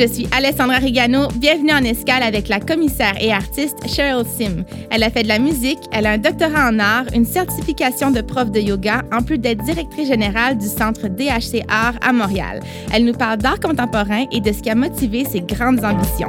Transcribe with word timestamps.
Je 0.00 0.06
suis 0.06 0.26
Alessandra 0.34 0.78
Rigano. 0.78 1.28
Bienvenue 1.36 1.72
en 1.72 1.84
escale 1.84 2.22
avec 2.22 2.48
la 2.48 2.58
commissaire 2.58 3.12
et 3.20 3.32
artiste 3.32 3.86
Cheryl 3.86 4.24
Sim. 4.24 4.64
Elle 4.90 5.02
a 5.02 5.10
fait 5.10 5.24
de 5.24 5.28
la 5.28 5.38
musique, 5.38 5.78
elle 5.92 6.06
a 6.06 6.12
un 6.12 6.16
doctorat 6.16 6.70
en 6.70 6.78
art, 6.78 7.04
une 7.14 7.26
certification 7.26 8.10
de 8.10 8.22
prof 8.22 8.50
de 8.50 8.60
yoga, 8.60 9.02
en 9.12 9.20
plus 9.20 9.36
d'être 9.36 9.62
directrice 9.62 10.08
générale 10.08 10.56
du 10.56 10.68
centre 10.68 11.06
DHC 11.08 11.66
Art 11.68 11.96
à 12.00 12.14
Montréal. 12.14 12.60
Elle 12.94 13.04
nous 13.04 13.12
parle 13.12 13.40
d'art 13.40 13.60
contemporain 13.60 14.24
et 14.32 14.40
de 14.40 14.50
ce 14.50 14.62
qui 14.62 14.70
a 14.70 14.74
motivé 14.74 15.26
ses 15.26 15.42
grandes 15.42 15.84
ambitions. 15.84 16.28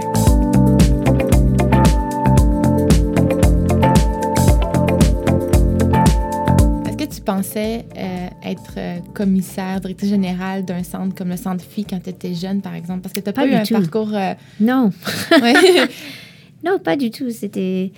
Pensais 7.35 7.85
euh, 7.97 8.27
être 8.43 8.73
euh, 8.77 8.99
commissaire, 9.13 9.79
directrice 9.79 10.09
générale 10.09 10.65
d'un 10.65 10.83
centre 10.83 11.15
comme 11.15 11.29
le 11.29 11.37
Centre 11.37 11.63
Phi 11.63 11.85
quand 11.85 12.01
tu 12.01 12.09
étais 12.09 12.33
jeune, 12.33 12.61
par 12.61 12.75
exemple? 12.75 13.01
Parce 13.01 13.13
que 13.13 13.19
tu 13.19 13.25
n'as 13.25 13.33
pas, 13.33 13.47
eu 13.47 13.53
un 13.53 13.63
parcours... 13.63 14.13
Euh, 14.13 14.33
non. 14.59 14.91
non, 16.63 16.79
pas 16.79 16.95
du 16.95 17.11
tout. 17.11 17.29
C'était 17.31 17.91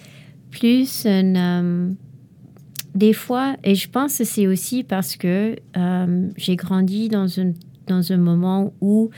plus 0.51 1.07
des 2.95 3.13
fois, 3.13 3.55
et 3.63 3.73
je 3.73 3.89
pense 3.89 4.19
que 4.19 4.23
c'est 4.23 4.45
aussi 4.45 4.83
parce 4.83 5.15
que 5.15 5.55
j'ai 6.37 6.55
grandi 6.55 7.09
dans 7.09 7.39
un, 7.39 7.53
dans 7.87 8.11
un 8.11 8.17
moment 8.17 8.73
où 8.81 9.09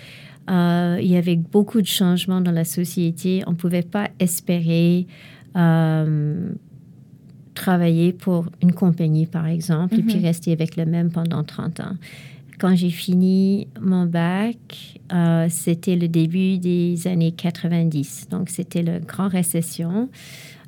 il 0.47 1.07
y 1.07 1.17
avait 1.17 1.35
beaucoup 1.35 1.81
de 1.81 1.87
changements 1.87 2.39
dans 2.39 2.53
la 2.53 2.63
société. 2.63 3.43
On 3.47 3.51
ne 3.51 3.57
pouvait 3.57 3.81
pas 3.81 4.09
espérer 4.19 5.07
travailler 7.55 8.13
pour 8.13 8.45
une 8.61 8.73
compagnie, 8.73 9.25
par 9.25 9.47
exemple, 9.47 9.95
et 9.95 10.03
puis 10.03 10.17
mhm. 10.17 10.25
rester 10.25 10.51
avec 10.51 10.75
le 10.75 10.85
même 10.85 11.09
pendant 11.09 11.43
30 11.43 11.79
ans. 11.79 11.95
Quand 12.59 12.75
j'ai 12.75 12.89
fini 12.89 13.67
mon 13.81 14.05
bac, 14.05 14.99
euh, 15.11 15.47
c'était 15.49 15.95
le 15.95 16.07
début 16.07 16.57
des 16.57 17.07
années 17.07 17.31
90. 17.31 18.27
Donc, 18.29 18.49
c'était 18.49 18.83
la 18.83 18.99
grande 18.99 19.31
récession. 19.31 20.09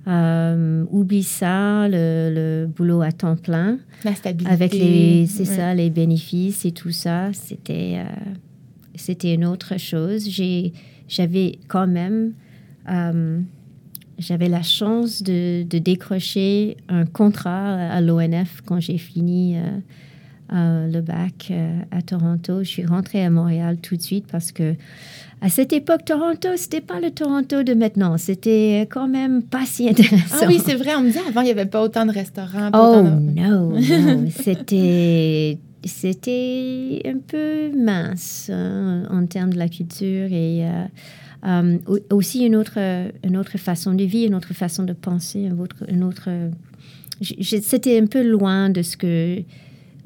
Euh, 0.08 0.86
oublie 0.90 1.24
ça, 1.24 1.88
le, 1.88 2.32
le, 2.34 2.68
boulot 2.68 3.02
à 3.02 3.12
temps 3.12 3.36
plein. 3.36 3.78
La 4.04 4.16
stabilité. 4.16 4.52
Avec 4.52 4.74
les, 4.74 5.28
c'est 5.28 5.46
ça, 5.46 5.74
les 5.74 5.90
bénéfices 5.90 6.66
et 6.66 6.72
tout 6.72 6.92
ça. 6.92 7.32
C'était, 7.34 8.00
euh, 8.00 8.32
c'était 8.96 9.34
une 9.34 9.46
autre 9.46 9.78
chose. 9.78 10.30
J'ai, 10.30 10.74
j'avais 11.08 11.60
quand 11.68 11.88
même 11.88 12.34
j'avais 14.18 14.50
la 14.50 14.64
chance 14.64 15.22
de, 15.22 15.64
décrocher 15.64 16.78
un 16.90 17.06
contrat 17.06 17.76
à 17.76 18.02
l'ONF 18.02 18.62
quand 18.66 18.80
j'ai 18.80 18.98
fini 18.98 19.58
euh, 19.58 19.62
euh, 20.54 20.88
le 20.88 21.02
bac 21.02 21.50
euh, 21.52 21.80
à 21.92 22.02
Toronto. 22.02 22.64
Je 22.64 22.70
suis 22.70 22.86
rentrée 22.86 23.24
à 23.24 23.30
Montréal 23.30 23.78
tout 23.78 23.96
de 23.96 24.02
suite 24.02 24.26
parce 24.32 24.52
que 24.52 24.76
à 25.40 25.50
cette 25.50 25.72
époque, 25.72 26.04
Toronto, 26.04 26.50
c'était 26.56 26.82
pas 26.82 27.00
le 27.00 27.12
Toronto 27.12 27.62
de 27.62 27.76
maintenant. 27.76 28.18
C'était 28.18 28.88
quand 28.90 29.08
même 29.08 29.44
pas 29.44 29.66
si 29.66 29.88
intéressant. 29.90 30.38
Ah 30.42 30.46
oui, 30.48 30.60
c'est 30.66 30.76
vrai. 30.76 30.96
On 30.96 31.02
me 31.02 31.08
disait 31.08 31.20
avant, 31.28 31.42
il 31.42 31.46
n'y 31.46 31.52
avait 31.52 31.68
pas 31.68 31.84
autant 31.84 32.08
de 32.08 32.12
restaurants. 32.12 32.72
oh 32.74 33.04
non, 33.04 33.76
c'était 34.32 35.60
c'était 35.86 37.04
un 37.06 37.20
peu 37.20 37.72
mince 37.78 38.50
hein, 38.52 39.04
en 39.12 39.26
termes 39.28 39.54
de 39.54 39.60
la 39.60 39.70
culture 39.70 40.32
et 40.32 40.66
euh, 41.46 41.78
aussi 42.12 42.46
une 42.46 42.56
autre, 42.56 42.78
une 43.24 43.38
autre 43.38 43.58
façon 43.58 43.94
de 43.94 44.04
vivre, 44.04 44.28
une 44.28 44.36
autre 44.36 44.54
façon 44.54 44.84
de 44.84 44.94
penser, 44.94 45.42
une 45.42 45.60
autre... 45.60 45.84
Une 45.88 46.04
autre 46.04 46.30
C'était 47.22 48.00
un 48.00 48.06
peu 48.06 48.28
loin 48.28 48.70
de 48.70 48.82
ce 48.82 48.98
que... 48.98 49.42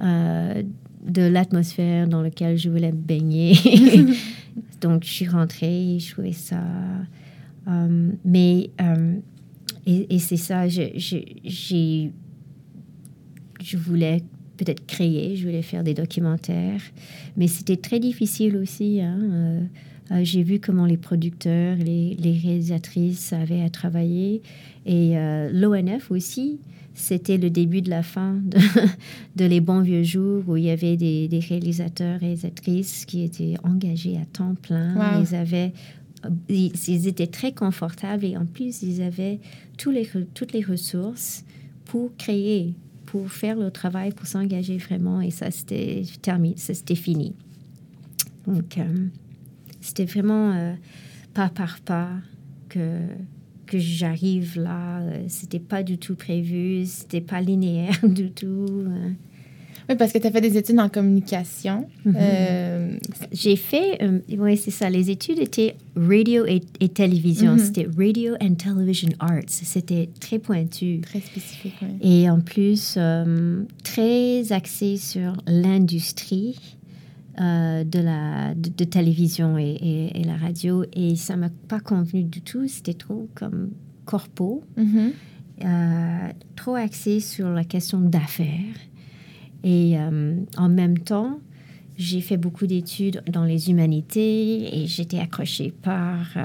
Euh, 0.02 0.64
de 1.04 1.24
l'atmosphère 1.24 2.08
dans 2.08 2.22
laquelle 2.22 2.58
je 2.58 2.70
voulais 2.70 2.92
baigner. 2.92 3.56
Donc, 4.82 5.04
je 5.04 5.10
suis 5.10 5.28
rentrée, 5.28 5.98
je 6.00 6.12
trouvais 6.12 6.34
ça... 6.34 6.62
Euh, 7.68 8.12
mais... 8.24 8.70
et, 9.86 10.16
et 10.16 10.20
c'est 10.20 10.38
ça, 10.38 10.68
j'ai... 10.68 10.94
Je 13.64 13.78
voulais 13.78 14.24
peut-être 14.64 14.86
créer, 14.86 15.36
je 15.36 15.46
voulais 15.48 15.64
faire 15.64 15.84
des 15.84 15.96
documentaires, 15.96 16.82
mais 17.36 17.48
c'était 17.48 17.78
très 17.78 18.00
difficile 18.00 18.58
aussi. 18.58 19.02
Hein, 19.02 19.20
euh, 19.22 19.62
j'ai 20.24 20.44
vu 20.44 20.60
comment 20.60 20.86
les 20.86 20.98
producteurs, 20.98 21.78
les, 21.78 22.40
réalisatrices 22.44 23.34
avaient 23.34 23.64
à 23.64 23.70
travailler. 23.70 24.42
Et 24.86 25.18
euh, 25.18 25.50
l'ONF 25.54 26.12
aussi, 26.12 26.60
c'était 26.94 27.38
le 27.38 27.50
début 27.50 27.82
de 27.82 27.90
la 27.90 28.04
fin 28.04 28.42
de, 29.36 29.46
Les 29.46 29.62
Bons 29.62 29.82
Vieux 29.82 30.04
Jours, 30.04 30.44
où 30.48 30.58
il 30.58 30.66
y 30.66 30.70
avait 30.70 30.98
des, 30.98 31.40
réalisateurs 31.48 32.16
et 32.22 32.26
réalisatrices 32.26 33.06
qui 33.06 33.24
étaient 33.24 33.56
engagés 33.64 34.18
à 34.18 34.26
temps 34.26 34.56
plein. 34.56 35.22
Ils, 35.22 35.36
avaient, 35.36 35.72
ils, 36.50 37.08
étaient 37.08 37.28
très 37.28 37.54
confortables 37.54 38.26
et 38.26 38.38
en 38.38 38.46
plus, 38.46 38.84
ils 38.84 39.02
avaient 39.02 39.40
tous 39.78 39.92
les, 39.92 40.08
toutes 40.34 40.54
les 40.54 40.64
ressources 40.64 41.46
pour 41.86 42.16
créer, 42.18 42.74
pour 43.06 43.32
faire 43.32 43.56
le 43.56 43.72
travail, 43.72 44.12
pour 44.12 44.28
s'engager 44.28 44.78
vraiment. 44.78 45.22
Et 45.22 45.32
ça, 45.32 45.52
c'était 45.52 46.04
terminé, 46.22 46.56
c'était 46.58 46.96
fini. 46.96 47.34
Donc, 48.48 48.78
euh, 48.78 48.84
c'était 49.82 50.06
vraiment 50.06 50.54
euh, 50.54 50.74
pas 51.34 51.50
par 51.50 51.80
pas 51.80 52.10
que, 52.70 53.00
que 53.66 53.78
j'arrive 53.78 54.60
là. 54.62 55.02
Euh, 55.02 55.24
c'était 55.28 55.60
pas 55.60 55.84
du 55.84 55.98
tout 55.98 56.16
prévu, 56.16 56.86
c'était 56.86 57.22
pas 57.22 57.42
linéaire 57.42 58.00
du 58.08 58.32
tout. 58.32 58.68
Euh. 58.70 59.10
Oui, 59.90 59.96
parce 59.98 60.14
que 60.14 60.20
tu 60.20 60.28
as 60.28 60.32
fait 60.32 60.42
des 60.42 60.56
études 60.56 60.80
en 60.80 60.90
communication. 60.90 61.90
Mhm. 62.06 63.00
J'ai 63.32 63.56
fait, 63.56 64.00
oui, 64.38 64.56
c'est 64.56 64.72
ça. 64.72 64.90
Les 64.92 65.10
études 65.10 65.40
étaient 65.40 65.76
radio 65.96 66.46
et, 66.46 66.62
télévision. 66.88 67.54
Mhm. 67.54 67.60
C'était 67.60 67.88
Radio 67.98 68.36
and 68.40 68.54
Television 68.56 69.10
Arts. 69.20 69.48
C'était 69.48 70.10
très 70.20 70.38
pointu. 70.38 71.02
Très 71.02 71.20
spécifique, 71.20 71.74
oui. 71.82 71.98
Et 72.24 72.30
en 72.30 72.40
plus, 72.40 72.98
très 73.84 74.52
axé 74.54 74.98
sur 74.98 75.36
l'industrie. 75.48 76.78
Euh, 77.42 77.84
de 77.84 78.00
la 78.00 78.54
de, 78.54 78.84
télévision 78.84 79.58
et, 79.58 80.12
et, 80.14 80.24
la 80.26 80.38
radio. 80.38 80.84
Et 80.94 81.16
ça 81.16 81.38
m'a 81.38 81.50
pas 81.68 81.80
convenu 81.80 82.24
du 82.24 82.42
tout. 82.42 82.68
C'était 82.68 82.94
trop 82.94 83.28
comme 83.34 83.72
corpo. 84.06 84.64
Mm-hmm. 84.78 85.12
euh, 85.66 86.32
trop 86.56 86.76
axé 86.76 87.20
sur 87.20 87.50
la 87.50 87.64
question 87.64 88.00
d'affaires. 88.00 88.76
Et 89.64 89.98
euh, 89.98 90.36
en 90.58 90.70
même 90.70 91.00
temps 91.00 91.40
j'ai 91.98 92.22
fait 92.22 92.38
beaucoup 92.38 92.68
d'études 92.68 93.24
dans 93.28 93.44
les 93.44 93.70
humanités 93.70 94.84
et 94.84 94.88
j'étais 94.88 95.20
accrochée 95.20 95.72
par 95.84 96.36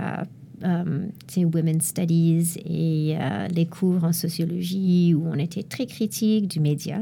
Women's 0.63 1.87
Studies 1.87 2.59
et 2.67 3.17
les 3.55 3.65
cours 3.65 4.05
en 4.05 4.13
sociologie 4.13 5.15
où 5.15 5.27
on 5.27 5.39
était 5.39 5.63
très 5.63 5.87
critique 5.87 6.49
du 6.49 6.61
média 6.61 7.01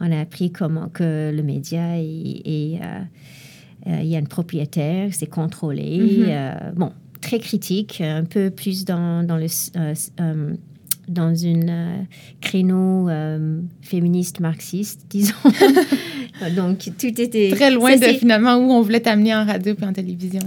on 0.00 0.12
a 0.12 0.20
appris 0.20 0.50
comment 0.50 0.88
que 0.88 1.32
le 1.34 1.42
média 1.42 1.98
est, 1.98 2.80
euh, 2.82 3.00
euh, 3.86 4.00
il 4.00 4.06
y 4.06 4.16
a 4.16 4.18
une 4.18 4.28
propriétaire, 4.28 5.10
c'est 5.12 5.26
contrôlé. 5.26 5.98
Mm-hmm. 5.98 6.24
Euh, 6.28 6.72
bon, 6.72 6.92
très 7.20 7.38
critique, 7.38 8.00
un 8.00 8.24
peu 8.24 8.50
plus 8.50 8.84
dans, 8.84 9.26
dans 9.26 9.36
le 9.36 9.46
dans 11.08 11.34
une 11.34 12.06
créneau 12.40 13.08
féministe 13.82 14.40
marxiste, 14.40 15.06
disons. 15.10 15.34
Donc, 16.56 16.90
tout 16.98 17.06
était... 17.06 17.50
Très 17.50 17.70
loin 17.70 17.96
de 17.96 18.06
finalement 18.06 18.56
où 18.56 18.72
on 18.72 18.82
voulait 18.82 19.00
t'amener 19.00 19.34
en 19.34 19.44
radio 19.44 19.74
et 19.80 19.84
en 19.84 19.92
télévision. 19.92 20.42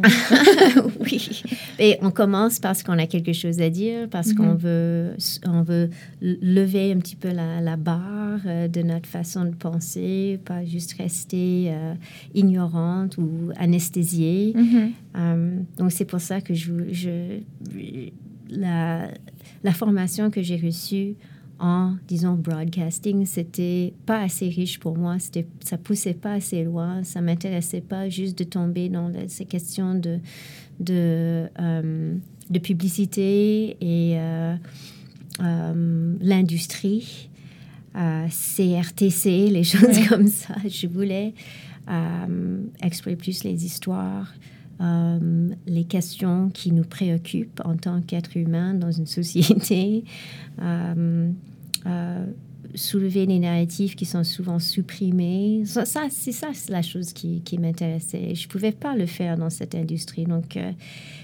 oui. 0.99 1.43
Et 1.79 1.97
on 2.01 2.11
commence 2.11 2.59
parce 2.59 2.83
qu'on 2.83 2.97
a 2.99 3.07
quelque 3.07 3.33
chose 3.33 3.61
à 3.61 3.69
dire, 3.69 4.07
parce 4.09 4.33
qu'on 4.33 4.53
mhm. 4.53 4.57
veut, 4.57 5.15
on 5.45 5.61
veut 5.61 5.89
lever 6.21 6.91
un 6.91 6.97
petit 6.97 7.15
peu 7.15 7.31
la, 7.31 7.61
la 7.61 7.77
barre 7.77 8.41
euh, 8.45 8.67
de 8.67 8.81
notre 8.81 9.07
façon 9.07 9.45
de 9.45 9.55
penser, 9.55 10.39
pas 10.43 10.65
juste 10.65 10.93
rester 10.97 11.67
euh, 11.69 11.93
ignorante 12.33 13.17
ou 13.17 13.51
anesthésiée. 13.57 14.53
Mhm. 14.55 14.91
Euh, 15.15 15.59
donc, 15.77 15.91
c'est 15.91 16.05
pour 16.05 16.21
ça 16.21 16.41
que 16.41 16.53
je, 16.53 16.71
je 16.91 17.39
la, 18.49 19.09
la 19.63 19.73
formation 19.73 20.29
que 20.29 20.41
j'ai 20.41 20.57
reçue 20.57 21.15
en, 21.59 21.95
disons, 22.07 22.33
broadcasting, 22.33 23.25
c'était 23.25 23.93
pas 24.05 24.21
assez 24.21 24.49
riche 24.49 24.79
pour 24.79 24.97
moi. 24.97 25.17
C'était, 25.19 25.47
ça 25.63 25.77
poussait 25.77 26.13
pas 26.13 26.33
assez 26.33 26.63
loin. 26.63 27.03
Ça 27.03 27.21
m'intéressait 27.21 27.81
pas 27.81 28.09
juste 28.09 28.37
de 28.37 28.43
tomber 28.43 28.89
dans 28.89 29.11
ces 29.27 29.45
questions 29.45 29.95
de, 29.95 30.19
de, 30.79 31.47
euh, 31.59 32.15
de 32.49 32.59
publicité 32.59 33.77
et 33.81 34.19
euh, 34.19 34.55
euh, 35.41 36.15
l'industrie, 36.21 37.29
CRTC, 37.93 39.49
les 39.49 39.63
choses 39.63 40.07
comme 40.07 40.27
ça. 40.27 40.55
Je 40.67 40.87
voulais 40.87 41.33
explorer 42.81 43.15
plus 43.15 43.43
les 43.43 43.65
histoires. 43.65 44.33
Les 44.79 45.83
questions 45.85 46.49
qui 46.49 46.71
nous 46.71 46.83
préoccupent 46.83 47.61
en 47.65 47.75
tant 47.75 48.01
qu'être 48.01 48.37
humain 48.37 48.73
dans 48.73 48.91
une 48.91 49.07
société. 49.19 50.03
Euh, 51.87 52.25
soulever 52.75 53.25
des 53.25 53.39
narratifs 53.39 53.95
qui 53.95 54.05
sont 54.05 54.23
souvent 54.23 54.59
supprimés. 54.59 55.63
Ça, 55.65 55.85
c'est 56.09 56.31
ça 56.31 56.49
la 56.69 56.81
chose 56.81 57.13
qui, 57.13 57.41
m'intéressait. 57.59 58.35
Je 58.35 58.45
ne 58.45 58.51
pouvais 58.51 58.71
pas 58.71 58.95
le 58.95 59.05
faire 59.05 59.37
dans 59.37 59.49
cette 59.49 59.73
industrie. 59.73 60.25
Donc, 60.25 60.57
euh, 60.57 60.71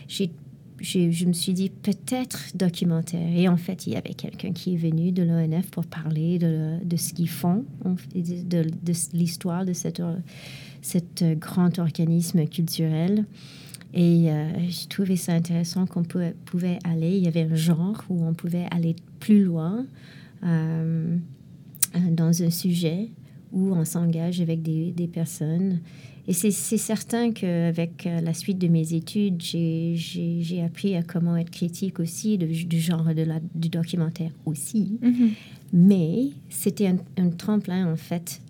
j'ai 0.07 0.31
je, 0.79 1.25
me 1.25 1.33
suis 1.33 1.53
dit 1.53 1.69
peut-être 1.69 2.55
documentaire. 2.55 3.29
Et 3.35 3.47
en 3.47 3.57
fait, 3.57 3.87
il 3.87 3.93
y 3.93 3.95
avait 3.95 4.13
quelqu'un 4.13 4.51
qui 4.51 4.73
est 4.73 4.77
venu 4.77 5.11
de 5.11 5.23
l'ONF 5.23 5.69
pour 5.71 5.85
parler 5.85 6.39
de, 6.39 6.97
ce 6.97 7.13
qu'ils 7.13 7.29
font, 7.29 7.65
de, 8.13 8.65
l'histoire 9.13 9.65
de 9.65 9.71
cet, 9.73 10.01
cet 10.83 11.23
grand 11.39 11.79
organisme 11.79 12.45
culturel. 12.45 13.25
Et 13.93 14.31
euh, 14.31 14.49
j'ai 14.69 14.87
trouvé 14.87 15.15
ça 15.15 15.33
intéressant 15.33 15.85
qu'on 15.85 16.03
pouvait, 16.03 16.79
aller. 16.83 17.17
Il 17.17 17.23
y 17.23 17.27
avait 17.27 17.43
un 17.43 17.55
genre 17.55 18.03
où 18.09 18.25
on 18.25 18.33
pouvait 18.33 18.67
aller 18.71 18.95
plus 19.19 19.43
loin 19.43 19.85
euh, 20.43 21.15
dans 22.11 22.43
un 22.43 22.49
sujet 22.49 23.09
où 23.51 23.73
on 23.73 23.85
s'engage 23.85 24.41
avec 24.41 24.61
des, 24.63 24.91
des 24.91 25.07
personnes. 25.07 25.79
Et 26.27 26.33
c'est 26.33 26.51
certain 26.51 27.31
qu'avec 27.31 28.07
euh, 28.07 28.21
la 28.21 28.33
suite 28.33 28.57
de 28.57 28.67
mes 28.67 28.93
études, 28.93 29.41
j'ai 29.41 30.63
appris 30.65 30.95
à 30.95 31.03
comment 31.03 31.37
être 31.37 31.51
critique 31.51 31.99
aussi 31.99 32.37
du 32.37 32.79
genre 32.79 33.13
de 33.13 33.23
la, 33.23 33.39
du 33.53 33.69
documentaire 33.69 34.31
aussi. 34.45 34.97
Mm-hmm. 35.03 35.29
Mais 35.73 36.29
c'était 36.49 36.87
un, 36.87 36.97
un, 37.17 37.29
tremplin 37.29 37.91
en 37.91 37.97
fait 37.97 38.41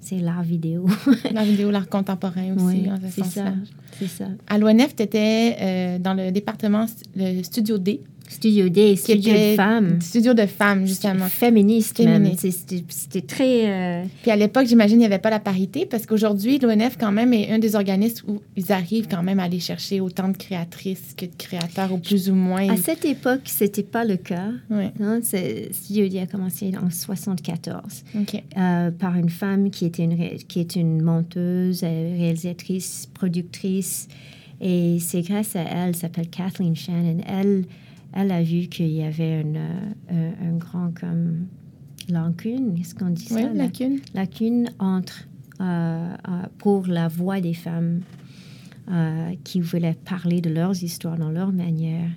c'est 0.00 0.18
l'art 0.18 0.42
vidéo. 0.42 0.86
l'art 1.32 1.44
vidéo, 1.44 1.70
l'art 1.70 1.88
contemporain 1.88 2.54
aussi. 2.54 2.88
Oui, 2.88 2.90
c'est 3.10 3.24
ça, 3.24 3.52
c'est 3.98 4.08
ça. 4.08 4.26
À 4.46 4.58
l'ONF, 4.58 4.96
tu 4.96 5.02
étais 5.02 5.56
euh, 5.60 5.98
dans 5.98 6.14
le 6.14 6.30
département, 6.30 6.86
le 7.16 7.42
studio 7.42 7.78
D. 7.78 8.00
Studio 8.28 8.68
D, 8.68 8.96
studio 8.96 9.32
de 9.32 9.56
femmes. 9.56 10.00
Studio 10.00 10.34
de 10.34 10.46
femmes, 10.46 10.86
justement. 10.86 11.26
Féministe, 11.26 11.96
Féministe. 11.96 12.44
même. 12.44 12.82
C'était 12.88 13.22
très... 13.22 13.68
Euh, 13.68 14.04
Puis 14.22 14.30
à 14.30 14.36
l'époque, 14.36 14.66
j'imagine, 14.66 14.96
il 14.96 15.00
n'y 15.00 15.06
avait 15.06 15.18
pas 15.18 15.30
la 15.30 15.40
parité 15.40 15.86
parce 15.86 16.06
qu'aujourd'hui, 16.06 16.58
l'ONF, 16.58 16.96
quand 16.98 17.12
même, 17.12 17.32
est 17.32 17.50
un 17.50 17.58
des 17.58 17.74
organismes 17.74 18.30
où 18.30 18.42
ils 18.56 18.70
arrivent 18.72 19.08
quand 19.08 19.22
même 19.22 19.40
à 19.40 19.44
aller 19.44 19.60
chercher 19.60 20.00
autant 20.00 20.28
de 20.28 20.36
créatrices 20.36 21.14
que 21.16 21.24
de 21.26 21.34
créateurs, 21.36 21.92
ou 21.92 21.98
plus 21.98 22.30
ou 22.30 22.34
moins. 22.34 22.68
À 22.68 22.76
cette 22.76 23.04
époque, 23.04 23.42
c'était 23.46 23.82
pas 23.82 24.04
le 24.04 24.16
cas. 24.16 24.50
Oui. 24.70 24.84
Hein, 25.00 25.20
studio 25.22 26.08
D 26.08 26.20
a 26.20 26.26
commencé 26.26 26.72
en 26.80 26.90
74 26.90 28.04
euh, 28.16 28.90
par 28.90 29.16
une 29.16 29.30
femme 29.30 29.70
qui 29.70 29.86
était 29.86 30.04
une, 30.04 30.16
qui 30.48 30.60
est 30.60 30.76
une 30.76 31.02
monteuse, 31.02 31.80
euh, 31.82 32.16
réalisatrice, 32.18 33.08
productrice. 33.14 34.08
Et 34.60 34.98
c'est 35.00 35.22
grâce 35.22 35.56
à 35.56 35.60
elle, 35.60 35.88
elle 35.88 35.96
s'appelle 35.96 36.28
Kathleen 36.28 36.74
Shannon. 36.74 37.18
Elle 37.26 37.64
elle 38.12 38.32
a 38.32 38.42
vu 38.42 38.66
qu'il 38.68 38.90
y 38.90 39.02
avait 39.02 39.42
une, 39.42 39.58
euh, 40.10 40.30
un, 40.42 40.56
grand 40.56 40.92
comme 40.98 41.46
lacune, 42.08 42.74
est-ce 42.78 42.94
qu'on 42.94 43.10
dit 43.10 43.28
oui, 43.30 43.42
ça? 43.42 43.52
lacune. 43.52 44.00
Lacune 44.14 44.70
entre, 44.78 45.28
euh, 45.60 46.14
euh, 46.28 46.42
pour 46.58 46.86
la 46.86 47.08
voix 47.08 47.40
des 47.40 47.54
femmes 47.54 48.02
qui 49.44 49.60
voulaient 49.60 49.98
parler 50.06 50.40
de 50.40 50.48
leurs 50.48 50.82
histoires 50.82 51.18
dans 51.18 51.30
leur 51.30 51.52
manière, 51.52 52.08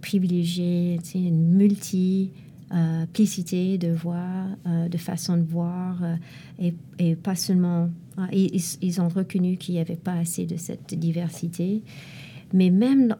privilégier 0.00 0.98
une 1.14 1.54
multiplicité 1.54 3.78
de 3.78 3.92
voix, 3.92 4.46
de 4.90 4.98
façon 4.98 5.36
de 5.36 5.44
voir, 5.44 6.02
et, 6.58 6.74
et, 6.98 7.14
pas 7.14 7.36
seulement... 7.36 7.90
ils, 8.32 8.60
ils, 8.80 9.00
ont 9.00 9.08
reconnu 9.08 9.56
qu'il 9.56 9.76
n'y 9.76 9.80
avait 9.80 9.94
pas 9.94 10.14
assez 10.14 10.46
de 10.46 10.56
cette 10.56 10.98
diversité. 10.98 11.84
Mais 12.52 12.70
même 12.70 13.16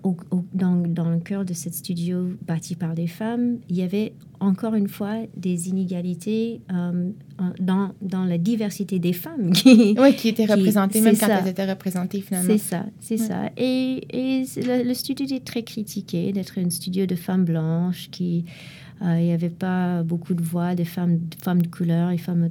dans, 0.54 0.76
dans, 0.76 1.10
le 1.10 1.20
cœur 1.20 1.44
de 1.44 1.54
ce 1.54 1.70
studio 1.70 2.30
bâti 2.46 2.76
par 2.76 2.94
des 2.94 3.06
femmes, 3.06 3.58
il 3.68 3.76
y 3.76 3.82
avait 3.82 4.14
encore 4.40 4.74
une 4.74 4.88
fois 4.88 5.20
des 5.36 5.68
inégalités 5.68 6.60
euh, 6.72 7.10
dans, 7.60 7.92
dans, 8.02 8.24
la 8.24 8.38
diversité 8.38 8.98
des 8.98 9.12
femmes. 9.12 9.52
Qui, 9.52 9.94
oui, 9.98 10.14
qui 10.14 10.28
étaient 10.28 10.46
représentées, 10.46 11.00
même 11.00 11.16
quand 11.16 11.28
elles 11.28 11.48
étaient 11.48 11.70
représentées 11.70 12.20
finalement. 12.20 12.48
C'est 12.50 12.58
ça, 12.58 12.86
c'est 13.00 13.16
ça. 13.16 13.50
Et, 13.56 14.06
et 14.10 14.44
le, 14.56 14.94
studio 14.94 15.24
était 15.24 15.40
très 15.40 15.62
critiqué 15.62 16.32
d'être 16.32 16.58
un 16.58 16.70
studio 16.70 17.06
de 17.06 17.14
femmes 17.14 17.44
blanches 17.44 18.08
qui... 18.10 18.44
Euh, 19.04 19.18
il 19.18 19.24
n'y 19.24 19.32
avait 19.32 19.50
pas 19.50 20.04
beaucoup 20.04 20.32
de 20.34 20.42
voix 20.42 20.76
des 20.76 20.84
femmes, 20.84 21.18
femmes 21.42 21.60
de 21.60 21.66
couleur 21.66 22.10
et 22.10 22.18
femmes, 22.18 22.50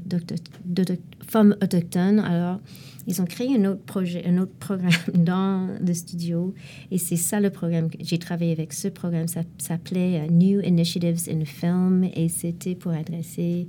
femmes 1.25 1.55
autochtones. 1.61 2.19
Alors, 2.19 2.59
ils 3.07 3.21
ont 3.21 3.25
créé 3.25 3.55
un 3.55 3.65
autre 3.65 3.81
projet, 3.81 4.25
un 4.25 4.37
autre 4.37 4.53
programme 4.59 4.91
dans 5.13 5.67
le 5.79 5.93
studio. 5.93 6.53
Et 6.91 6.97
c'est 6.97 7.15
ça 7.15 7.39
le 7.39 7.49
programme. 7.49 7.89
J'ai 7.99 8.19
travaillé 8.19 8.51
avec 8.51 8.73
ce 8.73 8.87
programme. 8.87 9.27
Ça 9.27 9.41
s'appelait 9.57 10.21
euh, 10.21 10.27
New 10.31 10.61
Initiatives 10.61 11.29
in 11.29 11.45
Film. 11.45 12.03
Et 12.15 12.29
c'était 12.29 12.75
pour 12.75 12.91
adresser 12.91 13.67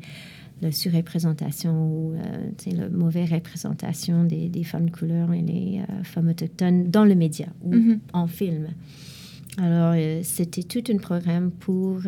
la 0.60 0.70
surreprésentation 0.70 1.72
ou 1.72 2.14
euh, 2.14 2.72
la 2.76 2.88
mauvaise 2.88 3.32
représentation 3.32 4.24
des, 4.24 4.48
des, 4.48 4.64
femmes 4.64 4.86
de 4.86 4.94
couleur 4.94 5.32
et 5.32 5.40
les 5.40 5.80
euh, 5.80 6.04
femmes 6.04 6.28
autochtones 6.28 6.90
dans 6.90 7.04
le 7.04 7.14
média 7.14 7.46
ou 7.62 7.74
mm-hmm. 7.74 7.98
en 8.12 8.26
film. 8.26 8.68
Alors, 9.58 9.94
c'était 10.22 10.62
tout 10.62 10.82
un 10.90 10.96
programme 10.96 11.50
pour 11.50 12.00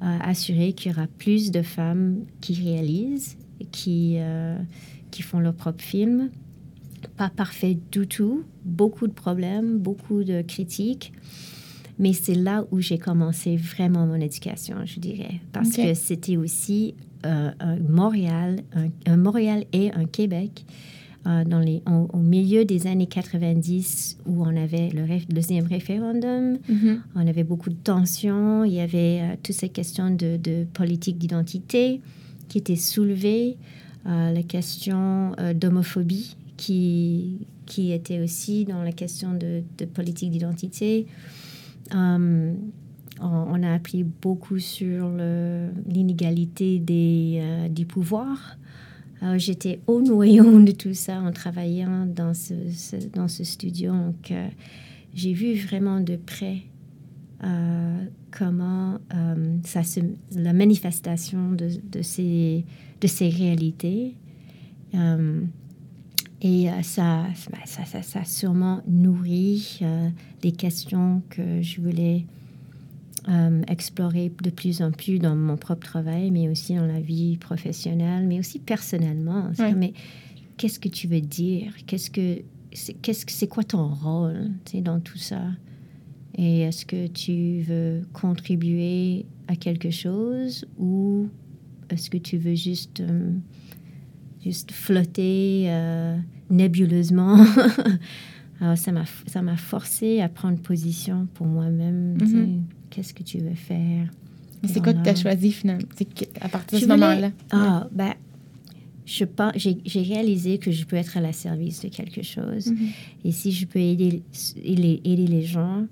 assurer 0.00 0.72
qu'il 0.72 0.92
y 0.92 0.94
aura 0.94 1.08
plus 1.18 1.50
de 1.50 1.62
femmes 1.62 2.26
qui 2.40 2.54
réalisent, 2.54 3.36
qui 3.72 4.18
qui 5.14 5.22
font 5.22 5.38
leur 5.38 5.54
propre 5.54 5.82
film. 5.82 6.30
Pas 7.16 7.30
parfait 7.30 7.78
du 7.92 8.08
tout, 8.08 8.42
beaucoup 8.64 9.06
de 9.06 9.12
problèmes, 9.12 9.78
beaucoup 9.78 10.24
de 10.24 10.42
critiques. 10.42 11.12
Mais 12.00 12.12
c'est 12.12 12.34
là 12.34 12.64
où 12.72 12.80
j'ai 12.80 12.98
commencé 12.98 13.56
vraiment 13.56 14.06
mon 14.06 14.16
éducation, 14.16 14.78
je 14.84 14.98
dirais. 14.98 15.40
Parce 15.52 15.76
que 15.76 15.94
c'était 15.94 16.36
aussi 16.36 16.96
euh, 17.24 17.52
un 17.60 17.76
Montréal, 17.76 18.62
un, 19.06 19.16
Montréal 19.16 19.64
et 19.72 19.92
un 19.92 20.06
Québec 20.06 20.64
euh, 21.28 21.44
dans 21.44 21.60
les, 21.60 21.82
au 21.86 22.18
milieu 22.18 22.64
des 22.64 22.88
années 22.88 23.06
90 23.06 24.18
où 24.26 24.42
on 24.42 24.56
avait 24.56 24.88
le 24.88 25.06
deuxième 25.32 25.66
référendum, 25.66 26.58
mm-hmm. 26.68 26.98
on 27.14 27.26
avait 27.28 27.44
beaucoup 27.44 27.70
de 27.70 27.76
tensions, 27.76 28.64
il 28.64 28.72
y 28.72 28.80
avait 28.80 29.20
euh, 29.22 29.36
toutes 29.40 29.54
ces 29.54 29.68
questions 29.68 30.10
de, 30.10 30.36
de 30.36 30.64
politique 30.74 31.18
d'identité 31.18 32.00
qui 32.48 32.58
étaient 32.58 32.74
soulevées 32.74 33.56
la 34.04 34.42
question 34.42 35.32
euh, 35.38 35.54
d'homophobie 35.54 36.36
qui, 36.56 37.46
qui 37.66 37.92
était 37.92 38.20
aussi 38.20 38.64
dans 38.64 38.82
la 38.82 38.92
question 38.92 39.34
de, 39.34 39.62
politique 39.86 40.30
d'identité. 40.30 41.06
Euh, 41.94 42.54
on, 43.20 43.62
a 43.62 43.72
appris 43.72 44.02
beaucoup 44.02 44.58
sur 44.58 45.08
l'inégalité 45.88 46.80
des, 46.80 47.38
euh, 47.40 47.68
du 47.68 47.86
pouvoir. 47.86 48.56
J'étais 49.36 49.80
au 49.86 50.02
noyau 50.02 50.60
de 50.60 50.72
tout 50.72 50.92
ça 50.92 51.18
en 51.20 51.32
travaillant 51.32 52.04
dans 52.04 52.34
ce, 52.34 52.52
dans 53.14 53.28
ce 53.28 53.42
studio. 53.42 53.92
Donc, 53.92 54.34
j'ai 55.14 55.32
vu 55.32 55.54
vraiment 55.54 56.00
de 56.00 56.16
près 56.16 56.58
comment 58.30 58.98
ça 59.64 59.82
se, 59.82 60.00
la 60.34 60.52
manifestation 60.52 61.52
de, 61.52 61.70
de 61.90 62.02
ces 62.02 62.66
de 63.04 63.06
ces 63.06 63.28
réalités. 63.28 64.14
Euh, 64.94 65.42
et 66.40 66.70
euh, 66.70 66.82
ça, 66.82 67.26
ça, 67.66 67.84
ça, 67.84 68.02
ça, 68.02 68.20
a 68.20 68.24
sûrement 68.24 68.80
nourri 68.88 69.78
euh, 69.82 70.08
des 70.40 70.52
questions 70.52 71.22
que 71.28 71.60
je 71.60 71.80
voulais 71.82 72.24
explorer 73.68 74.30
de 74.42 74.50
plus 74.50 74.82
en 74.82 74.90
plus 74.90 75.18
dans 75.18 75.34
mon 75.34 75.56
propre 75.56 75.86
travail, 75.86 76.30
mais 76.30 76.50
aussi 76.50 76.74
dans 76.74 76.84
la 76.84 77.00
vie 77.00 77.38
professionnelle, 77.38 78.26
mais 78.26 78.38
aussi 78.38 78.58
personnellement. 78.58 79.50
Mais 79.76 79.94
qu'est-ce 80.58 80.78
que 80.78 80.90
tu 80.90 81.08
veux 81.08 81.22
dire? 81.22 81.72
Qu'est-ce 81.86 82.10
que 82.10 82.42
qu'est-ce 83.00 83.24
que 83.24 83.32
c'est 83.32 83.48
quoi 83.48 83.64
ton 83.64 83.88
rôle 83.88 84.50
dans 84.82 85.00
tout 85.00 85.16
ça? 85.16 85.40
Et 86.36 86.60
est-ce 86.60 86.84
que 86.84 87.06
tu 87.06 87.62
veux 87.62 88.02
contribuer 88.12 89.24
à 89.48 89.56
quelque 89.56 89.90
chose 89.90 90.66
ou 90.78 91.30
est-ce 91.90 92.10
que 92.10 92.18
tu 92.18 92.36
veux 92.36 92.54
juste, 92.54 93.00
euh, 93.00 93.30
juste 94.42 94.72
flotter 94.72 95.66
euh, 95.68 96.16
nébuleusement? 96.50 97.38
Alors, 98.60 98.78
ça 98.78 98.92
m'a, 98.92 99.04
ça 99.26 99.42
m'a 99.42 99.56
forcé 99.56 100.20
à 100.20 100.28
prendre 100.28 100.58
position 100.58 101.26
pour 101.34 101.46
moi-même. 101.46 102.16
Mm-hmm. 102.18 102.60
Qu'est-ce 102.90 103.12
que 103.12 103.22
tu 103.22 103.38
veux 103.38 103.54
faire? 103.54 104.08
C'est 104.66 104.82
quoi 104.82 104.94
que 104.94 105.02
tu 105.02 105.10
as 105.10 105.16
choisi 105.16 105.52
finalement? 105.52 105.86
À 106.40 106.48
partir 106.48 106.78
de 106.78 106.84
ce 106.84 106.88
moment-là? 106.88 107.30
Ah, 107.50 107.86
ben, 107.92 108.14
je 109.04 109.24
j'ai, 109.56 109.78
j'ai 109.84 110.02
réalisé 110.02 110.58
que 110.58 110.70
je 110.70 110.86
peux 110.86 110.96
être 110.96 111.16
à 111.16 111.20
la 111.20 111.32
service 111.32 111.82
de 111.82 111.88
quelque 111.88 112.22
chose. 112.22 112.68
Mm-hmm. 112.68 112.88
Et 113.24 113.32
si 113.32 113.52
je 113.52 113.66
peux 113.66 113.78
aider, 113.78 114.22
aider, 114.62 115.00
aider 115.04 115.26
les 115.26 115.42
gens, 115.42 115.86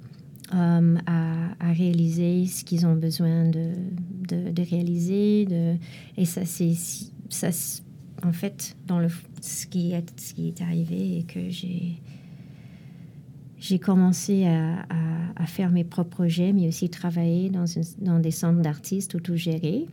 à, 0.53 1.73
réaliser 1.73 2.47
ce 2.47 2.65
qu'ils 2.65 2.87
ont 2.87 2.95
besoin 2.95 3.49
de, 3.49 3.73
de, 4.29 4.63
réaliser. 4.63 5.47
De, 5.47 5.77
et 6.17 6.25
ça, 6.27 6.45
c'est 6.45 6.75
ça, 7.31 7.49
en 8.23 8.33
fait, 8.33 8.77
dans 8.87 8.99
le, 8.99 9.09
ce, 9.41 9.67
qui 9.67 9.93
est, 9.93 10.21
ce 10.21 10.35
qui 10.35 10.49
est 10.49 10.61
arrivé 10.61 11.19
et 11.19 11.23
que 11.25 11.49
j'ai 11.49 12.03
j'ai 13.59 13.79
commencé 13.79 14.45
à, 14.45 14.85
à, 15.37 15.47
faire 15.47 15.71
mes 15.71 15.85
propres 15.85 16.11
projets, 16.11 16.53
mais 16.53 16.67
aussi 16.67 16.91
travailler 16.91 17.49
dans, 17.49 17.65
dans 17.99 18.19
des 18.19 18.33
centres 18.33 18.61
d'artistes 18.61 19.15
autogérés. 19.15 19.87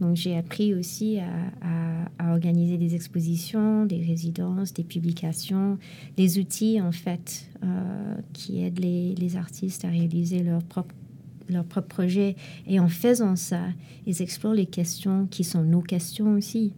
Donc 0.00 0.16
j'ai 0.16 0.36
appris 0.36 0.74
aussi 0.74 1.18
à, 1.18 2.32
organiser 2.32 2.78
des 2.78 2.94
expositions, 2.94 3.86
des 3.86 4.02
résidences, 4.02 4.72
des 4.72 4.82
publications, 4.82 5.78
des 6.16 6.38
outils 6.38 6.80
en 6.80 6.90
fait 6.90 7.48
euh, 7.62 8.14
qui 8.32 8.62
aident 8.62 8.80
les, 8.80 9.36
artistes 9.36 9.84
à 9.84 9.88
réaliser 9.88 10.42
leur 10.42 10.62
propre 10.62 10.94
leur 11.50 11.64
propre 11.64 11.88
projet. 11.88 12.36
Et 12.66 12.80
en 12.80 12.88
faisant 12.88 13.36
ça, 13.36 13.60
ils 14.06 14.22
explorent 14.22 14.54
les 14.54 14.66
questions 14.66 15.26
qui 15.30 15.44
sont 15.44 15.62
nos 15.62 15.82
questions 15.82 16.32
aussi. 16.32 16.72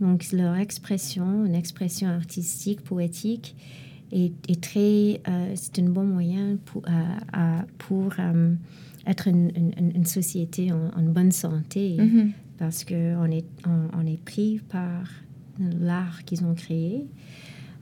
Donc 0.00 0.32
leur 0.32 0.56
expression, 0.56 1.44
une 1.46 1.54
expression 1.54 2.08
artistique, 2.08 2.80
poétique, 2.80 3.54
est, 4.10 4.60
très, 4.60 5.20
euh, 5.28 5.52
c'est 5.54 5.78
un 5.78 5.88
bon 5.88 6.04
moyen 6.04 6.56
pour, 6.64 6.82
pour 7.78 8.12
être 9.06 9.28
une, 9.28 10.04
société 10.04 10.72
en, 10.72 11.02
bonne 11.02 11.32
santé 11.32 11.96
mm-hmm. 11.98 12.30
Parce 12.58 12.84
qu'on 12.84 13.30
est, 13.30 13.44
on, 13.66 14.06
est 14.06 14.22
pris 14.22 14.60
par 14.68 15.08
l'art 15.58 16.24
qu'ils 16.24 16.44
ont 16.44 16.54
créé. 16.54 17.06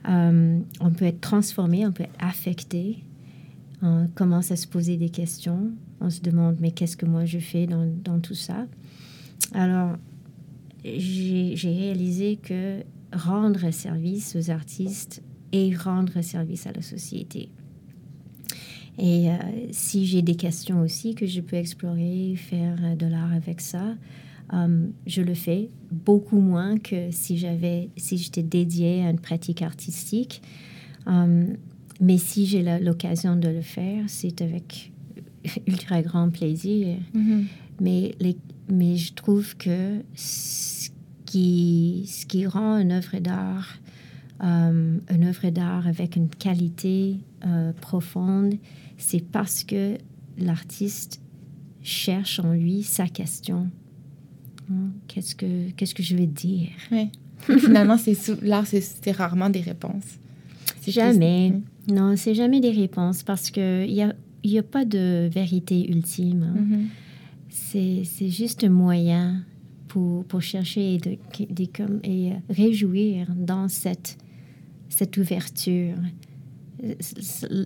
Euh, 0.09 0.59
on 0.79 0.91
peut 0.91 1.05
être 1.05 1.21
transformé, 1.21 1.85
on 1.85 1.91
peut 1.91 2.03
être 2.03 2.17
affecté. 2.19 3.03
On 3.81 4.07
commence 4.13 4.51
à 4.51 4.55
se 4.55 4.67
poser 4.67 4.97
des 4.97 5.09
questions. 5.09 5.71
On 5.99 6.09
se 6.09 6.21
demande, 6.21 6.57
mais 6.59 6.71
qu'est-ce 6.71 6.97
que 6.97 7.05
moi 7.05 7.25
je 7.25 7.39
fais 7.39 7.67
dans, 7.67 7.87
dans 8.03 8.19
tout 8.19 8.35
ça? 8.35 8.65
Alors, 9.53 9.97
j'ai 10.83 11.55
réalisé 11.63 12.37
que 12.37 12.83
rendre 13.13 13.71
service 13.71 14.35
aux 14.35 14.49
artistes 14.49 15.21
et 15.51 15.75
rendre 15.75 16.21
service 16.21 16.65
à 16.65 16.71
la 16.71 16.81
société. 16.81 17.49
Et 18.97 19.29
euh, 19.29 19.35
si 19.71 20.05
j'ai 20.05 20.21
des 20.21 20.35
questions 20.35 20.81
aussi 20.81 21.15
que 21.15 21.25
je 21.25 21.41
peux 21.41 21.55
explorer, 21.55 22.35
faire 22.35 22.77
euh, 22.83 22.95
de 22.95 23.05
l'art 23.05 23.33
avec 23.33 23.61
ça, 23.61 23.95
euh, 24.53 24.87
je 25.07 25.21
le 25.21 25.33
fais 25.33 25.69
beaucoup 25.91 26.39
moins 26.39 26.77
que 26.77 27.11
si 27.11 27.37
j'avais, 27.37 27.89
si 27.97 28.17
j'étais 28.17 28.43
dédiée 28.43 29.03
à 29.03 29.09
une 29.09 29.19
pratique 29.19 29.61
artistique. 29.61 30.41
mais 31.07 32.17
si 32.17 32.45
j'ai 32.45 32.63
l'occasion 32.79 33.35
de 33.35 33.47
le 33.47 33.61
faire, 33.61 34.05
c'est 34.07 34.41
avec 34.41 34.91
ultra 35.67 36.01
grand 36.01 36.29
plaisir. 36.29 36.97
Mm-hmm. 37.15 37.43
Mais, 37.79 38.15
les, 38.19 38.37
mais 38.69 38.97
je 38.97 39.13
trouve 39.13 39.55
que 39.57 40.01
ce 40.15 40.89
qui, 41.25 42.05
ce 42.07 42.25
qui 42.25 42.45
rend 42.45 42.77
une 42.77 42.91
œuvre 42.91 43.19
d'art, 43.19 43.77
une 44.41 45.23
œuvre 45.23 45.49
d'art 45.49 45.87
avec 45.87 46.15
une 46.15 46.29
qualité 46.29 47.17
profonde, 47.79 48.55
c'est 48.97 49.23
parce 49.23 49.63
que 49.63 49.97
l'artiste 50.37 51.21
cherche 51.83 52.39
en 52.39 52.53
lui 52.53 52.83
sa 52.83 53.07
question. 53.07 53.69
Qu'est-ce 55.07 55.35
que, 55.35 55.69
qu'est-ce 55.71 55.93
que 55.93 56.03
je 56.03 56.15
vais 56.15 56.27
dire? 56.27 56.69
Oui. 56.91 57.09
Finalement, 57.59 57.97
c'est 57.97 58.15
l'art, 58.41 58.67
c'est, 58.67 59.11
rarement 59.11 59.49
des 59.49 59.61
réponses. 59.61 60.19
jamais. 60.87 61.53
Non, 61.87 62.15
c'est 62.15 62.35
jamais 62.35 62.59
des 62.59 62.71
réponses 62.71 63.23
parce 63.23 63.49
qu'il 63.49 63.87
n'y 63.87 64.03
a, 64.03 64.13
y 64.43 64.57
a 64.57 64.63
pas 64.63 64.85
de 64.85 65.29
vérité 65.33 65.89
ultime. 65.89 66.43
Hein. 66.43 66.59
Mm-hmm. 66.59 66.85
c'est, 67.49 68.01
c'est 68.05 68.29
juste 68.29 68.63
un 68.63 68.69
moyen 68.69 69.43
pour, 69.87 70.23
pour 70.25 70.41
chercher 70.41 70.95
et, 70.95 70.97
de, 70.99 71.17
et 72.03 72.31
réjouir 72.49 73.27
dans 73.35 73.67
cette, 73.67 74.17
cette 74.89 75.17
ouverture 75.17 75.95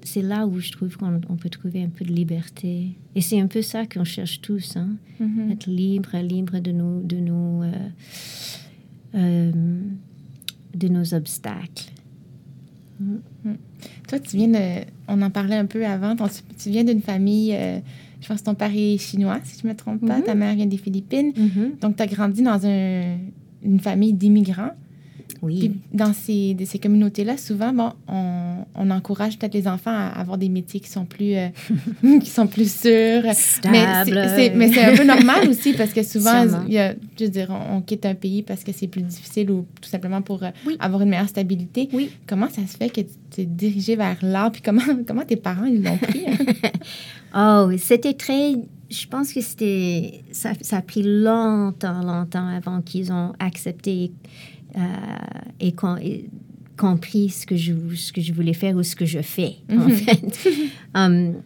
c'est 0.03 0.21
là 0.21 0.45
où 0.45 0.59
je 0.59 0.71
trouve 0.71 0.97
qu'on 0.97 1.37
peut 1.37 1.49
trouver 1.49 1.81
un 1.83 1.89
peu 1.89 2.03
de 2.03 2.11
liberté. 2.11 2.89
Et 3.15 3.21
c'est 3.21 3.39
un 3.39 3.47
peu 3.47 3.61
ça 3.61 3.85
qu'on 3.85 4.03
cherche 4.03 4.41
tous, 4.41 4.75
hein? 4.75 4.89
Mm-hmm. 5.21 5.51
être 5.53 5.69
libre, 5.69 6.17
libre 6.17 6.59
de 6.59 6.71
nos, 6.71 7.01
de 7.01 7.17
nos, 7.17 7.63
euh, 7.63 7.71
euh, 9.15 9.51
de 10.73 10.87
nos 10.89 11.13
obstacles. 11.13 11.91
Mm-hmm. 13.01 13.55
Toi, 14.09 14.19
tu 14.19 14.37
viens 14.37 14.49
de, 14.49 14.85
on 15.07 15.21
en 15.21 15.29
parlait 15.29 15.55
un 15.55 15.65
peu 15.65 15.85
avant, 15.85 16.15
tu, 16.57 16.69
viens 16.69 16.83
d'une 16.83 17.01
famille, 17.01 17.53
euh, 17.55 17.79
je 18.19 18.27
pense 18.27 18.41
que 18.41 18.45
ton 18.45 18.55
père 18.55 18.71
est 18.75 18.97
chinois, 18.97 19.39
si 19.45 19.59
je 19.61 19.65
ne 19.65 19.71
me 19.71 19.77
trompe 19.77 20.05
pas, 20.05 20.19
mm-hmm. 20.19 20.25
ta 20.25 20.35
mère 20.35 20.55
vient 20.55 20.65
des 20.65 20.77
Philippines. 20.77 21.31
Donc, 21.79 21.95
tu 21.95 22.03
as 22.03 22.07
grandi 22.07 22.41
dans 22.41 22.65
un, 22.65 23.17
une 23.63 23.79
famille 23.79 24.13
d'immigrants. 24.13 24.71
Oui. 25.41 25.73
dans 25.93 26.13
ces, 26.13 26.55
ces 26.65 26.79
communautés-là, 26.79 27.37
souvent, 27.37 27.71
bon, 27.73 27.91
on, 28.07 28.65
on 28.75 28.91
encourage 28.91 29.37
peut-être 29.37 29.53
les 29.53 29.67
enfants 29.67 29.91
à 29.91 30.07
avoir 30.19 30.37
des 30.37 30.49
métiers 30.49 30.79
qui 30.79 30.89
sont 30.89 31.05
plus, 31.05 31.35
euh, 31.35 31.49
qui 32.19 32.29
sont 32.29 32.47
plus 32.47 32.71
sûrs. 32.71 33.23
Mais 33.69 34.03
c'est 34.73 34.83
un 34.83 34.95
peu 34.95 35.03
normal 35.03 35.49
aussi 35.49 35.73
parce 35.73 35.91
que 35.91 36.03
souvent, 36.03 36.45
il 36.67 36.73
y 36.73 36.79
a, 36.79 36.93
je 37.17 37.25
veux 37.25 37.29
dire, 37.29 37.51
on, 37.71 37.81
quitte 37.81 38.05
un 38.05 38.15
pays 38.15 38.41
parce 38.41 38.63
que 38.63 38.71
c'est 38.71 38.87
plus 38.87 39.01
difficile 39.01 39.51
ou 39.51 39.65
tout 39.81 39.89
simplement 39.89 40.21
pour 40.21 40.43
euh, 40.43 40.49
avoir 40.79 41.01
une 41.01 41.09
meilleure 41.09 41.29
stabilité. 41.29 41.89
Oui. 41.93 42.09
Comment 42.27 42.49
ça 42.49 42.65
se 42.67 42.77
fait 42.77 42.89
que 42.89 43.01
tu 43.01 43.07
t'es 43.29 43.45
dirigé 43.45 43.95
vers 43.95 44.17
l'art? 44.21 44.51
Puis 44.51 44.61
comment, 44.61 44.81
comment 45.07 45.23
tes 45.23 45.35
parents, 45.35 45.65
ils 45.65 45.83
l'ont 45.83 45.97
pris? 45.97 46.25
oh, 47.35 47.69
c'était 47.77 48.13
très 48.13 48.55
je 48.89 49.07
pense 49.07 49.33
que 49.33 49.41
c'était 49.41 50.21
ça, 50.31 50.51
ça, 50.61 50.77
a 50.77 50.81
pris 50.81 51.01
longtemps, 51.03 52.03
longtemps 52.03 52.47
avant 52.47 52.81
qu'ils 52.81 53.11
ont 53.11 53.33
accepté 53.39 54.11
euh, 54.77 54.81
et, 55.59 55.73
compris 56.77 57.29
ce 57.29 57.45
que, 57.45 57.55
je, 57.55 57.73
ce 57.95 58.11
que 58.11 58.19
je 58.21 58.33
voulais 58.33 58.53
faire 58.53 58.75
ou 58.75 58.83
ce 58.83 58.95
que 58.95 59.05
je 59.05 59.21
fais, 59.21 59.55
en 59.69 59.87
mhm. 59.87 59.91
fait. 59.91 60.49
Um, 60.97 61.41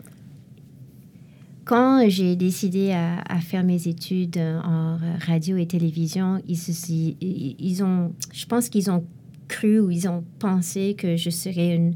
quand 1.65 2.07
j'ai 2.07 2.35
décidé 2.35 2.91
à, 2.91 3.39
faire 3.41 3.63
mes 3.63 3.87
études 3.87 4.37
en 4.37 4.99
radio 5.25 5.57
et 5.57 5.65
télévision, 5.65 6.39
ils, 6.47 7.15
ils 7.59 7.83
ont, 7.83 8.13
je 8.31 8.45
pense 8.45 8.69
qu'ils 8.69 8.91
ont 8.91 9.03
cru 9.49 9.79
ou 9.79 9.91
ils 9.91 10.07
ont 10.07 10.23
pensé 10.37 10.95
que 10.97 11.17
je 11.17 11.29
serais 11.29 11.75
une, 11.75 11.95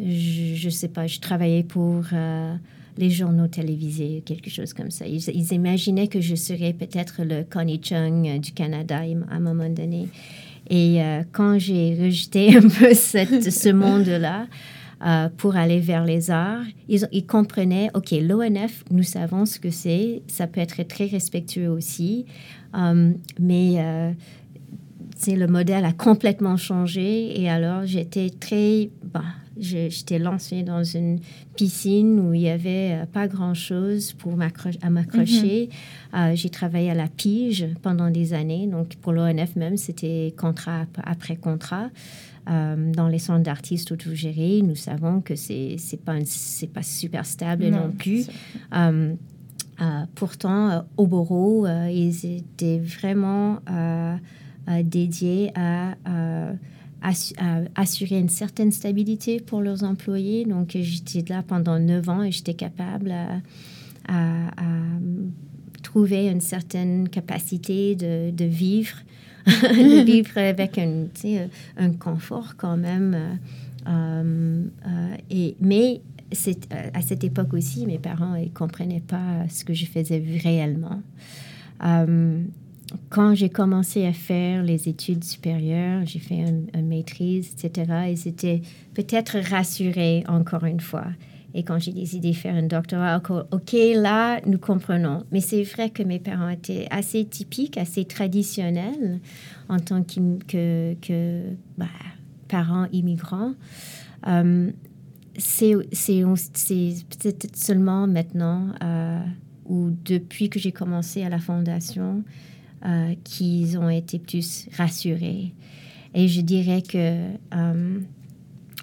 je, 0.00 0.66
ne 0.66 0.70
sais 0.70 0.88
pas, 0.88 1.06
je 1.06 1.20
travaillais 1.20 1.62
pour 1.62 2.02
euh, 2.12 2.54
les 2.96 3.10
journaux 3.10 3.46
télévisés, 3.46 4.22
quelque 4.24 4.50
chose 4.50 4.72
comme 4.72 4.90
ça. 4.90 5.06
Ils, 5.06 5.22
ils 5.28 5.52
imaginaient 5.52 6.08
que 6.08 6.20
je 6.20 6.34
serais 6.34 6.72
peut-être 6.72 7.22
le 7.22 7.44
Connie 7.44 7.80
Chung 7.82 8.40
du 8.40 8.52
Canada 8.52 9.00
à 9.30 9.34
un 9.34 9.40
moment 9.40 9.68
donné. 9.68 10.08
Et 10.68 11.02
euh, 11.02 11.22
quand 11.32 11.58
j'ai 11.58 11.96
rejeté 12.00 12.56
un 12.56 12.62
peu 12.62 12.94
ce 12.94 13.72
monde-là 13.72 14.46
euh, 15.04 15.28
pour 15.36 15.56
aller 15.56 15.80
vers 15.80 16.04
les 16.04 16.30
arts, 16.30 16.64
ils, 16.88 17.26
comprenaient, 17.26 17.90
OK, 17.94 18.10
l'ONF, 18.12 18.84
nous 18.90 19.02
savons 19.02 19.46
ce 19.46 19.58
que 19.58 19.70
c'est, 19.70 20.22
ça 20.26 20.46
peut 20.46 20.60
être 20.60 20.82
très 20.86 21.06
respectueux 21.06 21.68
aussi, 21.68 22.26
euh, 22.76 23.12
mais 23.38 24.14
le 25.26 25.46
modèle 25.46 25.84
a 25.84 25.92
complètement 25.92 26.56
changé 26.56 27.40
et 27.40 27.48
alors 27.48 27.84
j'étais 27.84 28.30
très 28.30 28.90
bah, 29.02 29.22
j'étais 29.58 30.18
lancée 30.18 30.62
dans 30.62 30.84
une 30.84 31.20
piscine 31.56 32.20
où 32.20 32.34
il 32.34 32.40
n'y 32.40 32.50
avait 32.50 32.92
euh, 32.92 33.06
pas 33.06 33.28
grand-chose 33.28 34.12
pour 34.14 34.32
à 34.82 34.90
m'accrocher. 34.90 35.68
Mhm. 36.12 36.20
Euh, 36.20 36.36
j'ai 36.36 36.50
travaillé 36.50 36.90
à 36.90 36.94
la 36.94 37.08
pige 37.08 37.66
pendant 37.82 38.10
des 38.10 38.34
années. 38.34 38.66
Donc, 38.66 38.96
pour 38.96 39.12
l'ONF 39.12 39.56
même, 39.56 39.76
c'était 39.76 40.34
contrat 40.36 40.86
après 41.02 41.36
contrat. 41.36 41.90
Euh, 42.48 42.92
dans 42.92 43.08
les 43.08 43.18
centres 43.18 43.42
d'artistes 43.42 43.92
autogérés, 43.92 44.62
nous 44.62 44.76
savons 44.76 45.20
que 45.20 45.36
c'est 45.36 45.76
n'est 45.92 45.98
pas, 45.98 46.14
pas 46.72 46.82
super 46.82 47.26
stable 47.26 47.68
non, 47.68 47.90
plus. 47.90 48.26
pourtant, 50.14 50.86
au 50.96 51.06
bureau, 51.06 51.66
ils 51.66 52.36
étaient 52.38 52.78
vraiment 52.78 53.60
dédiés 54.82 55.52
à 55.54 55.94
assurer 57.02 58.18
une 58.18 58.28
certaine 58.28 58.72
stabilité 58.72 59.40
pour 59.40 59.60
leurs 59.60 59.84
employés. 59.84 60.44
Donc, 60.44 60.76
j'étais 60.80 61.24
là 61.32 61.42
pendant 61.46 61.78
neuf 61.78 62.08
ans 62.08 62.22
et 62.22 62.32
j'étais 62.32 62.54
capable 62.54 63.12
à, 63.12 63.40
trouver 65.82 66.28
une 66.28 66.40
certaine 66.40 67.08
capacité 67.08 67.94
de, 67.94 68.30
de 68.30 68.44
vivre, 68.44 68.96
de 69.46 70.04
vivre 70.04 70.36
avec 70.36 70.76
un, 70.76 71.06
un 71.76 71.90
confort 71.92 72.56
quand 72.56 72.76
même. 72.76 73.38
Euh, 73.86 74.64
euh, 74.86 75.16
et, 75.30 75.56
mais 75.60 76.00
à 76.92 77.00
cette 77.00 77.24
époque 77.24 77.54
aussi, 77.54 77.86
mes 77.86 77.98
parents 77.98 78.38
ne 78.38 78.48
comprenaient 78.48 79.02
pas 79.06 79.48
ce 79.48 79.64
que 79.64 79.72
je 79.72 79.86
faisais 79.86 80.22
réellement. 80.42 81.00
Euh, 81.84 82.42
quand 83.10 83.34
j'ai 83.34 83.48
commencé 83.48 84.06
à 84.06 84.12
faire 84.12 84.62
les 84.62 84.88
études 84.88 85.24
supérieures, 85.24 86.02
j'ai 86.06 86.18
fait 86.18 86.36
une, 86.36 86.86
maîtrise, 86.86 87.52
etc. 87.52 87.92
Et 88.08 88.16
c'était 88.16 88.62
peut-être 88.94 89.38
rassuré 89.38 90.24
encore 90.28 90.64
une 90.64 90.80
fois. 90.80 91.06
Et 91.54 91.62
quand 91.62 91.78
j'ai 91.78 91.92
décidé 91.92 92.30
de 92.30 92.36
faire 92.36 92.54
un 92.54 92.62
doctorat, 92.62 93.22
OK, 93.50 93.72
là, 93.94 94.40
nous 94.46 94.58
comprenons. 94.58 95.24
Mais 95.32 95.40
c'est 95.40 95.62
vrai 95.62 95.90
que 95.90 96.02
mes 96.02 96.18
parents 96.18 96.50
étaient 96.50 96.86
assez 96.90 97.24
typiques, 97.24 97.78
assez 97.78 98.04
traditionnels 98.04 99.20
en 99.68 99.78
tant 99.78 100.02
que, 100.02 101.42
bah, 101.76 101.86
parents 102.48 102.86
immigrants. 102.92 103.54
Euh, 104.26 104.70
c'est 105.38 105.74
peut-être 105.74 107.56
seulement 107.56 108.06
maintenant, 108.06 108.68
euh, 108.82 109.20
ou 109.66 109.90
depuis 110.04 110.50
que 110.50 110.58
j'ai 110.58 110.72
commencé 110.72 111.22
à 111.22 111.28
la 111.28 111.38
fondation, 111.38 112.24
qu'ils 113.24 113.78
ont 113.78 113.90
été 113.90 114.18
plus 114.18 114.68
rassurés. 114.76 115.54
Et 116.14 116.28
je 116.28 116.40
dirais 116.40 116.82
que 116.82 117.30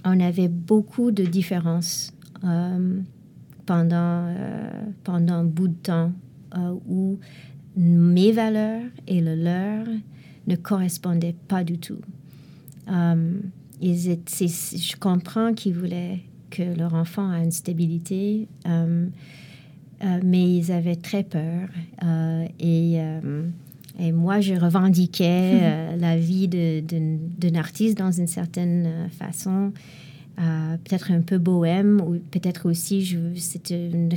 on 0.04 0.20
avait 0.20 0.50
beaucoup 0.50 1.12
de 1.12 1.24
différences 1.24 2.14
pendant, 3.66 4.34
pendant 5.04 5.34
un 5.34 5.44
bout 5.44 5.70
de 5.70 5.74
temps 5.74 6.12
où 6.88 7.20
mes 7.76 8.32
valeurs 8.32 8.84
et 9.08 9.22
le 9.22 9.36
leur 9.36 9.86
ne 10.48 10.56
correspondaient 10.56 11.36
pas 11.48 11.64
du 11.64 11.80
tout. 11.80 12.02
Je 13.82 14.96
comprends 14.98 15.54
qu'ils 15.54 15.74
voulaient 15.74 16.22
que 16.52 16.78
leur 16.78 16.94
enfant 16.94 17.34
ait 17.34 17.44
une 17.44 17.52
stabilité, 17.52 18.48
mais 20.24 20.58
ils 20.58 20.72
avaient 20.72 20.96
très 20.96 21.24
peur. 21.24 21.68
Et, 22.60 23.00
et, 24.00 24.12
moi, 24.12 24.42
je 24.42 24.54
revendiquais 24.54 25.58
uh, 25.96 26.00
la 26.00 26.18
vie 26.18 26.48
d'un 26.48 27.56
artiste 27.56 27.98
dans 27.98 28.12
une 28.12 28.28
certaine 28.28 29.08
uh, 29.08 29.10
façon. 29.10 29.72
Uh, 30.38 30.78
peut-être 30.84 31.12
un 31.12 31.22
peu 31.22 31.38
bohème, 31.38 32.02
ou 32.02 32.20
peut-être 32.32 32.70
aussi 32.70 33.18
c'était 33.38 33.90
une 33.90 34.10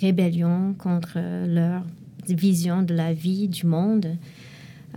rébellion 0.00 0.74
contre 0.78 1.18
leur 1.48 1.82
vision 2.28 2.82
de 2.82 2.94
la 2.94 3.12
vie, 3.12 3.48
du 3.48 3.66
monde. 3.66 4.16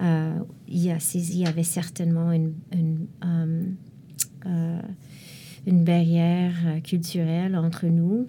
Euh, 0.02 0.38
il, 0.68 0.84
y 0.84 0.92
a, 0.92 0.98
il, 1.16 1.38
y 1.38 1.46
avait 1.46 1.64
certainement 1.64 2.32
une, 2.32 2.54
une, 2.72 3.08
euh, 3.26 3.64
euh, 4.46 4.82
une 5.66 5.84
barrière 5.84 6.54
culturelle 6.84 7.56
entre 7.56 7.88
nous. 7.88 8.28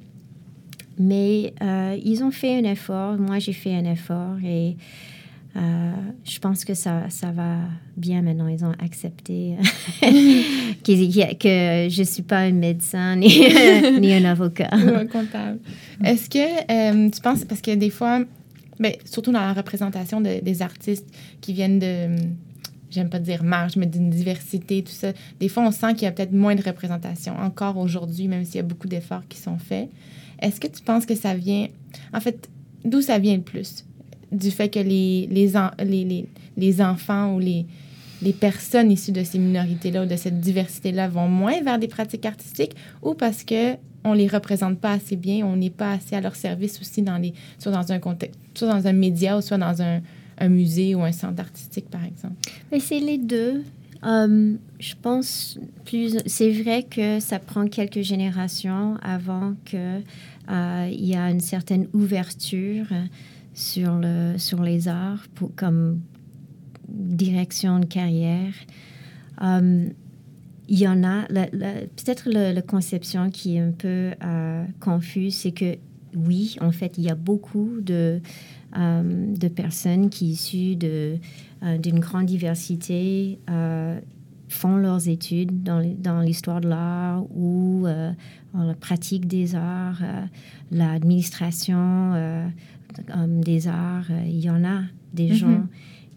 Mais 0.99 1.53
ils 2.03 2.25
ont 2.25 2.33
fait 2.33 2.59
un 2.59 2.65
effort, 2.65 3.17
moi 3.19 3.39
j'ai 3.39 3.53
fait 3.53 3.73
un 3.73 3.85
effort 3.85 4.37
et 4.43 4.77
je 6.25 6.39
pense 6.39 6.65
que 6.65 6.75
ça, 6.75 7.09
ça 7.09 7.31
va 7.31 7.57
bien 7.97 8.23
maintenant. 8.23 8.49
Ils 8.49 8.65
ont 8.65 8.75
accepté 8.79 9.57
que, 10.03 11.35
que 11.35 11.89
je 11.89 11.99
ne 12.01 12.05
suis 12.05 12.23
pas 12.23 12.39
un 12.39 12.53
médecin 12.53 13.17
ni, 13.17 13.29
ni 14.01 14.13
un 14.13 14.25
avocat. 14.25 14.71
Ou 14.73 14.95
un 14.95 15.07
comptable. 15.07 15.59
Est-ce 16.05 16.29
que 16.29 17.11
tu 17.11 17.21
penses, 17.21 17.45
parce 17.45 17.61
que 17.61 17.75
des 17.75 17.91
fois, 17.91 18.25
Bien, 18.81 18.93
surtout 19.05 19.33
dans 19.33 19.41
la 19.41 19.53
représentation 19.53 20.21
des 20.21 20.63
artistes 20.63 21.09
qui 21.41 21.53
viennent 21.53 21.81
de, 21.81 22.15
j'aime 22.91 23.11
pas 23.11 23.19
dire 23.19 23.43
marge, 23.43 23.77
mais 23.77 23.87
d'une 23.87 24.11
diversité, 24.11 24.83
tout 24.83 24.93
ça. 24.93 25.13
Des 25.41 25.49
fois, 25.49 25.65
on 25.65 25.71
sent 25.71 25.95
qu'il 25.95 26.03
y 26.03 26.07
a 26.07 26.13
peut-être 26.13 26.33
moins 26.33 26.55
de 26.55 26.63
représentation 26.63 27.37
encore 27.39 27.77
aujourd'hui, 27.77 28.29
même 28.29 28.45
s'il 28.45 28.57
y 28.57 28.61
a 28.61 28.65
beaucoup 28.65 28.89
d'efforts 28.89 29.27
qui 29.29 29.39
sont 29.39 29.59
faits. 29.59 29.89
Est-ce 30.41 30.61
que 30.61 30.69
tu 30.69 30.83
penses 30.83 31.07
que 31.07 31.15
ça 31.15 31.35
vient, 31.35 31.69
en 32.13 32.21
fait, 32.21 32.49
d'où 32.85 33.03
ça 33.03 33.19
vient 33.19 33.37
le 33.37 33.43
plus? 33.43 33.85
Du 34.33 34.51
fait 34.51 34.69
que 34.69 34.79
les, 34.79 35.27
les, 35.31 35.53
les, 35.85 36.27
les, 36.57 36.83
enfants 36.83 37.35
ou 37.35 37.39
les, 37.39 37.65
les 38.23 38.33
personnes 38.33 38.91
issues 38.91 39.13
de 39.13 39.25
ces 39.25 39.39
minorités-là 39.39 40.03
ou 40.03 40.07
de 40.07 40.17
cette 40.17 40.41
diversité-là 40.41 41.09
vont 41.09 41.29
moins 41.29 41.63
vers 41.63 41.79
des 41.79 41.89
pratiques 41.89 42.27
artistiques 42.27 42.75
ou 43.03 43.15
parce 43.15 43.45
que 43.45 43.77
on 44.05 44.13
les 44.13 44.29
représente 44.29 44.79
pas 44.79 44.93
assez 44.93 45.17
bien, 45.17 45.45
on 45.47 45.57
n'est 45.57 45.71
pas 45.71 45.93
assez 45.93 46.15
à 46.15 46.21
leur 46.21 46.37
service 46.37 46.81
aussi 46.81 47.03
dans 47.03 47.19
les, 47.19 47.35
soit 47.59 47.73
dans 47.73 47.91
un 47.93 47.99
contexte, 47.99 48.39
soit 48.55 48.69
dans 48.69 48.87
un 48.87 48.93
média 48.93 49.37
ou 49.37 49.41
soit 49.41 49.59
dans 49.59 49.83
un, 49.83 50.01
un 50.39 50.49
musée 50.49 50.95
ou 50.95 51.03
un 51.03 51.13
centre 51.13 51.41
artistique, 51.41 51.91
par 51.91 52.05
exemple? 52.05 52.35
Mais 52.71 52.81
c'est 52.81 53.01
les 53.01 53.19
deux. 53.19 53.65
Um, 54.03 54.59
je 54.79 54.95
pense 55.01 55.59
plus. 55.85 56.19
C'est 56.27 56.53
vrai 56.53 56.85
que 56.85 57.19
ça 57.19 57.41
prend 57.41 57.67
quelques 57.67 58.03
générations 58.03 58.97
avant 59.03 59.55
que 59.65 59.99
uh, 59.99 60.93
il 60.93 61.05
y 61.05 61.17
a 61.17 61.31
une 61.31 61.41
certaine 61.41 61.89
ouverture 61.93 62.87
sur 63.59 63.95
le 63.95 64.39
sur 64.39 64.63
les 64.63 64.89
arts 64.89 65.27
pour, 65.35 65.55
comme 65.55 66.01
direction 66.89 67.81
de 67.81 67.87
carrière. 67.87 68.55
Um, 69.41 69.91
il 70.71 70.79
y 70.79 70.87
en 70.87 71.03
a, 71.03 71.27
peut-être 71.27 72.29
la, 72.29 72.61
conception 72.61 73.31
qui 73.31 73.57
est 73.57 73.61
un 73.61 73.73
peu 73.73 74.13
euh, 74.23 74.65
confuse, 74.81 75.37
c'est 75.37 75.53
que 75.53 75.77
oui, 76.15 76.57
en 76.61 76.73
fait, 76.73 76.99
il 76.99 77.05
y 77.05 77.11
a 77.11 77.15
beaucoup 77.15 77.81
de, 77.81 78.21
euh, 78.77 79.35
de 79.35 79.49
personnes 79.49 80.11
qui, 80.11 80.33
issues 80.33 80.77
euh, 80.83 81.17
d'une 81.79 82.01
grande 82.01 82.27
diversité, 82.27 83.39
font 84.51 84.77
leurs 84.77 85.09
études 85.09 85.63
dans, 85.63 86.21
l'histoire 86.21 86.61
de 86.61 86.69
l'art 86.69 87.25
ou 87.35 87.87
dans 88.55 88.65
la 88.65 88.75
pratique 88.75 89.27
des 89.27 89.55
arts, 89.55 90.03
l'administration 90.71 92.51
des 93.27 93.69
arts. 93.69 94.11
il 94.27 94.41
y 94.41 94.51
en 94.51 94.65
a 94.65 94.83
des 95.13 95.31
mm-hmm. 95.31 95.35
gens 95.35 95.67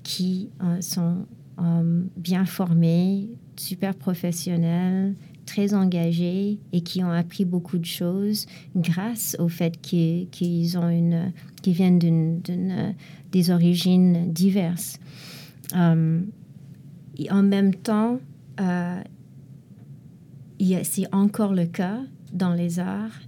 qui 0.03 0.49
sont 0.79 1.25
bien 2.17 2.45
formés, 2.45 3.29
super 3.55 3.93
professionnels, 3.93 5.15
très 5.45 5.73
engagés 5.73 6.59
et 6.71 6.81
qui 6.81 7.03
ont 7.03 7.11
appris 7.11 7.45
beaucoup 7.45 7.77
de 7.77 7.85
choses 7.85 8.45
grâce 8.75 9.35
au 9.39 9.49
fait 9.49 9.79
qu'ils 9.81 10.77
ont 10.77 10.89
une, 10.89 11.33
qu'ils 11.61 11.73
viennent 11.73 11.99
d'une, 11.99 12.41
des 13.31 13.51
origines 13.51 14.31
diverses. 14.31 14.97
Euh, 15.75 16.21
en 17.29 17.43
même 17.43 17.75
temps, 17.75 18.19
euh, 18.59 19.01
c'est 20.83 21.13
encore 21.13 21.53
le 21.53 21.65
cas 21.65 21.99
dans 22.33 22.53
les 22.53 22.79
arts 22.79 23.19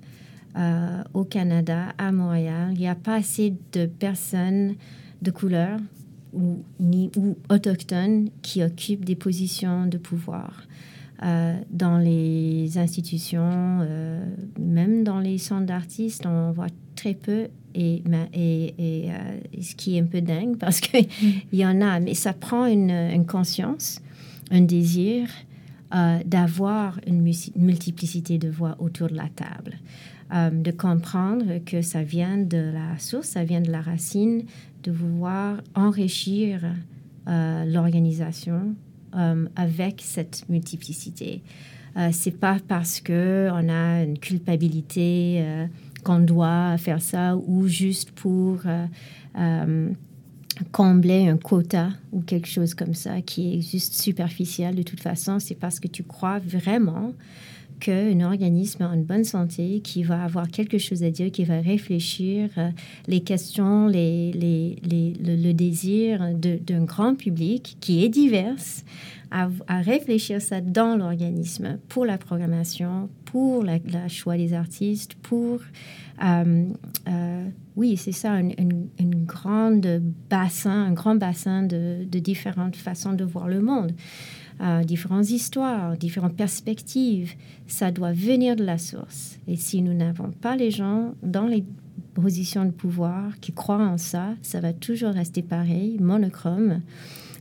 euh, 0.55 1.01
au 1.15 1.23
Canada, 1.23 1.93
à 1.97 2.11
Montréal. 2.11 2.69
Il 2.73 2.79
n'y 2.79 2.87
a 2.87 2.93
pas 2.93 3.15
assez 3.15 3.55
de 3.71 3.87
personnes 3.87 4.75
de 5.23 5.31
couleur 5.31 5.79
ou, 6.31 6.63
ni, 6.79 7.09
ou 7.17 7.37
autochtones 7.49 8.29
qui 8.43 8.61
occupent 8.61 9.03
des 9.03 9.15
positions 9.15 9.87
de 9.87 9.97
pouvoir. 9.97 10.67
Euh, 11.23 11.55
dans 11.71 11.97
les 11.97 12.77
institutions, 12.77 13.79
euh, 13.81 14.23
même 14.59 15.03
dans 15.03 15.19
les 15.19 15.39
centres 15.39 15.65
d'artistes, 15.65 16.27
on 16.27 16.51
voit 16.51 16.67
très 16.95 17.15
peu. 17.15 17.47
Et, 17.73 18.03
et, 18.35 18.75
et 18.77 19.61
ce 19.63 19.73
qui 19.73 19.97
est 19.97 20.01
un 20.01 20.05
peu 20.05 20.21
dingue 20.21 20.57
parce 20.57 20.79
qu'il 20.79 21.07
y 21.51 21.65
en 21.65 21.81
a, 21.81 21.99
mais 21.99 22.13
ça 22.13 22.33
prend 22.33 22.67
une, 22.67 22.91
une 22.91 23.25
conscience, 23.25 23.99
un 24.51 24.61
désir 24.61 25.27
d'avoir 26.25 26.99
une 27.07 27.23
multiplicité 27.55 28.37
de 28.37 28.49
voix 28.49 28.75
autour 28.79 29.07
de 29.07 29.15
la 29.15 29.29
table. 29.29 29.79
De 30.33 30.71
comprendre 30.71 31.63
que 31.63 31.83
ça 31.83 32.01
vient 32.01 32.37
de 32.37 32.57
la 32.57 32.97
source, 32.97 33.27
ça 33.27 33.43
vient 33.43 33.61
de 33.61 33.71
la 33.71 33.81
racine, 33.81 34.43
de 34.83 34.91
vouloir 34.91 35.57
enrichir 35.75 36.61
euh, 37.27 37.65
l'organisation 37.65 38.75
euh, 39.15 39.45
avec 39.55 40.01
cette 40.03 40.49
multiplicité. 40.49 41.43
Euh, 41.97 42.09
c'est 42.11 42.37
pas 42.39 42.57
parce 42.67 42.99
que 42.99 43.47
on 43.51 43.69
a 43.69 44.03
une 44.03 44.17
culpabilité 44.17 45.37
euh, 45.37 45.67
qu'on 46.03 46.19
doit 46.19 46.75
faire 46.79 46.99
ça 46.99 47.37
ou 47.37 47.67
juste 47.67 48.09
pour 48.11 48.61
combler 50.71 51.27
un 51.27 51.37
quota 51.37 51.89
ou 52.11 52.21
quelque 52.21 52.47
chose 52.47 52.73
comme 52.73 52.93
ça 52.93 53.21
qui 53.21 53.55
est 53.55 53.61
juste 53.61 53.93
superficiel 53.93 54.75
de 54.75 54.83
toute 54.83 54.99
façon. 54.99 55.39
C'est 55.39 55.55
parce 55.55 55.79
que 55.79 55.87
tu 55.87 56.03
crois 56.03 56.39
vraiment 56.39 57.13
qu'un 57.79 58.21
organisme 58.21 58.83
en 58.83 58.97
bonne 58.97 59.23
santé 59.23 59.81
qui 59.83 60.03
va 60.03 60.23
avoir 60.23 60.47
quelque 60.47 60.77
chose 60.77 61.03
à 61.03 61.11
dire, 61.11 61.31
qui 61.31 61.43
va 61.43 61.59
réfléchir 61.59 62.49
euh, 62.57 62.69
les 63.07 63.21
questions, 63.21 63.87
les, 63.87 64.31
les, 64.33 64.77
les, 64.83 65.13
le, 65.19 65.53
désir 65.53 66.33
d'un 66.35 66.83
grand 66.83 67.15
public 67.15 67.77
qui 67.79 68.03
est 68.03 68.09
divers, 68.09 68.55
à, 69.33 69.79
réfléchir 69.79 70.41
ça 70.41 70.61
dans 70.61 70.95
l'organisme 70.95 71.79
pour 71.89 72.05
la 72.05 72.17
programmation, 72.17 73.09
pour 73.25 73.63
le 73.63 73.79
choix 74.07 74.37
des 74.37 74.53
artistes, 74.53 75.15
pour... 75.15 75.59
Euh, 76.23 76.65
euh, 77.07 77.49
oui, 77.75 77.97
c'est 77.97 78.11
ça, 78.11 78.39
une, 78.39 78.87
une, 78.99 79.25
grande 79.25 80.03
bassin, 80.29 80.85
un 80.85 80.93
grand 80.93 81.15
bassin 81.15 81.63
de, 81.63 82.05
de 82.05 82.19
différentes 82.19 82.75
façons 82.75 83.13
de 83.13 83.23
voir 83.23 83.47
le 83.47 83.61
monde 83.61 83.93
différentes 84.85 85.29
histoires, 85.29 85.97
différentes 85.97 86.37
perspectives. 86.37 87.33
Ça 87.67 87.91
doit 87.91 88.13
venir 88.13 88.55
de 88.55 88.63
la 88.63 88.77
source. 88.77 89.37
Et 89.47 89.57
si 89.57 89.81
nous 89.81 89.93
n'avons 89.93 90.31
pas 90.31 90.55
les 90.55 90.71
gens 90.71 91.15
dans 91.21 91.47
les 91.47 91.65
positions 92.13 92.63
de 92.63 92.71
pouvoir 92.71 93.39
qui 93.39 93.51
croient 93.51 93.83
en 93.83 93.97
ça, 93.97 94.35
ça 94.41 94.59
va 94.59 94.71
toujours 94.71 95.11
rester 95.11 95.41
pareil, 95.41 95.97
monochrome, 95.99 96.81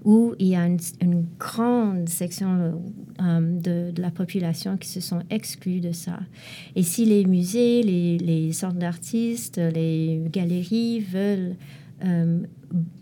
où 0.04 0.34
il 0.38 0.48
y 0.48 0.56
a 0.56 0.66
une, 0.66 1.26
grande 1.38 2.08
section 2.08 2.80
euh, 3.20 3.60
de, 3.60 4.00
la 4.00 4.10
population 4.10 4.76
qui 4.76 4.88
se 4.88 5.00
sont 5.00 5.20
exclus 5.30 5.80
de 5.80 5.92
ça. 5.92 6.18
Et 6.74 6.82
si 6.82 7.04
les 7.04 7.24
musées, 7.24 7.82
les, 7.82 8.52
centres 8.52 8.78
d'artistes, 8.78 9.58
les 9.58 10.22
galeries 10.30 11.00
veulent 11.00 11.56
euh, 12.04 12.40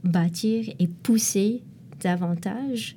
bâtir 0.05 0.73
et 0.79 0.87
pousser 0.87 1.63
davantage 2.03 2.97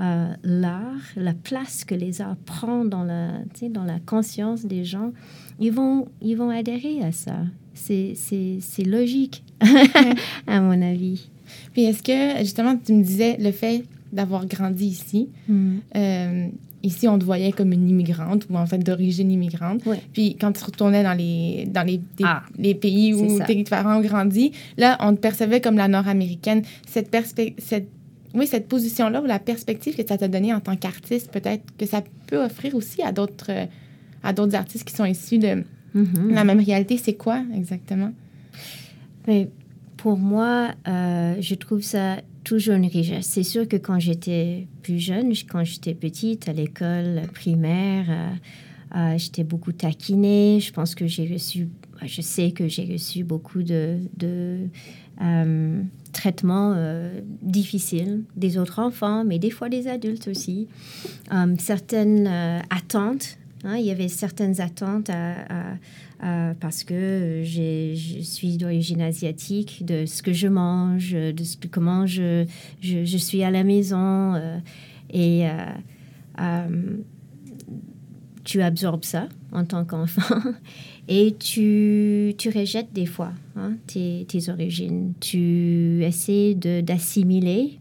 euh, 0.00 0.34
l'art, 0.42 1.02
la 1.14 1.34
place 1.34 1.84
que 1.84 1.94
les 1.94 2.20
arts 2.20 2.36
prennent 2.44 2.88
dans 2.88 3.04
la, 3.04 3.38
dans 3.70 3.84
la 3.84 4.00
conscience 4.00 4.66
des 4.66 4.84
gens, 4.84 5.12
ils 5.60 5.72
vont, 5.72 6.08
ils 6.20 6.36
vont 6.36 6.50
adhérer 6.50 7.02
à 7.02 7.12
ça. 7.12 7.36
C'est 7.74 8.84
logique, 8.84 9.44
à 10.46 10.60
mon 10.60 10.82
avis. 10.82 11.30
Puis 11.74 11.82
est-ce 11.84 12.02
que, 12.02 12.38
justement, 12.40 12.76
tu 12.82 12.94
me 12.94 13.02
disais 13.02 13.36
le 13.38 13.50
fait 13.52 13.84
d'avoir 14.12 14.46
grandi 14.46 14.86
ici, 14.86 15.28
Mm. 15.48 15.74
euh, 15.96 16.46
ici, 16.84 17.08
on 17.08 17.18
te 17.18 17.24
voyait 17.24 17.50
comme 17.52 17.72
une 17.72 17.88
immigrante 17.88 18.46
ou 18.48 18.56
en 18.56 18.64
fait 18.66 18.78
d'origine 18.78 19.30
immigrante. 19.30 19.82
Puis 20.12 20.36
quand 20.40 20.52
tu 20.52 20.62
retournais 20.64 21.02
dans 21.02 21.14
les, 21.14 21.66
dans 21.66 21.82
les, 21.82 21.98
des- 21.98 22.24
Ah, 22.24 22.42
les 22.58 22.74
pays 22.74 23.12
où 23.14 23.38
tes 23.44 23.64
parents 23.64 23.96
ont 23.98 24.00
grandi, 24.02 24.52
là, 24.78 24.96
on 25.00 25.14
te 25.14 25.20
percevait 25.20 25.60
comme 25.60 25.76
la 25.76 25.88
nord-américaine. 25.88 26.62
Cette, 26.86 27.14
cette, 27.58 27.88
oui, 28.34 28.46
cette 28.46 28.68
position-là 28.68 29.20
ou 29.22 29.26
la 29.26 29.38
perspective 29.38 29.96
que 29.96 30.06
ça 30.06 30.16
t'a 30.18 30.28
donnée 30.28 30.52
en 30.54 30.60
tant 30.60 30.76
qu'artiste, 30.76 31.30
peut-être 31.32 31.62
que 31.78 31.86
ça 31.86 32.02
peut 32.28 32.42
offrir 32.44 32.74
aussi 32.74 33.02
à 33.02 33.10
d'autres 33.12 33.50
à 34.22 34.32
d'autres 34.32 34.54
artistes 34.54 34.84
qui 34.84 34.94
sont 34.94 35.04
issus 35.04 35.38
de 35.38 35.64
Mhm. 35.94 36.30
la 36.32 36.44
même 36.44 36.58
réalité. 36.60 36.96
C'est 36.98 37.12
quoi 37.14 37.42
exactement? 37.54 38.10
Mais 39.28 39.48
pour 40.04 40.18
moi, 40.18 40.72
euh, 40.86 41.34
je 41.40 41.54
trouve 41.54 41.80
ça 41.80 42.18
toujours 42.44 42.74
une 42.74 42.84
richesse. 42.84 43.24
C'est 43.24 43.42
sûr 43.42 43.66
que 43.66 43.76
quand 43.76 43.98
j'étais 43.98 44.66
plus 44.82 44.98
jeune, 44.98 45.34
je- 45.34 45.46
quand 45.46 45.64
j'étais 45.64 45.94
petite, 45.94 46.46
à 46.46 46.52
l'école 46.52 47.22
primaire, 47.32 48.04
euh, 48.10 48.28
euh, 48.98 49.14
j'étais 49.16 49.44
beaucoup 49.44 49.72
taquinée. 49.72 50.58
Je 50.60 50.70
pense 50.74 50.94
que 50.94 51.06
j'ai 51.06 51.26
reçu, 51.26 51.68
je 52.04 52.20
sais 52.20 52.50
que 52.50 52.68
j'ai 52.68 52.84
reçu 52.84 53.24
beaucoup 53.24 53.62
de, 53.62 53.96
de 54.18 54.58
traitements 56.12 56.76
difficiles 57.40 58.24
des 58.36 58.58
autres 58.58 58.80
enfants, 58.80 59.24
mais 59.24 59.38
des 59.38 59.50
fois 59.50 59.70
des 59.70 59.88
adultes 59.88 60.28
aussi. 60.28 60.68
Certaines 61.58 62.26
attentes. 62.68 63.38
Hein, 63.64 63.76
il 63.76 63.84
y 63.86 63.90
avait 63.90 64.08
certaines 64.08 64.60
attentes 64.60 65.10
à- 65.10 65.76
parce 66.60 66.84
que 66.84 67.42
je 67.44 68.20
suis 68.22 68.56
d'origine 68.56 69.02
asiatique, 69.02 69.84
de 69.84 70.06
ce 70.06 70.22
que 70.22 70.32
je 70.32 70.48
mange, 70.48 71.12
de 71.12 71.44
ce 71.44 71.58
comment 71.70 72.06
je, 72.06 72.46
je, 72.80 73.16
suis 73.18 73.42
à 73.42 73.50
la 73.50 73.62
maison. 73.62 74.34
euh, 74.34 74.58
et 75.10 75.48
euh, 75.48 75.52
euh, 76.40 76.96
tu 78.42 78.60
absorbes 78.62 79.04
ça 79.04 79.28
en 79.52 79.64
tant 79.64 79.84
qu'enfant 79.84 80.36
et 81.08 81.34
tu, 81.38 82.34
tu 82.36 82.50
rejettes 82.50 82.92
des 82.92 83.06
fois 83.06 83.32
hein, 83.56 83.74
tes, 83.86 84.26
tes 84.28 84.48
origines. 84.50 85.14
Tu 85.20 86.02
essaies 86.04 86.54
d'assimiler 86.54 87.78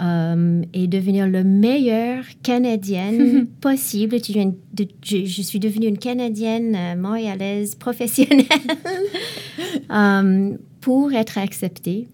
euh, 0.00 0.62
et 0.74 0.86
devenir 0.86 1.26
le 1.28 1.42
meilleur 1.44 2.24
Canadienne 2.42 3.46
possible. 3.60 4.20
Tu 4.20 4.32
viens 4.32 4.52
de- 4.74 4.88
je, 5.04 5.24
je 5.24 5.42
suis 5.42 5.58
devenue 5.60 5.86
une 5.86 5.98
Canadienne 5.98 6.74
euh, 6.76 6.96
montréalaise 6.96 7.74
professionnelle 7.74 8.44
euh, 9.90 10.56
pour 10.80 11.12
être 11.12 11.38
acceptée. 11.38 12.08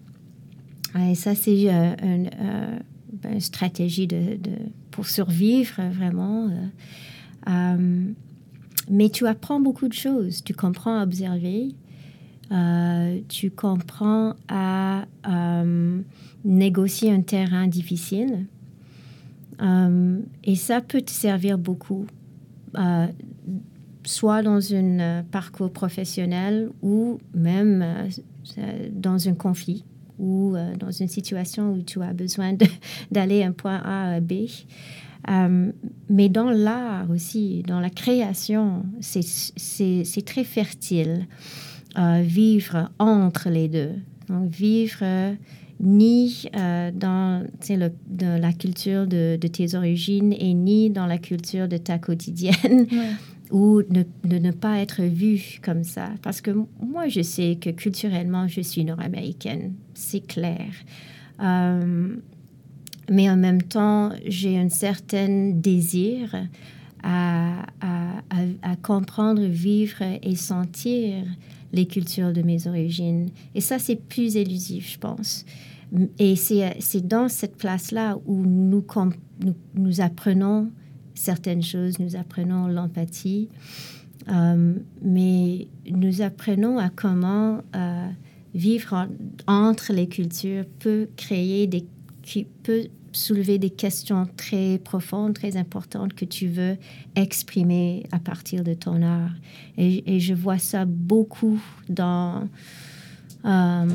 Et 1.09 1.15
ça, 1.15 1.33
c'est 1.35 1.69
euh, 1.73 1.93
une, 2.03 2.29
euh, 2.39 2.79
ben, 3.21 3.33
une 3.33 3.39
stratégie 3.39 4.07
de, 4.07 4.35
de- 4.37 4.51
pour 4.91 5.07
survivre 5.07 5.75
euh, 5.79 5.89
vraiment. 5.89 6.47
euh. 6.49 7.49
Euh, 7.49 8.05
mais 8.89 9.09
tu 9.09 9.25
apprends 9.27 9.59
beaucoup 9.59 9.87
de 9.87 9.93
choses. 9.93 10.43
Tu 10.43 10.53
comprends 10.53 10.99
à 10.99 11.03
observer. 11.03 11.69
Euh, 12.53 13.19
tu 13.29 13.49
comprends 13.49 14.35
à 14.47 15.05
euh, 15.27 16.01
négocier 16.45 17.11
un 17.11 17.21
terrain 17.21 17.67
difficile. 17.67 18.45
Euh, 19.61 20.19
et 20.43 20.55
ça 20.55 20.81
peut 20.81 21.01
te 21.01 21.11
servir 21.11 21.57
beaucoup, 21.57 22.05
soit 24.03 24.43
dans 24.43 24.73
un 24.73 25.23
parcours 25.23 25.71
professionnel 25.71 26.69
ou 26.81 27.19
même 27.33 28.09
dans 28.91 29.27
un 29.27 29.33
conflit 29.33 29.85
ou 30.19 30.55
dans 30.79 30.91
une 30.91 31.07
situation 31.07 31.73
où 31.73 31.81
tu 31.81 32.01
as 32.01 32.13
besoin 32.13 32.53
d'aller 33.11 33.41
d'un 33.41 33.51
point 33.51 33.77
A 33.77 34.15
à 34.15 34.19
B. 34.19 34.33
Mais 36.09 36.29
dans 36.29 36.49
l'art 36.49 37.09
aussi, 37.09 37.63
dans 37.65 37.79
la 37.79 37.89
création, 37.89 38.83
c'est 38.99 40.25
très 40.25 40.43
fertile. 40.43 41.27
Euh, 41.97 42.21
vivre 42.23 42.89
entre 42.99 43.49
les 43.49 43.67
deux. 43.67 43.91
Donc, 44.29 44.49
vivre 44.51 44.99
euh, 45.01 45.33
ni 45.79 46.45
euh, 46.55 46.91
dans 46.91 47.45
le- 47.69 48.37
la 48.39 48.53
culture 48.53 49.05
de, 49.07 49.37
de 49.39 49.47
tes 49.47 49.75
origines 49.75 50.33
et 50.33 50.53
ni 50.53 50.89
dans 50.89 51.05
la 51.07 51.17
culture 51.17 51.67
de 51.67 51.77
ta 51.77 51.97
quotidienne 51.99 52.87
ou 53.51 53.81
ne, 53.89 54.03
de 54.23 54.37
ne 54.39 54.51
pas 54.51 54.79
être 54.79 55.01
vue 55.03 55.59
comme 55.61 55.83
ça. 55.83 56.09
Parce 56.21 56.41
que 56.41 56.51
moi, 56.81 57.07
je 57.09 57.21
sais 57.21 57.57
que 57.59 57.69
culturellement, 57.69 58.47
je 58.47 58.61
suis 58.61 58.85
nord-américaine, 58.85 59.73
c'est 59.93 60.25
clair. 60.25 60.67
Euh, 61.41 62.15
mais 63.09 63.29
en 63.29 63.35
même 63.35 63.61
temps, 63.61 64.11
j'ai 64.25 64.57
un 64.57 64.69
certain 64.69 65.51
désir 65.53 66.33
à, 67.03 67.63
à- 67.81 68.17
à- 68.29 68.71
à 68.71 68.75
comprendre, 68.77 69.41
vivre 69.43 70.01
et 70.21 70.35
sentir 70.35 71.25
les 71.73 71.85
cultures 71.87 72.31
de 72.31 72.41
mes 72.41 72.67
origines. 72.67 73.29
Et 73.55 73.61
ça, 73.61 73.79
c'est 73.79 73.95
plus 73.97 74.37
élusif, 74.37 74.93
je 74.93 74.97
pense. 74.99 75.45
Et 76.17 76.35
c'est 76.35 77.07
dans 77.07 77.27
cette 77.29 77.57
place-là 77.57 78.17
où 78.25 78.43
nous, 78.45 78.83
nous, 79.75 80.01
apprenons 80.01 80.71
certaines 81.13 81.61
choses, 81.61 81.99
nous 81.99 82.15
apprenons 82.15 82.67
l'empathie, 82.67 83.49
euh, 84.29 84.73
mais 85.03 85.67
nous 85.91 86.21
apprenons 86.21 86.77
à 86.79 86.89
comment 86.89 87.61
euh, 87.75 88.07
vivre 88.55 88.93
en- 89.47 89.65
entre 89.67 89.93
les 89.93 90.07
cultures 90.07 90.65
peut 90.79 91.09
créer 91.17 91.67
des 91.67 91.85
qui 92.21 92.45
peut 92.63 92.85
soulever 93.13 93.57
des 93.59 93.69
questions 93.69 94.27
très 94.37 94.77
profondes, 94.83 95.33
très 95.33 95.55
importantes 95.57 96.13
que 96.13 96.25
tu 96.25 96.47
veux 96.47 96.77
exprimer 97.15 98.03
à 98.11 98.19
partir 98.19 98.63
de 98.63 98.73
ton 98.73 99.01
art. 99.01 99.31
Et, 99.77 100.15
et 100.15 100.19
je 100.19 100.33
vois 100.33 100.57
ça 100.57 100.85
beaucoup 100.85 101.61
dans, 101.89 102.47
euh, 103.45 103.85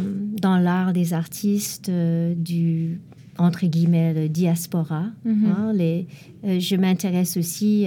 dans 0.40 0.56
l'art 0.58 0.92
des 0.92 1.12
artistes 1.14 1.88
euh, 1.88 2.34
du, 2.34 3.00
entre 3.38 3.66
guillemets, 3.66 4.14
le 4.14 4.28
diaspora. 4.28 5.06
Mhm. 5.24 5.46
hein, 5.46 5.72
les, 5.74 6.06
euh, 6.44 6.60
je 6.60 6.76
m'intéresse 6.76 7.36
aussi, 7.36 7.86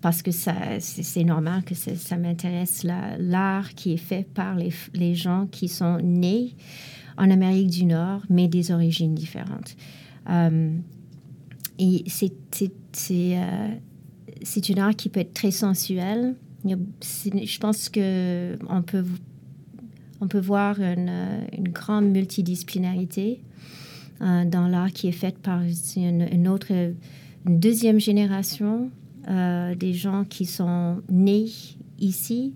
parce 0.00 0.22
que 0.22 0.30
ça, 0.30 0.54
c'est 0.78 1.24
normal 1.24 1.62
que 1.64 1.74
ça, 1.74 1.94
ça 1.96 2.16
m'intéresse, 2.16 2.84
la- 2.84 3.18
l'art 3.18 3.74
qui 3.74 3.92
est 3.92 3.96
fait 3.96 4.26
par 4.32 4.54
les, 4.54 4.72
les 4.94 5.14
gens 5.14 5.46
qui 5.50 5.68
sont 5.68 5.98
nés 6.02 6.54
en 7.18 7.30
Amérique 7.30 7.68
du 7.70 7.84
Nord, 7.84 8.22
mais 8.30 8.48
des 8.48 8.70
origines 8.70 9.14
différentes. 9.14 9.76
Euh, 10.28 10.76
et 11.78 12.04
c'est 12.06 12.32
c'est- 12.92 13.38
euh, 13.38 13.68
c'est 14.42 14.68
une 14.68 14.78
art 14.78 14.94
qui 14.96 15.08
peut 15.08 15.20
être 15.20 15.34
très 15.34 15.50
sensuelle. 15.50 16.34
Je 16.64 17.58
pense 17.58 17.88
que 17.88 18.56
on 18.68 18.82
peut, 18.82 19.04
on 20.20 20.28
peut 20.28 20.40
voir 20.40 20.80
une, 20.80 21.10
une 21.56 21.68
grande 21.68 22.10
multidisciplinarité 22.10 23.40
euh, 24.20 24.44
dans 24.44 24.66
l'art 24.68 24.90
qui 24.92 25.08
est 25.08 25.12
fait 25.12 25.38
par 25.38 25.62
une, 25.96 26.48
autre, 26.48 26.70
une 26.72 27.58
deuxième 27.60 28.00
génération 28.00 28.90
des 29.28 29.92
gens 29.92 30.24
qui 30.24 30.44
sont 30.46 31.02
nés 31.08 31.46
ici 32.00 32.54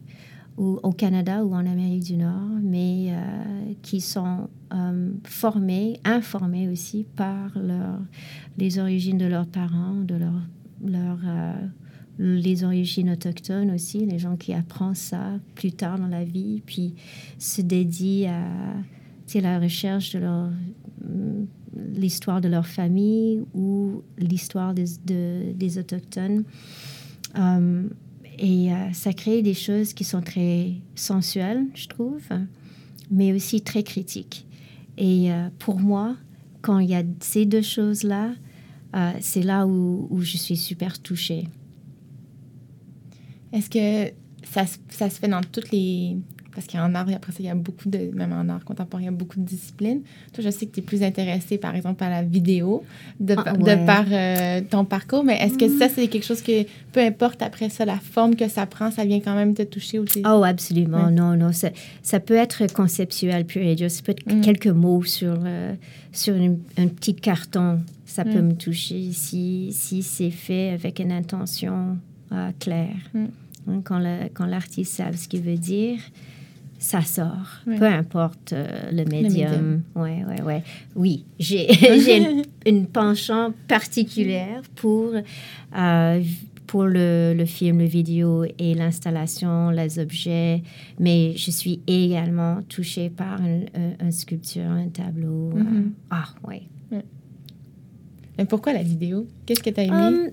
ou 0.57 0.79
au 0.83 0.93
Canada 0.93 1.45
ou 1.45 1.53
en 1.55 1.67
Amérique 1.67 2.05
du 2.05 2.17
Nord, 2.17 2.49
mais 2.62 3.09
euh, 3.11 3.73
qui 3.83 4.01
sont 4.01 4.49
euh, 4.73 5.11
formés, 5.25 5.99
informés 6.05 6.69
aussi 6.69 7.05
par 7.17 7.51
leur, 7.59 8.01
les 8.59 8.79
origines 8.79 9.19
de 9.19 9.27
leurs 9.27 9.47
parents, 9.49 9.95
de 9.95 10.14
leur, 10.14 11.19
euh, 11.27 11.53
les 12.19 12.62
origines 12.62 13.11
autochtones 13.11 13.73
aussi, 13.73 14.07
les 14.07 14.19
gens 14.21 14.37
qui 14.37 14.55
apprennent 14.55 14.95
ça 14.95 15.38
plus 15.57 15.73
tard 15.73 15.99
dans 15.99 16.07
la 16.07 16.23
vie, 16.25 16.62
puis 16.64 16.95
se 17.38 17.61
dédient 17.61 18.33
à 19.35 19.40
la 19.40 19.59
recherche 19.59 20.12
de 20.14 20.21
leur 20.21 20.51
mm, 21.03 21.47
l'histoire 21.97 22.40
de 22.40 22.47
leur 22.49 22.69
famille 22.69 23.43
ou 23.53 24.03
l'histoire 24.19 24.75
des, 24.75 24.85
de- 25.05 25.53
des 25.55 25.79
autochtones. 25.79 26.45
Et 28.38 28.73
euh, 28.73 28.92
ça 28.92 29.12
crée 29.12 29.42
des 29.42 29.55
choses 29.55 29.92
qui 29.92 30.05
sont 30.05 30.23
très 30.23 30.73
sensuelles, 30.94 31.66
je 31.75 31.87
trouve, 31.87 32.23
mais 33.11 33.33
aussi 33.33 33.62
très 33.62 33.83
critiques. 33.83 34.47
Et 34.97 35.33
euh, 35.33 35.49
pour 35.59 35.81
moi, 35.81 36.16
quand 36.62 36.79
il 36.79 36.90
y 36.90 36.94
a 36.94 37.03
ces 37.20 37.47
deux 37.47 37.62
choses-là, 37.62 38.33
euh, 38.94 39.12
c'est 39.20 39.42
là 39.42 39.66
où, 39.66 40.07
où 40.11 40.20
je 40.23 40.37
suis 40.37 40.57
super 40.57 41.01
touchée. 41.01 41.49
Est-ce 43.53 43.70
que 43.70 44.12
ça, 44.44 44.64
ça 44.88 45.11
se 45.11 45.20
fait 45.20 45.29
dans 45.29 45.42
toutes 45.42 45.70
les 45.70 46.16
parce 46.55 46.67
qu'en 46.67 46.95
art, 46.95 47.07
après 47.14 47.33
ça, 47.33 47.38
il 47.40 47.47
y 47.47 47.49
a 47.51 47.55
beaucoup 47.55 47.88
de, 47.88 48.11
même 48.14 48.33
en 48.33 48.49
art 48.49 48.64
contemporain, 48.64 49.03
il 49.03 49.07
y 49.07 49.09
a 49.09 49.12
beaucoup 49.12 49.38
de 49.38 49.45
disciplines. 49.45 50.01
Toi, 50.33 50.45
je 50.45 50.51
sais 50.51 50.67
que 50.67 50.73
tu 50.75 50.81
es 50.81 50.83
plus 50.83 51.03
intéressée, 51.03 51.59
par 51.59 51.75
exemple, 51.75 52.03
à 52.05 52.11
la 52.11 52.23
vidéo, 52.23 52.85
de, 53.21 53.35
Ah, 53.37 53.53
de 53.53 53.87
par 53.87 54.05
euh, 54.11 54.61
ton 54.69 54.85
parcours, 54.85 55.25
mais 55.25 55.37
est-ce 55.40 55.59
que 55.59 55.69
ça, 55.79 55.88
c'est 55.88 56.09
quelque 56.09 56.25
chose 56.25 56.43
que, 56.43 56.62
peu 56.93 57.01
importe 57.01 57.43
après 57.43 57.69
ça, 57.69 57.85
la 57.85 57.99
forme 57.99 58.37
que 58.37 58.49
ça 58.49 58.67
prend, 58.67 58.90
ça 58.90 59.05
vient 59.05 59.21
quand 59.21 59.35
même 59.35 59.55
te 59.55 59.62
toucher 59.62 59.99
ou 59.99 60.05
Oh, 60.25 60.43
absolument. 60.45 61.07
Ouais. 61.07 61.11
Non, 61.11 61.37
non. 61.37 61.53
Ça, 61.53 61.71
ça 62.03 62.21
peut 62.21 62.35
être 62.35 62.73
conceptuel 62.73 63.45
pur 63.45 63.62
et 63.62 63.75
dur. 63.75 63.90
Ça 63.90 64.03
peut 64.03 64.12
être 64.12 64.33
Mm. 64.33 64.40
quelques 64.40 64.67
mots 64.69 65.03
sur, 65.05 65.35
euh, 65.45 65.75
sur 66.12 66.35
une- 66.37 66.61
un 66.79 66.87
petit 66.88 67.14
carton. 67.14 67.81
Ça 68.07 68.25
peut 68.25 68.40
Mm. 68.43 68.47
me 68.49 68.53
toucher 68.55 69.11
si, 69.12 69.71
si 69.73 70.03
c'est 70.03 70.31
fait 70.31 70.71
avec 70.71 71.01
une 71.01 71.12
intention 71.12 71.99
euh, 72.33 72.51
claire. 72.61 72.95
Mm. 73.12 73.25
Hein, 73.69 73.81
Quand 73.85 74.01
quand 74.35 74.47
l'artiste 74.47 74.93
sait 74.95 75.12
ce 75.17 75.27
qu'il 75.29 75.40
veut 75.43 75.57
dire, 75.57 75.99
ça 76.85 77.01
sort. 77.03 77.61
Peu 77.64 77.87
importe 77.87 78.53
euh, 78.53 78.66
le 78.92 79.05
médium. 79.07 79.83
Ouais, 79.94 80.23
ouais, 80.29 80.42
ouais. 80.42 80.62
Oui, 80.94 81.25
j'ai 81.38 81.66
une, 82.18 82.42
une 82.66 82.87
penchant 82.87 83.53
particulière 83.68 84.61
pour, 84.75 85.12
euh, 85.14 86.23
pour 86.66 86.85
le, 86.85 87.35
le 87.37 87.44
film, 87.47 87.79
le 87.79 87.87
vidéo 87.87 88.44
et 88.59 88.75
l'installation, 88.75 89.70
les 89.70 89.99
objets, 89.99 90.62
mais 90.99 91.35
je 91.37 91.51
suis 91.51 91.81
également 91.87 92.61
touchée 92.68 93.09
par 93.09 93.40
une, 93.40 93.66
un- 93.75 94.05
une 94.05 94.12
sculpture, 94.12 94.64
un 94.70 94.88
tableau. 94.88 95.53
euh, 95.57 95.61
Mhm. 95.62 95.92
ah, 96.11 96.27
ouais. 96.47 96.62
Mais 98.37 98.47
pourquoi 98.47 98.73
la 98.73 98.83
vidéo? 98.83 99.27
Qu'est-ce 99.47 99.62
que 99.62 99.70
tu 99.70 99.81
as 99.81 99.85
aimé? 99.85 99.94
Hum, 99.97 100.31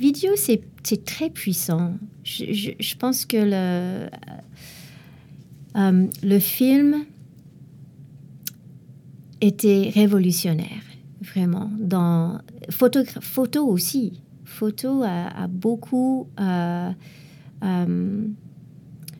vidéo, 0.00 0.32
c'est 0.36 0.60
c'est 0.82 1.04
très 1.04 1.30
puissant. 1.30 1.94
Je, 2.24 2.52
je- 2.52 2.70
je 2.78 2.94
pense 2.96 3.24
que 3.24 3.36
le, 3.36 4.08
euh, 5.76 6.06
le 6.22 6.38
film 6.38 7.04
était 9.40 9.90
révolutionnaire, 9.94 10.82
vraiment. 11.20 11.70
Dans 11.78 12.40
photo, 12.70 13.66
aussi. 13.66 14.22
Photo 14.44 15.02
a, 15.04 15.46
beaucoup. 15.48 16.28
euh, 16.40 16.90
euh, 17.62 18.26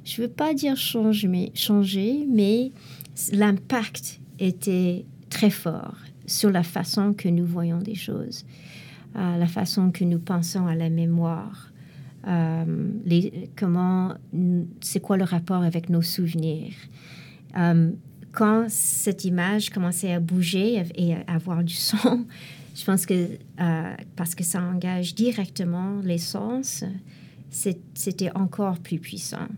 je 0.05 0.23
ne 0.23 0.27
veux 0.27 0.33
pas 0.33 0.55
dire 0.55 0.77
changer, 0.77 1.27
mais, 1.27 1.51
changer, 1.55 2.27
mais 2.31 2.71
l'impact 3.33 4.21
était 4.38 5.05
très 5.31 5.51
fort 5.51 5.97
sur 6.27 6.51
la 6.51 6.62
façon 6.62 7.12
que 7.12 7.29
nous 7.29 7.45
voyons 7.45 7.79
des 7.79 7.97
choses, 7.97 8.47
la 9.14 9.47
façon 9.49 9.90
que 9.90 10.05
nous 10.05 10.21
pensons 10.21 10.66
à 10.66 10.77
la 10.77 10.90
mémoire, 10.90 11.73
les, 12.27 13.51
comment, 13.57 14.15
c'est 14.81 15.01
quoi 15.01 15.17
le 15.17 15.25
rapport 15.25 15.62
avec 15.62 15.91
nos 15.91 16.03
souvenirs? 16.03 16.75
Euh, 17.57 17.91
quand 18.33 18.67
cette 18.69 19.25
image 19.25 19.71
commençait 19.71 20.12
à 20.12 20.21
bouger 20.21 20.85
et 20.95 21.15
à 21.15 21.35
avoir 21.35 21.65
du 21.65 21.75
son, 21.75 22.27
je 22.75 22.85
pense 22.85 23.07
que 23.07 23.15
euh, 23.61 23.95
parce 24.15 24.35
que 24.35 24.45
ça 24.45 24.62
engage 24.62 25.15
directement 25.15 26.01
les 26.03 26.19
sens, 26.19 26.85
c'était 27.51 28.31
encore 28.35 28.79
plus 28.79 28.99
puissant. 28.99 29.49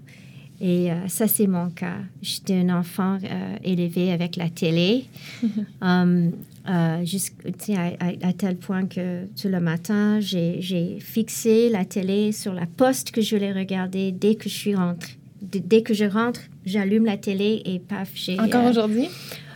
Et 0.61 0.91
euh, 0.91 1.09
ça, 1.09 1.29
c'est 1.29 1.47
mon 1.47 1.71
cas. 1.71 1.99
J'étais 2.23 2.55
un 2.55 2.71
enfant 2.71 3.19
euh, 3.23 3.57
élevé 3.63 4.13
avec 4.13 4.37
la 4.37 4.49
télé, 4.49 5.07
euh, 6.69 7.05
à, 7.77 7.87
à- 8.07 8.29
à 8.29 8.33
tel 8.33 8.57
point 8.57 8.87
que 8.87 9.25
tout 9.41 9.49
le 9.49 9.61
matin, 9.61 10.19
j'ai 10.21 10.99
fixé 11.01 11.71
la 11.71 11.85
télé 11.85 12.33
sur 12.33 12.53
la 12.55 12.67
poste 12.67 13.11
que 13.11 13.21
je 13.23 13.35
voulais 13.37 13.53
regarder 13.53 14.13
dès 14.13 14.35
que 14.35 14.49
je 14.49 14.55
suis 14.55 14.75
rentrée. 14.75 15.13
D- 15.41 15.63
Dès 15.65 15.83
que 15.83 15.95
je 15.95 16.05
rentre, 16.05 16.41
j'allume 16.67 17.05
la 17.07 17.17
télé 17.17 17.63
et 17.65 17.79
paf, 17.79 18.11
j'ai... 18.15 18.39
Encore 18.41 18.67
euh, 18.67 18.71
aujourd'hui? 18.71 19.09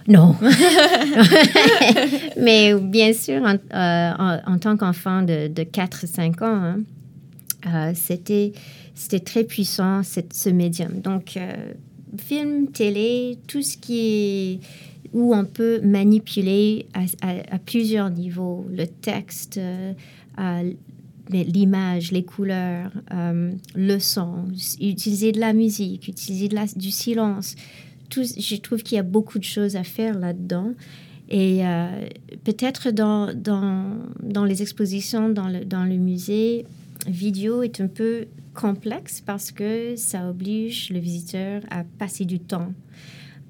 non. 0.08 0.34
Mais 2.40 2.74
bien 2.74 3.12
sûr, 3.12 3.42
en, 3.42 3.54
euh, 3.54 4.12
en- 4.18 4.40
en 4.54 4.58
tant 4.58 4.76
qu'enfant 4.76 5.22
de, 5.22 5.48
de 5.48 5.62
4-5 5.62 6.42
ans, 6.42 6.44
hein, 6.44 6.76
euh, 7.66 7.92
c'était, 7.94 8.52
c'était 8.94 9.20
très 9.20 9.44
puissant, 9.44 10.02
cette- 10.02 10.32
ce 10.34 10.48
médium. 10.50 11.00
Donc, 11.00 11.36
euh, 11.36 11.52
film, 12.18 12.68
télé, 12.68 13.38
tout 13.46 13.62
ce 13.62 13.76
qui 13.76 13.98
est 14.00 14.60
où 15.12 15.34
on 15.34 15.44
peut 15.44 15.80
manipuler 15.82 16.86
à, 16.94 17.58
plusieurs 17.58 18.10
niveaux, 18.10 18.66
le 18.70 18.86
texte, 18.86 19.58
euh, 19.58 20.72
l'image, 21.30 22.12
les 22.12 22.24
couleurs, 22.24 22.90
euh, 23.12 23.52
le 23.74 23.98
son, 23.98 24.46
utiliser 24.80 25.32
de 25.32 25.40
la 25.40 25.52
musique, 25.52 26.08
utiliser 26.08 26.48
du 26.76 26.90
silence. 26.90 27.54
Je 28.10 28.56
trouve 28.56 28.82
qu'il 28.82 28.96
y 28.96 28.98
a 28.98 29.04
beaucoup 29.04 29.38
de 29.38 29.44
choses 29.44 29.76
à 29.76 29.84
faire 29.84 30.18
là-dedans. 30.18 30.72
Et 31.28 31.66
euh, 31.66 32.08
peut-être 32.44 32.90
dans 32.90 34.44
les 34.44 34.62
expositions, 34.62 35.30
dans 35.30 35.48
le, 35.48 35.64
dans 35.64 35.84
le 35.84 35.96
musée, 35.96 36.66
vidéo 37.06 37.62
est 37.62 37.80
un 37.80 37.86
peu 37.86 38.26
complexe 38.54 39.22
parce 39.24 39.50
que 39.50 39.96
ça 39.96 40.28
oblige 40.28 40.90
le 40.90 40.98
visiteur 40.98 41.62
à 41.70 41.84
passer 41.84 42.24
du 42.24 42.38
temps. 42.38 42.72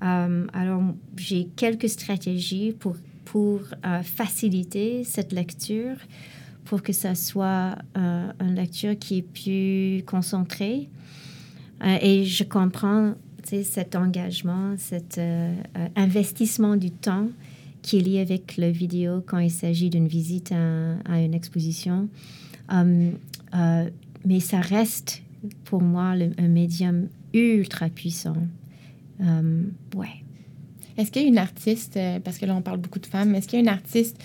Euh, 0.03 0.47
alors, 0.53 0.83
j'ai 1.17 1.47
quelques 1.57 1.89
stratégies 1.89 2.73
pour, 2.73 2.97
pour 3.25 3.61
euh, 3.85 4.03
faciliter 4.03 5.05
cette 5.05 5.33
lecture, 5.33 5.97
pour 6.65 6.83
que 6.83 6.93
ça 6.93 7.15
soit 7.15 7.77
euh, 7.97 8.33
une 8.41 8.55
lecture 8.55 8.99
qui 8.99 9.19
est 9.19 9.23
plus 9.23 10.05
concentrée. 10.05 10.89
Et 12.01 12.25
je 12.25 12.45
comprends 12.45 13.15
cet 13.43 13.97
engagement, 13.97 14.77
cet 14.79 15.21
investissement 15.97 16.77
du 16.77 16.93
temps 16.93 17.27
qui 17.83 17.99
est 17.99 18.03
lié 18.03 18.21
avec 18.21 18.57
le 18.57 18.69
vidéo 18.69 19.21
quand 19.27 19.39
il 19.39 19.51
s'agit 19.51 19.91
d'une 19.91 20.07
visite 20.07 20.53
à, 20.53 21.21
une 21.21 21.35
exposition. 21.35 22.09
Mais 22.71 24.39
ça 24.39 24.61
reste 24.61 25.23
pour 25.65 25.83
moi 25.83 26.15
un 26.39 26.49
médium 26.49 27.09
ultra 27.35 27.89
puissant. 27.89 28.37
Euh, 29.23 29.63
ouais. 29.97 30.09
Est-ce 30.99 31.11
qu'il 31.11 31.23
y 31.23 31.25
a 31.25 31.29
une 31.29 31.39
artiste, 31.39 31.97
euh, 31.97 32.21
parce 32.21 32.39
que 32.39 32.45
là, 32.47 32.55
on 32.55 32.63
parle 32.63 32.79
beaucoup 32.79 32.99
de 32.99 33.07
femmes, 33.07 33.35
est-ce 33.35 33.47
qu'il 33.49 33.59
y 33.59 33.61
a 33.61 33.63
une 33.63 33.69
artiste 33.69 34.19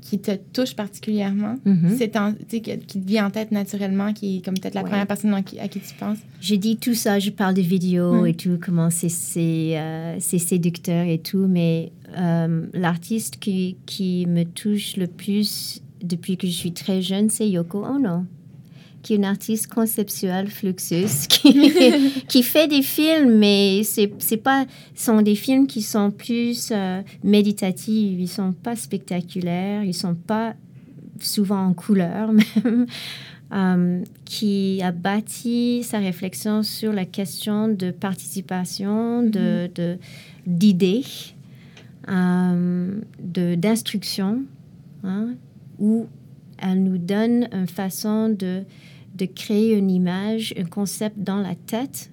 qui 0.00 0.18
te 0.18 0.32
touche 0.52 0.74
particulièrement? 0.74 1.56
Mhm. 1.64 1.94
C'est 1.98 2.16
en- 2.16 2.32
tu 2.32 2.38
sais, 2.48 2.60
qui 2.60 2.78
qui 2.78 3.00
te 3.00 3.06
vient 3.06 3.26
en 3.26 3.30
tête 3.30 3.50
naturellement, 3.50 4.12
qui 4.12 4.38
est 4.38 4.44
comme 4.44 4.54
peut-être 4.54 4.74
la 4.74 4.82
Ouais. 4.82 4.88
première 4.88 5.06
personne 5.06 5.32
à 5.34 5.42
qui, 5.42 5.58
à 5.58 5.68
qui 5.68 5.80
tu 5.80 5.94
penses? 5.94 6.18
Je 6.40 6.54
dis 6.54 6.76
tout 6.76 6.94
ça, 6.94 7.18
je 7.18 7.30
parle 7.30 7.54
de 7.54 7.60
vidéos 7.62 8.22
Mm. 8.22 8.26
et 8.26 8.34
tout, 8.34 8.58
comment 8.60 8.90
c'est 8.90 9.08
c'est, 9.08 9.78
euh, 9.78 10.16
c'est 10.20 10.38
séducteur 10.38 11.06
et 11.06 11.18
tout, 11.18 11.46
mais 11.48 11.92
euh, 12.16 12.66
l'artiste 12.72 13.38
qui, 13.38 13.76
qui 13.86 14.26
me 14.26 14.44
touche 14.44 14.96
le 14.96 15.06
plus 15.06 15.82
depuis 16.02 16.36
que 16.36 16.46
je 16.46 16.52
suis 16.52 16.72
très 16.72 17.02
jeune, 17.02 17.28
c'est 17.30 17.48
Yoko 17.48 17.84
Ono, 17.84 18.24
qui 19.02 19.14
est 19.14 19.16
une 19.16 19.24
artiste 19.24 19.66
conceptuelle, 19.68 20.48
Fluxus, 20.48 21.26
qui, 21.28 21.72
qui 22.28 22.42
fait 22.42 22.68
des 22.68 22.82
films, 22.82 23.38
mais 23.38 23.82
c'est 23.84 24.12
c'est 24.18 24.36
pas 24.36 24.66
sont 24.94 25.22
des 25.22 25.34
films 25.34 25.66
qui 25.66 25.82
sont 25.82 26.10
plus 26.10 26.68
euh, 26.72 27.00
méditatifs, 27.24 28.16
ils 28.18 28.28
sont 28.28 28.52
pas 28.52 28.76
spectaculaires, 28.76 29.82
ils 29.84 29.94
sont 29.94 30.14
pas 30.14 30.54
souvent 31.20 31.66
en 31.66 31.72
couleur 31.74 32.32
même. 32.64 32.86
euh, 33.52 34.02
qui 34.24 34.80
a 34.82 34.92
bâti 34.92 35.82
sa 35.82 35.98
réflexion 35.98 36.62
sur 36.62 36.92
la 36.92 37.04
question 37.04 37.66
de 37.68 37.90
participation, 37.90 39.22
de, 39.24 39.68
de- 39.74 39.98
d'idées, 40.46 41.02
euh, 42.08 43.00
de, 43.22 43.54
d'instruction, 43.56 44.42
hein, 45.04 45.30
où 45.78 46.06
elle 46.58 46.82
nous 46.82 46.98
donne 46.98 47.48
une 47.52 47.66
façon 47.66 48.28
de, 48.28 48.62
de 49.20 49.26
créer 49.26 49.76
une 49.76 49.90
image, 49.90 50.54
un 50.56 50.64
concept 50.64 51.18
dans 51.18 51.40
la 51.40 51.54
tête. 51.54 52.10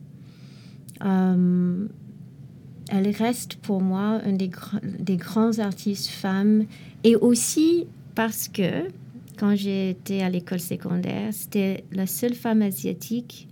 Euh, 1.03 1.87
elle 2.89 3.09
reste 3.09 3.55
pour 3.55 3.81
moi 3.81 4.21
un 4.25 4.33
des, 4.33 4.49
gr- 4.49 4.81
des 4.99 5.17
grands 5.17 5.59
artistes 5.59 6.07
femmes 6.07 6.65
et 7.03 7.15
aussi 7.15 7.85
parce 8.15 8.47
que 8.47 8.87
quand 9.37 9.55
j'étais 9.55 10.21
à 10.21 10.29
l'école 10.29 10.59
secondaire, 10.59 11.31
c'était 11.31 11.83
la 11.91 12.07
seule 12.07 12.33
femme 12.33 12.61
asiatique 12.61 13.47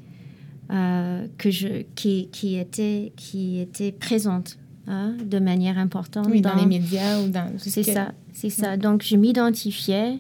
euh, 0.72 1.28
que 1.38 1.52
je, 1.52 1.84
qui, 1.94 2.30
qui, 2.32 2.56
était, 2.56 3.12
qui 3.16 3.60
était 3.60 3.92
présente 3.92 4.58
hein, 4.88 5.16
de 5.24 5.38
manière 5.38 5.78
importante. 5.78 6.28
Oui, 6.32 6.42
dans, 6.42 6.56
les 6.56 6.66
médias 6.66 7.22
ou 7.22 7.30
dans... 7.30 7.52
ce 7.60 7.70
C'est 7.70 7.84
ça, 7.84 8.14
c'est 8.34 8.50
ça. 8.50 8.78
Donc, 8.78 9.04
je 9.04 9.16
m'identifiais 9.16 10.20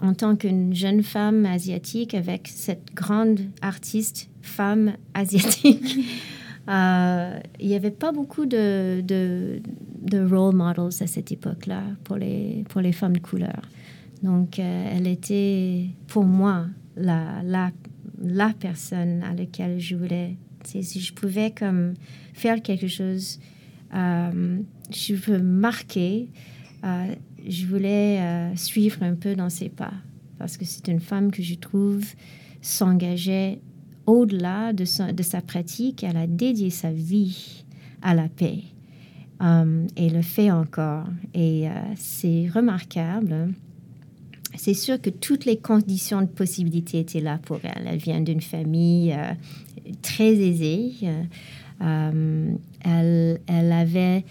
en 0.00 0.14
tant 0.14 0.36
qu'une 0.36 0.74
jeune 0.74 1.02
femme 1.02 1.46
asiatique 1.46 2.14
avec 2.14 2.48
cette 2.48 2.94
grande 2.94 3.40
artiste 3.62 4.28
femme 4.42 4.94
asiatique. 5.14 5.98
Euh, 6.68 7.38
il 7.60 7.68
n'y 7.68 7.76
avait 7.76 7.92
pas 7.92 8.10
beaucoup 8.10 8.44
de, 8.44 9.00
de, 9.00 9.60
de 10.02 10.18
role 10.18 10.52
models 10.52 11.00
à 11.00 11.06
cette 11.06 11.30
époque-là 11.30 11.82
pour 12.02 12.16
les, 12.16 12.64
pour 12.68 12.80
les 12.80 12.90
femmes 12.90 13.12
de 13.12 13.20
couleur. 13.20 13.62
Donc, 14.24 14.58
euh, 14.58 14.90
elle 14.92 15.06
était 15.06 15.86
pour 16.08 16.24
moi 16.24 16.66
la, 16.96 17.40
la, 17.44 17.70
la 18.20 18.52
personne 18.58 19.22
à 19.22 19.32
laquelle 19.32 19.78
je 19.78 19.94
voulais 19.94 20.36
Si 20.64 20.82
je 20.82 21.14
pouvais 21.14 21.52
comme 21.52 21.94
faire 22.32 22.60
quelque 22.62 22.88
chose, 22.88 23.38
euh, 23.94 24.58
je 24.90 25.14
veux 25.14 25.40
marquer, 25.40 26.30
je 27.46 27.66
voulais 27.66 28.20
euh, 28.20 28.56
suivre 28.56 29.02
un 29.02 29.14
peu 29.14 29.34
dans 29.34 29.50
ses 29.50 29.68
pas. 29.68 29.92
Parce 30.38 30.56
que 30.56 30.64
c'est 30.64 30.88
une 30.88 31.00
femme 31.00 31.30
que 31.30 31.42
je 31.42 31.54
trouve 31.54 32.04
s'engageait 32.60 33.60
au-delà 34.06 34.72
de, 34.72 34.84
sa 34.84 35.40
pratique. 35.40 36.04
Elle 36.04 36.16
a 36.16 36.26
dédié 36.26 36.70
sa 36.70 36.92
vie 36.92 37.64
à 38.02 38.14
la 38.14 38.28
paix. 38.28 38.62
et 39.96 40.10
le 40.10 40.22
fait 40.22 40.50
encore. 40.50 41.06
Et 41.34 41.66
c'est 41.96 42.48
remarquable. 42.52 43.54
C'est 44.56 44.74
sûr 44.74 45.00
que 45.00 45.10
toutes 45.10 45.44
les 45.44 45.56
conditions 45.56 46.20
de 46.20 46.26
possibilité 46.26 47.00
étaient 47.00 47.20
là 47.20 47.38
pour 47.38 47.60
elle. 47.62 47.86
Elle 47.86 47.98
vient 47.98 48.20
d'une 48.20 48.42
famille 48.42 49.16
très 50.02 50.34
aisée. 50.34 50.92
Euh, 51.82 52.54
elle, 52.80 53.40
elle, 53.46 53.72
avait 53.72 54.24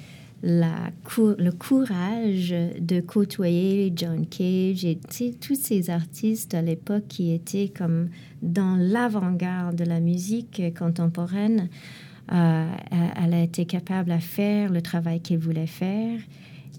la 0.45 0.91
le 1.17 1.49
courage 1.49 2.53
de 2.79 2.99
côtoyer 3.01 3.91
John 3.95 4.27
Cage 4.27 4.85
et 4.85 4.99
tous 5.41 5.55
ces 5.55 5.89
artistes 5.89 6.53
à 6.53 6.61
l'époque 6.61 7.07
qui 7.07 7.33
étaient 7.33 7.69
comme 7.75 8.09
dans 8.43 8.75
l'avant-garde 8.75 9.75
de 9.75 9.83
la 9.83 9.99
musique 9.99 10.61
contemporaine. 10.77 11.69
Euh, 12.31 12.71
elle 13.23 13.33
a 13.33 13.41
été 13.41 13.65
capable 13.65 14.11
à 14.11 14.19
faire 14.19 14.71
le 14.71 14.81
travail 14.81 15.19
qu'elle 15.19 15.39
voulait 15.39 15.67
faire 15.67 16.19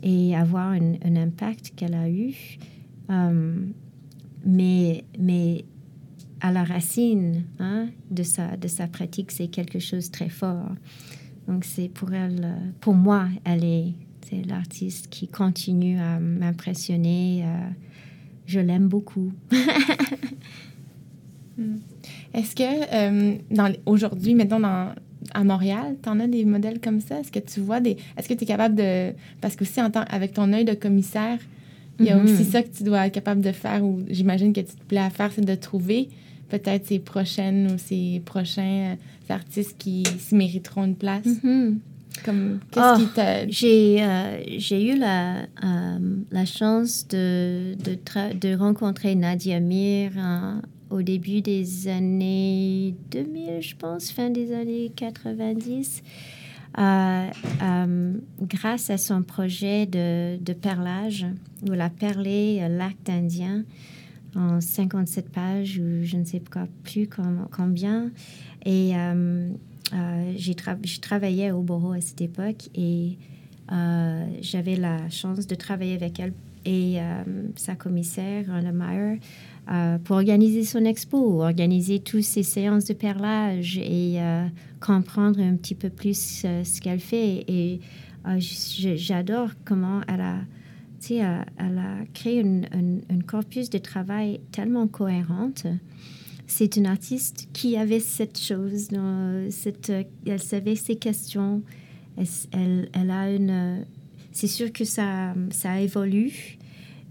et 0.03 0.37
avoir 0.37 0.69
un, 0.69 1.17
impact 1.17 1.73
qu'elle 1.75 1.95
a 1.95 2.09
eu. 2.09 2.35
Euh, 3.11 3.67
mais, 4.45 5.05
mais 5.19 5.65
à 6.41 6.53
la 6.53 6.63
racine 6.63 7.45
hein, 7.59 7.89
de, 8.13 8.23
sa, 8.23 8.57
de 8.57 8.69
sa 8.69 8.87
pratique, 8.87 9.33
c'est 9.33 9.49
quelque 9.49 9.81
chose 9.81 10.07
de 10.07 10.13
très 10.13 10.29
fort. 10.29 10.71
Donc, 11.49 11.65
c'est 11.65 11.89
pour 11.89 12.13
elle, 12.13 12.41
euh, 12.45 12.71
pour 12.81 12.95
moi, 12.95 13.27
elle 13.45 13.65
est, 13.65 13.95
c'est 14.29 14.43
l'artiste 14.47 15.09
qui 15.09 15.29
continue 15.29 15.99
à 15.99 16.19
m'impressionner. 16.19 17.45
Euh, 17.45 17.69
je 18.47 18.61
l'aime 18.61 18.89
beaucoup. 18.89 19.33
Hmm. 21.59 21.77
Est-ce 22.35 22.55
que 22.55 22.63
euh, 22.63 23.79
aujourd'hui, 23.87 24.35
mettons, 24.35 24.61
dans, 24.61 24.95
à 25.33 25.43
Montréal, 25.43 25.97
tu 26.03 26.09
en 26.11 26.21
as 26.21 26.27
des 26.27 26.45
modèles 26.45 26.81
comme 26.81 27.01
ça? 27.01 27.21
Est-ce 27.21 27.33
que 27.33 27.39
tu 27.39 27.61
vois 27.61 27.81
des. 27.81 27.97
Est-ce 28.19 28.29
que 28.29 28.35
tu 28.35 28.45
es 28.45 28.47
capable 28.47 28.75
de. 28.75 29.15
Parce 29.41 29.57
qu'aussi, 29.57 29.81
en 29.81 29.91
tant, 29.91 30.05
avec 30.11 30.35
ton 30.35 30.53
œil 30.53 30.67
de 30.67 30.75
commissaire, 30.75 31.39
il 31.99 32.05
y 32.05 32.11
a 32.11 32.19
aussi 32.19 32.43
mm-hmm. 32.43 32.51
ça 32.51 32.63
que 32.63 32.77
tu 32.77 32.83
dois 32.83 33.07
être 33.07 33.15
capable 33.15 33.41
de 33.41 33.53
faire, 33.53 33.83
ou 33.83 34.03
j'imagine 34.11 34.53
que 34.53 34.61
tu 34.61 34.75
te 34.75 34.85
plais 34.85 35.01
à 35.01 35.09
faire, 35.09 35.33
c'est 35.33 35.47
de 35.47 35.55
trouver 35.55 36.11
peut-être 36.49 36.87
ces 36.87 36.99
prochaines 36.99 37.73
ou 37.73 37.79
ces 37.79 38.23
prochains 38.25 38.95
euh, 38.95 39.33
artistes 39.33 39.77
qui 39.79 40.05
se 40.05 40.35
mériteront 40.35 40.85
une 40.85 40.97
place? 40.97 41.27
Mm-hmm. 41.27 41.79
Comme, 42.25 42.61
qu'est-ce 42.71 42.99
qui 42.99 43.07
t'a... 43.13 43.49
J'ai, 43.49 44.03
euh, 44.03 44.43
j'ai 44.57 44.91
eu 44.91 44.99
la, 44.99 45.43
euh, 45.43 45.99
la 46.31 46.47
chance 46.47 47.07
de, 47.09 47.75
de, 47.75 47.99
de, 48.39 48.57
rencontrer 48.57 49.15
Nadia 49.15 49.61
Mir 49.61 50.13
au 50.89 51.03
début 51.03 51.43
des 51.43 51.89
années 51.89 52.95
2000, 53.11 53.61
je 53.61 53.77
pense, 53.77 54.11
fin 54.11 54.31
des 54.31 54.55
années 54.55 54.91
90. 54.97 56.03
grâce 58.41 58.89
à 58.89 58.97
son 58.97 59.23
projet 59.23 59.85
de, 59.85 60.39
de 60.43 60.53
perlage, 60.55 61.27
où 61.69 61.75
elle 61.75 61.83
a 61.83 61.91
perlé 61.91 62.67
l'acte 62.71 63.11
indien 63.11 63.65
en 64.37 64.61
57 64.61 65.31
pages 65.31 65.79
ou 65.79 66.05
je 66.05 66.17
ne 66.17 66.25
sais 66.25 66.43
plus 66.85 67.09
combien. 67.51 68.11
Et 68.65 68.97
euh, 68.97 69.49
euh, 69.95 70.33
j'ai 70.37 70.57
je 70.85 71.01
travaillais 71.01 71.51
au 71.51 71.63
bureau 71.63 71.93
à 71.93 72.01
cette 72.01 72.21
époque 72.21 72.69
et 72.75 73.17
euh, 73.73 74.27
j'avais 74.43 74.77
la 74.77 75.09
chance 75.11 75.47
de 75.47 75.55
travailler 75.55 75.95
avec 75.95 76.21
elle 76.21 76.33
et 76.69 76.99
sa 77.55 77.77
commissaire, 77.77 78.47
Meyer, 78.75 79.21
pour 80.03 80.17
organiser 80.17 80.65
son 80.65 80.85
expo, 80.85 81.41
organiser 81.41 82.01
toutes 82.01 82.25
ces 82.25 82.43
séances 82.43 82.87
de 82.87 82.93
perlage 82.93 83.79
et 83.79 84.19
comprendre 84.81 85.39
un 85.39 85.55
petit 85.55 85.77
peu 85.77 85.91
plus 85.91 86.43
ce 86.43 86.81
qu'elle 86.81 86.99
fait. 86.99 87.45
Et 87.47 87.79
j'adore 88.37 89.51
comment 89.65 90.01
elle 90.09 90.23
a 90.23 90.39
elle 91.15 91.79
a 91.79 92.05
créé 92.15 92.41
un 92.43 93.21
corpus 93.27 93.71
de 93.71 93.79
travail 93.79 94.41
tellement 94.53 94.87
cohérente. 94.87 95.67
C'est 96.47 96.77
une 96.77 96.87
artiste 96.87 97.49
qui 97.53 97.77
avait 97.77 98.01
cette 98.01 98.39
chose, 98.39 98.89
cette, 99.51 99.93
elle 100.27 100.41
savait 100.41 100.77
ses 100.77 100.97
questions. 100.97 101.63
Elle, 102.53 103.11
a 103.11 103.33
une. 103.33 103.85
C'est 104.33 104.47
sûr 104.47 104.73
que 104.73 104.85
ça, 104.85 105.35
ça 105.51 105.81
évolue, 105.81 106.59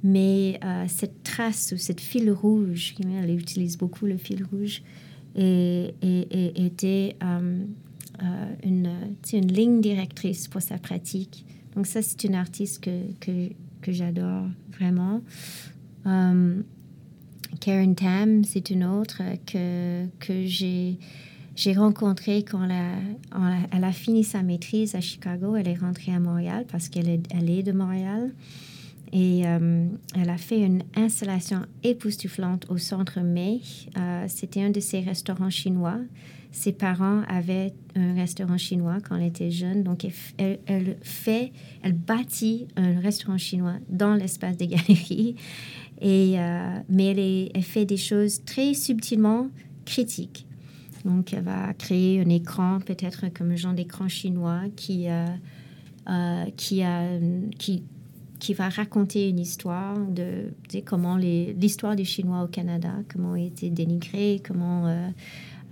mais 0.03 0.59
euh, 0.63 0.85
cette 0.87 1.23
trace 1.23 1.73
ou 1.73 1.77
cette 1.77 1.99
fil 1.99 2.31
rouge, 2.31 2.95
elle 3.21 3.37
utilise 3.37 3.77
beaucoup 3.77 4.05
le 4.05 4.17
fil 4.17 4.43
rouge, 4.43 4.83
et, 5.35 5.93
était 6.55 7.15
euh, 7.23 7.65
euh, 8.23 8.55
une, 8.63 8.89
une 9.33 9.51
ligne 9.51 9.81
directrice 9.81 10.47
pour 10.47 10.61
sa 10.61 10.77
pratique. 10.77 11.45
Donc 11.75 11.87
ça, 11.87 12.01
c'est 12.01 12.23
une 12.23 12.35
artiste 12.35 12.81
que, 12.81 13.49
que 13.85 13.91
j'adore 13.91 14.47
vraiment. 14.75 15.21
Um, 16.05 16.63
Karen 17.61 17.93
Tam, 17.93 18.43
c'est 18.43 18.71
une 18.71 18.83
autre 18.83 19.21
que, 19.45 20.07
que 20.19 20.45
j'ai, 20.45 20.97
j'ai 21.55 21.73
rencontrée 21.73 22.43
quand 22.43 22.63
elle 22.63 23.83
a, 23.83 23.91
fini 23.91 24.23
sa 24.23 24.41
maîtrise 24.41 24.95
à 24.95 25.01
Chicago. 25.01 25.55
Elle 25.55 25.67
est 25.67 25.79
rentrée 25.79 26.11
à 26.11 26.19
Montréal 26.19 26.65
parce 26.71 26.89
qu'elle 26.89 27.07
est, 27.07 27.21
elle 27.29 27.49
est 27.49 27.61
de 27.61 27.71
Montréal. 27.71 28.33
Et 29.13 29.45
um, 29.45 29.97
elle 30.19 30.31
a 30.31 30.37
fait 30.37 30.61
une 30.61 30.81
installation 30.95 31.61
époustouflante 31.83 32.65
au 32.69 32.77
Centre 32.77 33.21
May. 33.21 33.61
Euh, 33.97 34.25
c'était 34.27 34.63
un 34.63 34.71
de 34.71 34.79
ses 34.79 35.01
restaurants 35.01 35.51
chinois 35.51 35.99
ses 36.55 36.71
parents 36.71 37.21
avaient 37.27 37.73
un 37.95 38.13
restaurant 38.13 38.57
chinois 38.57 38.99
quand 39.03 39.17
elle 39.17 39.27
était 39.27 39.51
jeune. 39.51 39.83
Donc, 39.83 40.05
elle, 40.37 40.97
fait, 41.01 41.51
elle 41.83 41.93
bâtit 41.93 42.67
un 42.77 43.01
restaurant 43.01 43.37
chinois 43.37 43.75
dans 43.89 44.13
l'espace 44.13 44.55
des 44.55 44.67
galeries. 44.69 45.35
Et, 45.99 46.39
euh, 46.39 46.79
mais 46.87 47.49
elle, 47.53 47.61
fait 47.61 47.85
des 47.85 47.97
choses 47.97 48.45
très 48.45 48.73
subtilement 48.73 49.49
critiques. 49.83 50.47
Donc, 51.03 51.33
elle 51.33 51.43
va 51.43 51.73
créer 51.73 52.21
un 52.21 52.29
écran, 52.29 52.79
peut-être 52.79 53.27
comme 53.33 53.51
un 53.51 53.57
genre 53.57 53.73
d'écran 53.73 54.07
chinois 54.07 54.61
qui, 54.77 55.09
euh, 55.09 55.25
euh, 56.09 56.45
qui, 56.55 57.83
va 58.53 58.69
raconter 58.69 59.27
une 59.27 59.39
histoire 59.39 59.97
de, 59.97 60.53
comment 60.85 61.17
l'histoire 61.17 61.97
des 61.97 62.05
Chinois 62.05 62.43
au 62.43 62.47
Canada, 62.47 62.93
comment 63.11 63.35
ils 63.35 63.47
étaient 63.47 63.69
dénigrés, 63.69 64.41
comment 64.47 64.87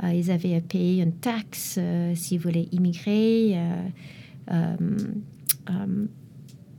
ils 0.01 0.31
avaient 0.31 0.55
à 0.55 0.61
payer 0.61 1.03
une 1.03 1.13
taxe 1.13 1.75
euh, 1.77 2.13
s'ils 2.15 2.39
voulaient 2.39 2.67
immigrer 2.71 3.57
euh, 4.51 4.75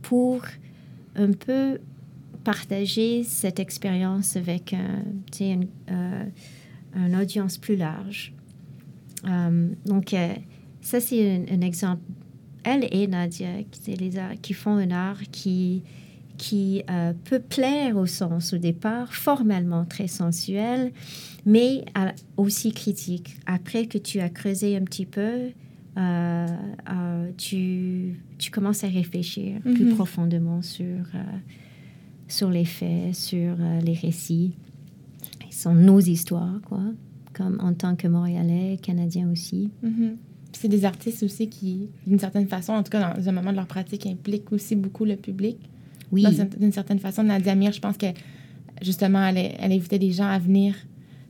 pour 0.02 0.42
un 1.16 1.32
peu 1.32 1.78
partager 2.42 3.24
cette 3.24 3.58
expérience 3.58 4.36
avec 4.36 4.74
une, 5.40 5.68
une, 5.88 7.16
audience 7.16 7.56
plus 7.56 7.76
large. 7.76 8.34
donc, 9.86 10.14
ça, 10.82 11.00
c'est 11.00 11.46
un, 11.50 11.60
exemple. 11.62 12.02
Elle 12.64 12.86
et 12.90 13.06
Nadia, 13.06 13.62
qui, 13.70 13.94
les 13.94 14.10
qui 14.42 14.52
font 14.52 14.76
un 14.76 14.90
art 14.90 15.22
qui, 15.32 15.82
qui 16.36 16.82
peut 17.24 17.40
plaire 17.40 17.96
au 17.96 18.04
sens 18.04 18.52
au 18.52 18.58
départ, 18.58 19.14
formellement 19.14 19.86
très 19.86 20.08
sensuel, 20.08 20.92
mais 21.46 21.84
aussi 22.36 22.72
critique. 22.72 23.36
Après 23.46 23.86
que 23.86 23.98
tu 23.98 24.20
as 24.20 24.28
creusé 24.28 24.76
un 24.76 24.82
petit 24.82 25.06
peu, 25.06 25.50
euh, 25.96 26.46
euh, 26.90 27.30
tu, 27.36 28.20
tu, 28.38 28.50
commences 28.50 28.82
à 28.82 28.88
réfléchir 28.88 29.60
plus 29.60 29.84
mhm. 29.84 29.94
profondément 29.94 30.60
sur, 30.60 30.84
euh, 30.84 31.22
sur 32.26 32.50
les 32.50 32.64
faits, 32.64 33.14
sur 33.14 33.56
les 33.82 33.92
récits. 33.92 34.54
Ce 35.50 35.62
sont 35.62 35.74
nos 35.74 36.00
histoires, 36.00 36.60
quoi, 36.66 36.82
comme 37.32 37.58
en 37.60 37.74
tant 37.74 37.94
que 37.94 38.08
Montréalais, 38.08 38.78
Canadiens 38.82 39.30
aussi. 39.30 39.70
Mhm. 39.82 40.16
C'est 40.52 40.68
des 40.68 40.84
artistes 40.84 41.22
aussi 41.22 41.48
qui, 41.48 41.88
d'une 42.06 42.18
certaine 42.18 42.48
façon, 42.48 42.72
en 42.72 42.82
tout 42.82 42.90
cas 42.90 43.14
dans 43.14 43.28
un 43.28 43.32
moment 43.32 43.50
de 43.50 43.56
leur 43.56 43.66
pratique, 43.66 44.06
impliquent 44.06 44.52
aussi 44.52 44.76
beaucoup 44.76 45.04
le 45.04 45.16
public. 45.16 45.58
Oui. 46.10 46.24
D'une 46.58 46.72
certaine 46.72 46.98
façon, 46.98 47.24
Nadia 47.24 47.54
Mir, 47.54 47.72
je 47.72 47.80
pense 47.80 47.96
que 47.96 48.06
justement, 48.82 49.24
elle, 49.26 49.52
elle 49.58 49.72
invitait 49.72 49.98
des 49.98 50.12
gens 50.12 50.28
à 50.28 50.38
venir 50.38 50.74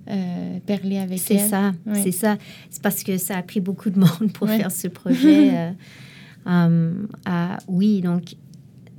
euh, 0.08 0.58
perler 0.66 0.98
avec 0.98 1.18
c'est 1.18 1.38
Ça, 1.38 1.72
C'est 1.94 2.12
ça. 2.12 2.36
C'est 2.70 2.82
parce 2.82 3.02
que 3.02 3.16
ça 3.18 3.38
a 3.38 3.42
pris 3.42 3.60
beaucoup 3.60 3.90
de 3.90 3.98
monde 3.98 4.32
pour 4.32 4.48
faire 4.48 4.70
ce 4.70 4.88
projet. 4.88 5.50
Euh, 6.46 6.50
um, 6.50 7.08
oui, 7.68 8.02
donc 8.02 8.34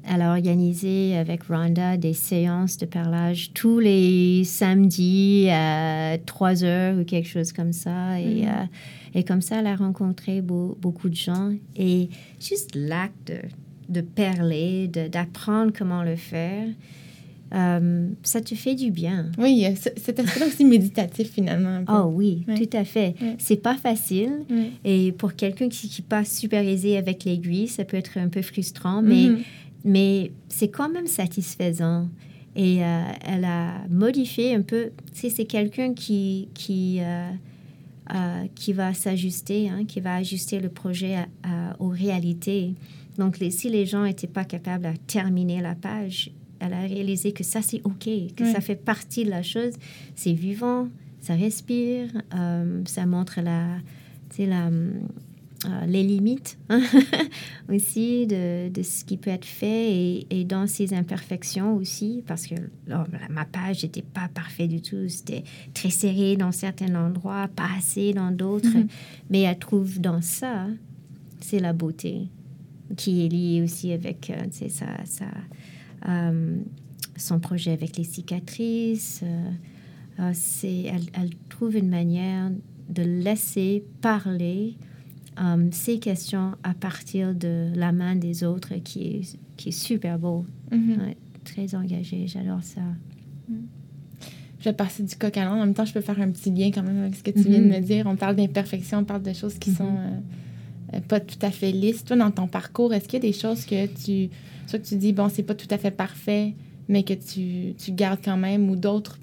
elle 0.08 0.22
a 0.24 0.32
organisé 0.32 1.16
avec 1.16 1.44
Rhonda 1.44 1.96
des 1.98 2.14
séances 2.14 2.78
de 2.78 2.86
parlage 2.88 3.52
tous 3.54 3.78
les 3.80 4.44
samedis 4.44 5.48
à 5.52 6.18
3 6.26 6.64
heures 6.64 6.98
ou 7.00 7.04
quelque 7.04 7.28
chose 7.30 7.52
comme 7.54 7.72
ça. 7.74 8.20
Et, 8.20 8.42
Mhm. 8.44 8.48
euh, 8.48 8.66
et 9.20 9.24
comme 9.24 9.42
ça, 9.42 9.60
elle 9.60 9.68
a 9.68 9.76
rencontré 9.76 10.42
beau- 10.42 10.76
beaucoup 10.82 11.10
de 11.10 11.16
gens. 11.16 11.52
Et 11.76 12.10
juste 12.40 12.72
l'acte 12.76 13.32
de, 13.32 13.40
de 13.90 14.02
parler, 14.02 14.88
d'apprendre 14.88 15.72
comment 15.76 16.02
le 16.04 16.16
faire, 16.16 16.68
euh, 17.56 18.08
ça 18.24 18.42
te 18.42 18.54
fait 18.56 18.76
du 18.76 18.92
bien. 18.92 19.32
Oui, 19.38 19.66
ce- 19.76 19.90
cet 20.02 20.20
aspect 20.20 20.46
aussi 20.46 20.66
méditatif 20.66 21.32
finalement. 21.32 21.84
Oh 21.88 22.12
oui, 22.14 22.44
Ouais. 22.48 22.56
tout 22.66 22.78
à 22.78 22.84
fait. 22.84 23.16
Ouais. 23.22 23.36
C'est 23.40 23.56
pas 23.62 23.76
facile. 23.76 24.32
Ouais. 24.50 24.72
Et 24.84 25.12
pour 25.14 25.36
quelqu'un 25.36 25.70
qui 25.70 25.88
n'est 25.88 26.06
pas 26.08 26.24
super 26.26 26.62
aisé 26.68 26.98
avec 26.98 27.24
l'aiguille, 27.24 27.68
ça 27.68 27.86
peut 27.86 27.98
être 27.98 28.18
un 28.18 28.28
peu 28.28 28.42
frustrant, 28.42 29.02
mais, 29.02 29.30
Mhm. 29.30 29.40
mais 29.86 30.32
c'est 30.50 30.68
quand 30.70 30.90
même 30.90 31.08
satisfaisant. 31.08 32.10
Et 32.58 32.84
euh, 32.84 33.02
elle 33.26 33.46
a 33.46 33.86
modifié 33.90 34.56
un 34.56 34.62
peu. 34.62 34.92
C'est 35.14 35.46
quelqu'un 35.46 35.94
qui, 35.94 36.48
qui, 36.54 37.00
euh, 37.02 37.30
euh, 38.14 38.44
qui 38.56 38.72
va 38.74 38.94
s'ajuster, 38.94 39.70
hein, 39.70 39.84
qui 39.88 40.00
va 40.00 40.16
ajuster 40.16 40.60
le 40.60 40.70
projet 40.70 41.16
à- 41.16 41.28
à- 41.44 41.76
aux 41.82 41.90
réalités. 41.90 42.76
Donc, 43.18 43.40
les- 43.40 43.52
si 43.52 43.70
les 43.70 43.86
gens 43.86 44.04
n'étaient 44.04 44.28
pas 44.28 44.44
capables 44.46 44.84
de 44.92 44.98
terminer 45.08 45.62
la 45.62 45.74
page, 45.76 46.32
elle 46.60 46.74
a 46.74 46.82
réalisé 46.82 47.32
que 47.32 47.44
ça, 47.44 47.62
c'est 47.62 47.82
OK, 47.84 48.10
que 48.36 48.52
ça 48.52 48.62
fait 48.62 48.76
partie 48.76 49.26
de 49.26 49.30
la 49.30 49.44
chose. 49.44 49.74
C'est 50.16 50.34
vivant, 50.34 50.88
ça 51.20 51.36
respire, 51.36 52.10
euh, 52.34 52.82
ça 52.86 53.06
montre 53.06 53.42
la, 53.42 53.78
la, 54.38 54.70
euh, 55.68 55.86
les 55.88 56.04
limites 56.04 56.60
hein, 56.70 56.82
aussi 57.70 58.28
de, 58.28 58.70
de 58.70 58.84
ce 58.84 59.04
qui 59.04 59.18
peut 59.18 59.32
être 59.32 59.46
fait 59.46 59.92
et, 59.92 60.28
et 60.30 60.44
dans 60.44 60.68
ses 60.68 60.94
imperfections 60.94 61.76
aussi, 61.76 62.24
parce 62.28 62.46
que 62.46 62.56
oh, 62.92 63.04
ma 63.30 63.46
page 63.46 63.84
n'était 63.84 64.04
pas 64.04 64.28
parfaite 64.34 64.70
du 64.70 64.82
tout. 64.82 65.08
C'était 65.08 65.44
très 65.74 65.90
serré 65.90 66.38
dans 66.38 66.52
certains 66.52 66.94
endroits, 66.96 67.48
pas 67.56 67.70
assez 67.78 68.14
dans 68.14 68.32
d'autres. 68.32 68.76
Mhm. 68.76 68.88
Mais 69.30 69.42
elle 69.42 69.58
trouve 69.58 70.00
dans 70.00 70.22
ça, 70.22 70.68
c'est 71.40 71.60
la 71.60 71.74
beauté 71.74 72.28
qui 72.96 73.26
est 73.26 73.30
liée 73.30 73.62
aussi 73.64 73.92
avec 73.92 74.30
euh, 74.30 74.68
sa, 74.70 75.06
sa, 75.06 75.26
son 77.18 77.40
projet 77.40 77.72
avec 77.72 77.98
les 77.98 78.04
cicatrices. 78.04 79.22
euh, 79.24 79.50
euh, 80.20 80.32
c'est, 80.34 80.84
elle, 80.84 81.04
elle 81.14 81.30
trouve 81.50 81.76
une 81.76 81.90
manière 81.90 82.50
de 82.90 83.04
laisser 83.04 83.84
parler 84.02 84.76
euh, 85.42 85.68
ces 85.72 86.00
questions 86.00 86.54
à 86.64 86.74
partir 86.74 87.34
de 87.36 87.70
la 87.76 87.92
main 87.92 88.16
des 88.16 88.44
autres 88.44 88.76
qui 88.84 89.02
est, 89.08 89.38
qui 89.58 89.70
est 89.70 89.80
super 89.88 90.18
beau, 90.20 90.46
Mhm. 90.72 90.98
Ouais, 91.02 91.18
très 91.44 91.76
engagé. 91.76 92.28
J'adore 92.28 92.64
ça. 92.64 92.82
Je 94.60 94.66
vais 94.72 94.74
passer 94.74 95.04
du 95.04 95.16
coq 95.16 95.36
à 95.38 95.44
l'âne. 95.46 95.54
En 95.54 95.66
même 95.66 95.74
temps, 95.76 95.86
je 95.86 95.94
peux 95.94 96.02
faire 96.02 96.20
un 96.20 96.32
petit 96.32 96.50
lien 96.50 96.72
quand 96.74 96.82
même 96.82 96.98
avec 97.04 97.16
ce 97.16 97.22
que 97.24 97.32
tu 97.32 97.48
viens 97.48 97.60
de 97.62 97.68
me 97.68 97.80
dire. 97.82 98.08
On 98.08 98.16
parle 98.16 98.36
d'imperfection, 98.36 99.00
on 99.00 99.04
parle 99.04 99.22
de 99.22 99.34
choses 99.34 99.60
qui 99.60 99.70
Mhm. 99.72 99.76
sont 99.76 99.84
euh, 99.86 100.08
euh, 100.08 100.20
pas 101.08 101.20
tout 101.20 101.38
à 101.42 101.52
fait 101.52 101.72
lisses. 101.72 102.04
Toi, 102.04 102.16
dans 102.18 102.32
ton 102.32 102.48
parcours, 102.48 102.94
est-ce 102.94 103.06
qu'il 103.08 103.24
y 103.24 103.28
a 103.28 103.32
des 103.32 103.38
choses 103.38 103.66
que 103.66 103.86
tu, 103.88 104.30
soit 104.68 104.80
que 104.80 104.86
tu 104.86 104.96
dis, 104.96 105.14
bon, 105.14 105.30
c'est 105.30 105.44
pas 105.44 105.56
tout 105.56 105.68
à 105.70 105.78
fait 105.78 105.92
parfait, 105.92 106.54
mais 106.88 107.04
que 107.04 107.14
tu, 107.14 107.74
tu 107.78 107.92
gardes 107.92 108.20
quand 108.24 108.38
même, 108.38 108.70
ou 108.70 108.76
d'autres, 108.76 109.20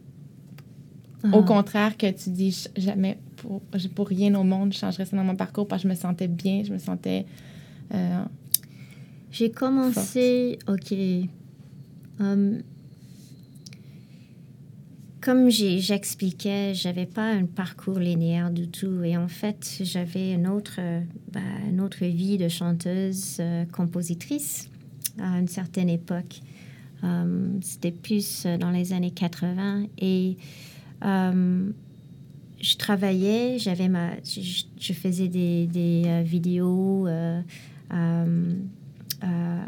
au 1.33 1.39
Ah. 1.39 1.43
contraire, 1.43 1.97
que 1.97 2.11
tu 2.11 2.31
dis, 2.31 2.65
jamais, 2.77 3.19
pour, 3.37 3.61
pour 3.95 4.09
rien 4.09 4.35
au 4.35 4.43
monde, 4.45 4.73
je 4.73 4.79
changerais 4.79 5.05
ça 5.07 5.17
dans 5.17 5.25
mon 5.25 5.37
parcours 5.37 5.67
parce 5.69 5.83
que 5.83 5.89
je 5.89 5.93
me 5.93 5.97
sentais 5.99 6.29
bien, 6.29 6.63
je 6.65 6.73
me 6.73 6.79
sentais. 6.79 7.27
euh, 7.95 8.23
J'ai 9.31 9.51
commencé, 9.51 10.59
ok. 10.69 10.95
Hum, 12.21 12.63
comme 15.23 15.49
j'expliquais, 15.51 16.75
j'avais 16.75 17.07
pas 17.07 17.31
un 17.33 17.47
parcours 17.47 17.99
linéaire 17.99 18.51
du 18.51 18.69
tout. 18.69 19.03
Et 19.05 19.17
en 19.17 19.29
fait, 19.29 19.79
j'avais 19.83 20.33
une 20.35 20.47
autre, 20.49 20.77
euh, 20.79 21.01
bah, 21.33 21.41
une 21.69 21.81
autre 21.81 22.05
vie 22.05 22.37
de 22.39 22.49
chanteuse, 22.49 23.37
euh, 23.41 23.65
compositrice 23.67 24.69
à 25.19 25.39
une 25.39 25.49
certaine 25.49 25.89
époque. 25.89 26.41
Hum, 27.03 27.61
C'était 27.63 27.93
plus 27.93 28.45
euh, 28.47 28.59
dans 28.59 28.71
les 28.71 28.93
années 28.93 29.11
80. 29.13 29.87
Et 29.99 30.37
je 32.61 32.77
travaillais, 32.77 33.59
j'avais 33.59 33.89
ma, 33.89 34.11
je, 34.25 34.93
faisais 34.93 35.29
des, 35.29 35.67
des, 35.67 36.03
euh, 36.07 36.23
vidéos. 36.23 37.07
euh, 37.09 37.41
euh, 37.93 38.55
euh, 39.25 39.63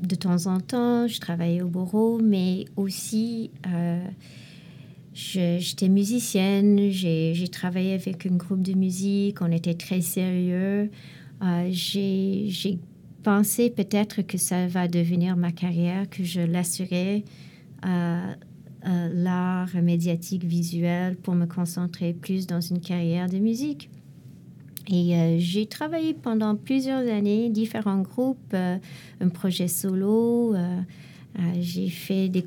de 0.00 0.14
temps 0.14 0.46
en 0.46 0.60
temps, 0.60 1.08
je 1.08 1.18
travaillais 1.18 1.60
au 1.60 1.66
bureau, 1.68 2.20
mais 2.22 2.66
aussi 2.76 3.50
euh, 3.66 4.00
j'étais 5.18 5.88
musicienne, 5.88 6.90
j'ai 6.90 7.48
travaillé 7.50 7.94
avec 7.94 8.24
un 8.26 8.36
groupe 8.36 8.62
de 8.62 8.74
musique, 8.74 9.42
on 9.42 9.50
était 9.50 9.74
très 9.74 10.00
sérieux. 10.00 10.90
Euh, 11.42 11.68
j'ai 11.70 12.46
j'ai 12.48 12.78
pensé 13.22 13.70
peut-être 13.70 14.22
que 14.22 14.38
ça 14.38 14.66
va 14.68 14.86
devenir 14.86 15.36
ma 15.36 15.50
carrière, 15.50 16.08
que 16.08 16.22
je 16.22 16.40
laisserai 16.40 17.24
euh, 17.84 18.34
euh, 18.86 19.08
l'art 19.12 19.74
médiatique 19.82 20.44
visuel 20.44 21.16
pour 21.16 21.34
me 21.34 21.46
concentrer 21.46 22.12
plus 22.12 22.46
dans 22.46 22.60
une 22.60 22.80
carrière 22.80 23.28
de 23.28 23.38
musique. 23.38 23.90
Et 24.88 25.16
euh, 25.16 25.36
j'ai 25.38 25.66
travaillé 25.66 26.14
pendant 26.14 26.54
plusieurs 26.54 27.06
années, 27.12 27.50
différents 27.50 28.00
groupes, 28.00 28.54
euh, 28.54 28.78
un 29.20 29.28
projet 29.28 29.68
solo. 29.68 30.54
Euh, 31.38 31.42
j'ai 31.60 31.88
fait 31.88 32.28
des 32.28 32.44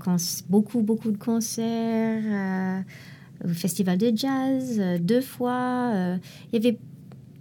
beaucoup, 0.49 0.81
beaucoup 0.81 1.11
de 1.11 1.17
concerts 1.17 2.23
euh, 2.25 2.81
au 3.45 3.53
festival 3.53 3.97
de 3.97 4.11
jazz 4.15 4.77
euh, 4.79 4.97
deux 4.99 5.21
fois. 5.21 5.91
il 6.51 6.63
y 6.63 6.67
avait 6.67 6.77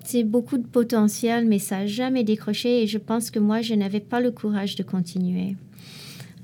c'est 0.05 0.25
beaucoup 0.25 0.59
de 0.59 0.67
potentiel, 0.67 1.47
mais 1.47 1.59
ça 1.59 1.79
n'a 1.81 1.87
jamais 1.87 2.25
décroché. 2.25 2.83
Et 2.83 2.87
je 2.87 2.99
pense 2.99 3.31
que 3.31 3.39
moi, 3.39 3.61
je 3.61 3.75
n'avais 3.75 4.01
pas 4.01 4.21
le 4.21 4.31
courage 4.33 4.75
de 4.75 4.83
continuer. 4.83 5.57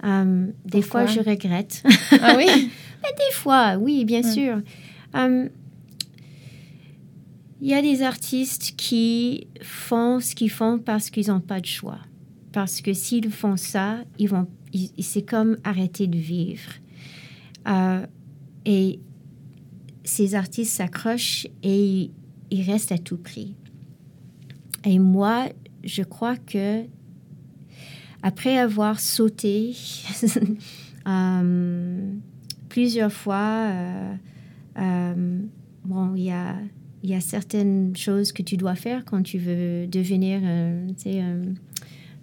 Euh, 0.05 0.47
des 0.67 0.83
fois, 0.83 1.07
je 1.07 1.21
regrette. 1.21 1.83
Ah 2.21 2.35
oui? 2.37 2.47
Des 3.03 3.33
fois, 3.35 3.77
oui, 3.77 4.05
bien 4.05 4.23
Ouais. 4.23 4.31
sûr. 4.33 4.61
Euh, 5.17 5.49
Il 7.63 7.69
y 7.69 7.75
a 7.75 7.81
des 7.81 8.03
artistes 8.03 8.75
qui 8.77 9.47
font 9.63 10.21
ce 10.21 10.35
qu'ils 10.35 10.51
font 10.51 10.79
parce 10.79 11.09
qu'ils 11.11 11.29
n'ont 11.29 11.41
pas 11.41 11.61
de 11.61 11.67
choix. 11.67 11.99
Parce 12.53 12.81
que 12.83 12.93
s'ils 12.93 13.31
font 13.31 13.57
ça, 13.57 13.99
ils 14.19 14.29
vont, 14.29 14.47
ils- 14.73 14.91
c'est 15.03 15.23
comme 15.23 15.57
arrêter 15.65 16.07
de 16.07 16.19
vivre. 16.19 16.71
Euh, 17.69 18.07
et 18.65 19.01
ces 20.05 20.35
artistes 20.35 20.73
s'accrochent 20.73 21.47
et 21.63 22.11
ils, 22.51 22.63
restent 22.63 22.93
à 22.93 22.99
tout 22.99 23.17
prix. 23.19 23.55
Et 24.85 24.99
moi, 24.99 25.49
je 25.85 26.03
crois 26.03 26.37
que 26.37 26.85
après 28.23 28.57
avoir 28.59 29.01
sauté 29.01 29.75
euh, 31.09 32.13
plusieurs 32.69 33.13
fois, 33.13 33.71
euh, 34.79 35.41
bon, 35.85 36.15
il 36.15 36.25
y 36.25 36.31
a, 36.31 36.57
il 37.03 37.11
y 37.11 37.15
a 37.15 37.21
certaines 37.21 37.97
choses 37.97 38.33
que 38.33 38.43
tu 38.43 38.57
dois 38.57 38.75
faire 38.77 39.05
quand 39.05 39.23
tu 39.23 39.39
veux 39.39 39.87
devenir, 39.87 40.41
un- 40.45 40.87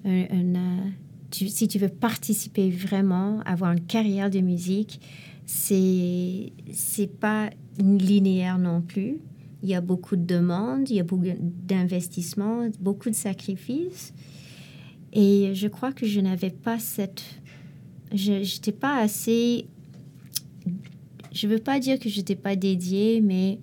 un- 0.06 0.28
un- 0.32 0.92
si 1.34 1.68
tu 1.68 1.80
veux 1.80 1.90
participer 1.90 2.70
vraiment, 2.70 3.42
avoir 3.42 3.72
une 3.72 3.86
carrière 3.86 4.30
de 4.30 4.40
musique, 4.40 5.00
c'est 5.46 6.54
c'est 6.72 7.08
pas 7.08 7.50
linéaire 7.78 8.58
non 8.58 8.82
plus. 8.82 9.20
Il 9.62 9.70
y 9.70 9.76
a 9.76 9.82
beaucoup 9.82 10.16
de 10.16 10.26
demandes, 10.26 10.90
il 10.90 10.98
y 10.98 11.00
a 11.00 11.04
beaucoup 11.04 11.26
d'investissements, 11.40 12.68
beaucoup 12.82 13.10
de 13.10 13.16
sacrifices. 13.16 14.14
Et 15.14 15.52
je 15.54 15.68
crois 15.68 15.94
que 15.94 16.06
je 16.06 16.20
n'avais 16.20 16.50
pas 16.50 16.80
cette... 16.80 17.24
Je 18.14 18.34
n'étais 18.34 18.74
pas 18.74 18.98
assez... 18.98 19.68
Je 21.32 21.48
veux 21.48 21.60
pas 21.60 21.80
dire 21.80 21.98
que 21.98 22.10
je 22.10 22.18
n'étais 22.18 22.36
pas 22.36 22.56
dédiée, 22.56 23.22
mais 23.22 23.60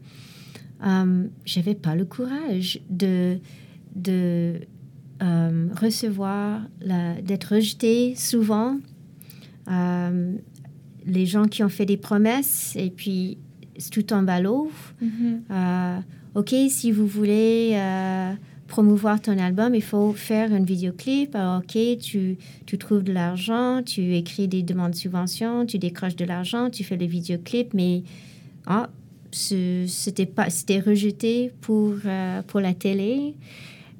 euh, 0.86 1.26
j'avais 1.44 1.74
pas 1.74 1.94
le 1.94 2.04
courage 2.06 2.80
de, 2.88 3.38
de 3.94 4.60
euh, 5.22 5.68
recevoir, 5.80 6.62
d'être 7.22 7.54
rejetée 7.54 8.14
souvent. 8.16 8.76
Euh, 9.70 10.34
les 11.06 11.26
gens 11.26 11.44
qui 11.44 11.62
ont 11.62 11.68
fait 11.68 11.86
des 11.86 11.96
promesses 11.96 12.74
et 12.76 12.90
puis 12.90 13.38
tout 13.90 14.02
tombe 14.02 14.28
à 14.28 14.40
l'eau. 14.40 14.70
Mhm. 15.00 15.42
Euh, 15.50 15.98
OK, 16.34 16.54
si 16.68 16.92
vous 16.92 17.06
voulez 17.06 17.76
promouvoir 18.68 19.20
ton 19.20 19.36
album, 19.38 19.74
il 19.74 19.82
faut 19.82 20.12
faire 20.12 20.52
un 20.52 20.62
vidéoclip. 20.62 21.34
OK, 21.36 21.76
tu, 22.00 22.36
tu 22.66 22.78
trouves 22.78 23.02
de 23.02 23.12
l'argent, 23.12 23.82
tu 23.84 24.14
écris 24.14 24.46
des 24.46 24.62
demandes 24.62 24.92
de 24.92 24.96
subvention, 24.96 25.66
tu 25.66 25.78
décroches 25.78 26.14
de 26.16 26.24
l'argent, 26.24 26.70
tu 26.70 26.84
fais 26.84 26.96
le 26.96 27.06
vidéoclip, 27.06 27.74
mais 27.74 28.02
ce- 29.32 29.84
c'était 29.88 30.26
pas 30.26 30.50
c'était 30.50 30.80
rejeté 30.80 31.52
pour, 31.60 31.94
euh, 32.04 32.42
pour 32.42 32.60
la 32.60 32.74
télé. 32.74 33.34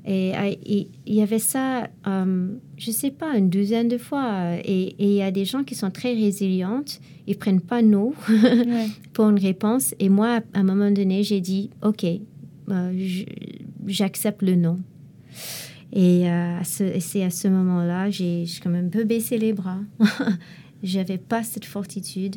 Et 0.07 0.89
il 1.07 1.15
y 1.15 1.21
avait 1.21 1.39
ça, 1.39 1.89
euh, 2.07 2.49
je 2.79 2.91
ne 2.91 2.95
sais 2.95 3.11
pas, 3.11 3.37
une 3.37 3.51
douzaine 3.51 3.89
de 3.89 3.99
fois. 3.99 4.57
Et 4.65 4.95
il 4.99 5.13
y 5.13 5.23
a 5.23 5.31
des 5.31 5.45
gens 5.45 5.63
qui 5.63 5.75
sont 5.75 5.91
très 5.91 6.15
résilientes, 6.15 7.01
ils 7.27 7.37
prennent 7.37 7.61
pas 7.61 7.83
non 7.83 8.13
pour 9.13 9.29
une 9.29 9.39
réponse. 9.39 9.95
Et 9.99 10.09
moi, 10.09 10.41
à 10.55 10.61
un 10.61 10.63
moment 10.63 10.91
donné, 10.91 11.23
j'ai 11.23 11.41
dit, 11.41 11.71
OK, 11.83 12.05
euh, 12.05 13.09
j'accepte 13.87 14.43
le 14.43 14.57
non. 14.57 14.79
Et 15.93 16.31
euh, 16.31 16.61
c'est 16.63 17.23
à 17.23 17.31
ce 17.31 17.49
moment-là, 17.49 18.11
j'ai 18.11 18.45
quand 18.63 18.71
même 18.71 18.87
un 18.87 18.91
peu 18.91 19.05
baissé 19.05 19.39
les 19.39 19.53
bras. 19.53 19.81
J'avais 20.83 21.19
pas 21.19 21.43
cette 21.43 21.67
fortitude. 21.67 22.37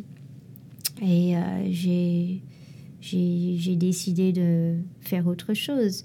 Et 1.01 1.33
j'ai 3.01 3.75
décidé 3.75 4.33
de 4.33 4.75
faire 5.01 5.27
autre 5.27 5.53
chose. 5.53 6.03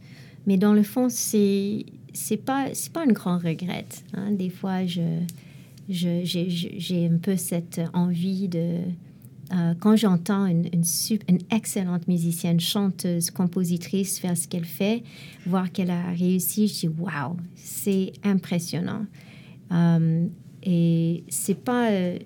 Mais 0.48 0.56
dans 0.56 0.72
le 0.72 0.82
fond, 0.82 1.08
c'est 1.10 1.84
c'est 2.14 2.38
pas 2.38 2.68
c'est 2.72 2.90
pas 2.90 3.04
une 3.04 3.12
grande 3.12 3.42
regrette. 3.42 4.02
Hein. 4.14 4.32
Des 4.32 4.48
fois, 4.48 4.86
je 4.86 5.02
j'ai 5.90 7.06
un 7.06 7.18
peu 7.18 7.36
cette 7.36 7.82
envie 7.92 8.48
de 8.48 8.78
euh, 9.52 9.74
quand 9.78 9.94
j'entends 9.96 10.46
une, 10.46 10.66
une, 10.72 11.38
excellente 11.50 12.08
musicienne, 12.08 12.60
chanteuse, 12.60 13.30
compositrice 13.30 14.18
faire 14.18 14.36
ce 14.36 14.48
qu'elle 14.48 14.64
fait, 14.64 15.02
voir 15.46 15.70
qu'elle 15.70 15.90
a 15.90 16.12
réussi, 16.12 16.66
je 16.66 16.80
dis 16.80 16.88
waouh, 16.88 17.36
c'est 17.54 18.12
impressionnant. 18.24 19.04
Euh, 19.70 20.26
et 20.62 21.24
c'est 21.28 21.62
pas 21.62 21.90
euh, 21.90 22.18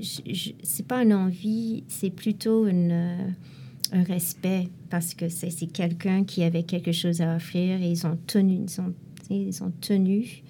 c'est 0.00 0.86
pas 0.86 1.02
une 1.02 1.12
envie, 1.12 1.82
c'est 1.88 2.10
plutôt 2.10 2.68
une 2.68 3.34
un 3.92 4.02
respect 4.02 4.68
parce 4.90 5.14
que 5.14 5.28
c'est 5.28 5.50
quelqu'un 5.66 6.24
qui 6.24 6.42
avait 6.42 6.62
quelque 6.62 6.92
chose 6.92 7.20
à 7.20 7.36
offrir 7.36 7.82
et 7.82 7.90
ils 7.90 8.06
ont 8.06 8.18
tenu. 8.26 8.64
Ils 8.66 8.80
ont, 8.80 8.94
ils 9.30 9.62
ont 9.62 9.72
tenu. 9.80 10.42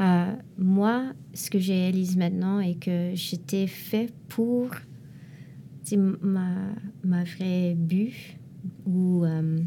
Euh, 0.00 0.32
moi, 0.58 1.12
ce 1.34 1.50
que 1.50 1.58
j'ai 1.58 1.74
réalisé 1.74 2.18
maintenant 2.18 2.60
est 2.60 2.74
que 2.74 3.12
j'étais 3.14 3.66
fait 3.66 4.12
pour 4.28 4.70
ma, 5.96 6.72
ma 7.04 7.24
vraie 7.24 7.74
but 7.74 8.14
ou 8.86 9.24
euh, 9.24 9.60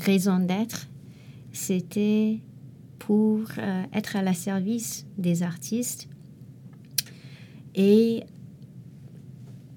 raison 0.00 0.38
d'être, 0.40 0.88
c'était 1.52 2.40
pour 2.98 3.40
euh, 3.58 3.84
être 3.92 4.16
à 4.16 4.22
la 4.22 4.34
service 4.34 5.06
des 5.16 5.42
artistes 5.42 6.08
et 7.74 8.24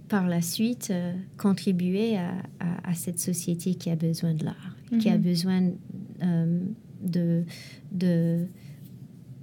par 0.08 0.28
la 0.28 0.41
suite 0.41 0.89
euh, 0.91 1.14
contribuer 1.38 2.18
à, 2.18 2.34
cette 2.95 3.20
société 3.20 3.76
qui 3.76 3.89
a 3.91 3.95
besoin 3.95 4.34
de 4.34 4.45
l'art, 4.45 4.76
qui 4.99 5.10
a 5.10 5.18
mhm. 5.18 5.22
besoin 5.22 5.70
euh, 6.24 6.62
de, 7.01 7.43
de 7.91 8.47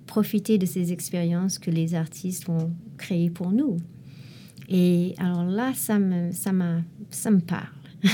profiter 0.06 0.58
de 0.58 0.66
ces 0.66 0.92
expériences 0.92 1.58
que 1.58 1.70
les 1.70 1.94
artistes 1.94 2.46
vont 2.46 2.72
créer 2.96 3.30
pour 3.30 3.52
nous. 3.52 3.76
Et 4.68 5.14
alors 5.18 5.44
là, 5.44 5.72
ça 5.74 5.98
me, 5.98 6.32
ça 6.32 6.50
ça 7.10 7.30
me 7.30 7.40
parle. 7.40 7.68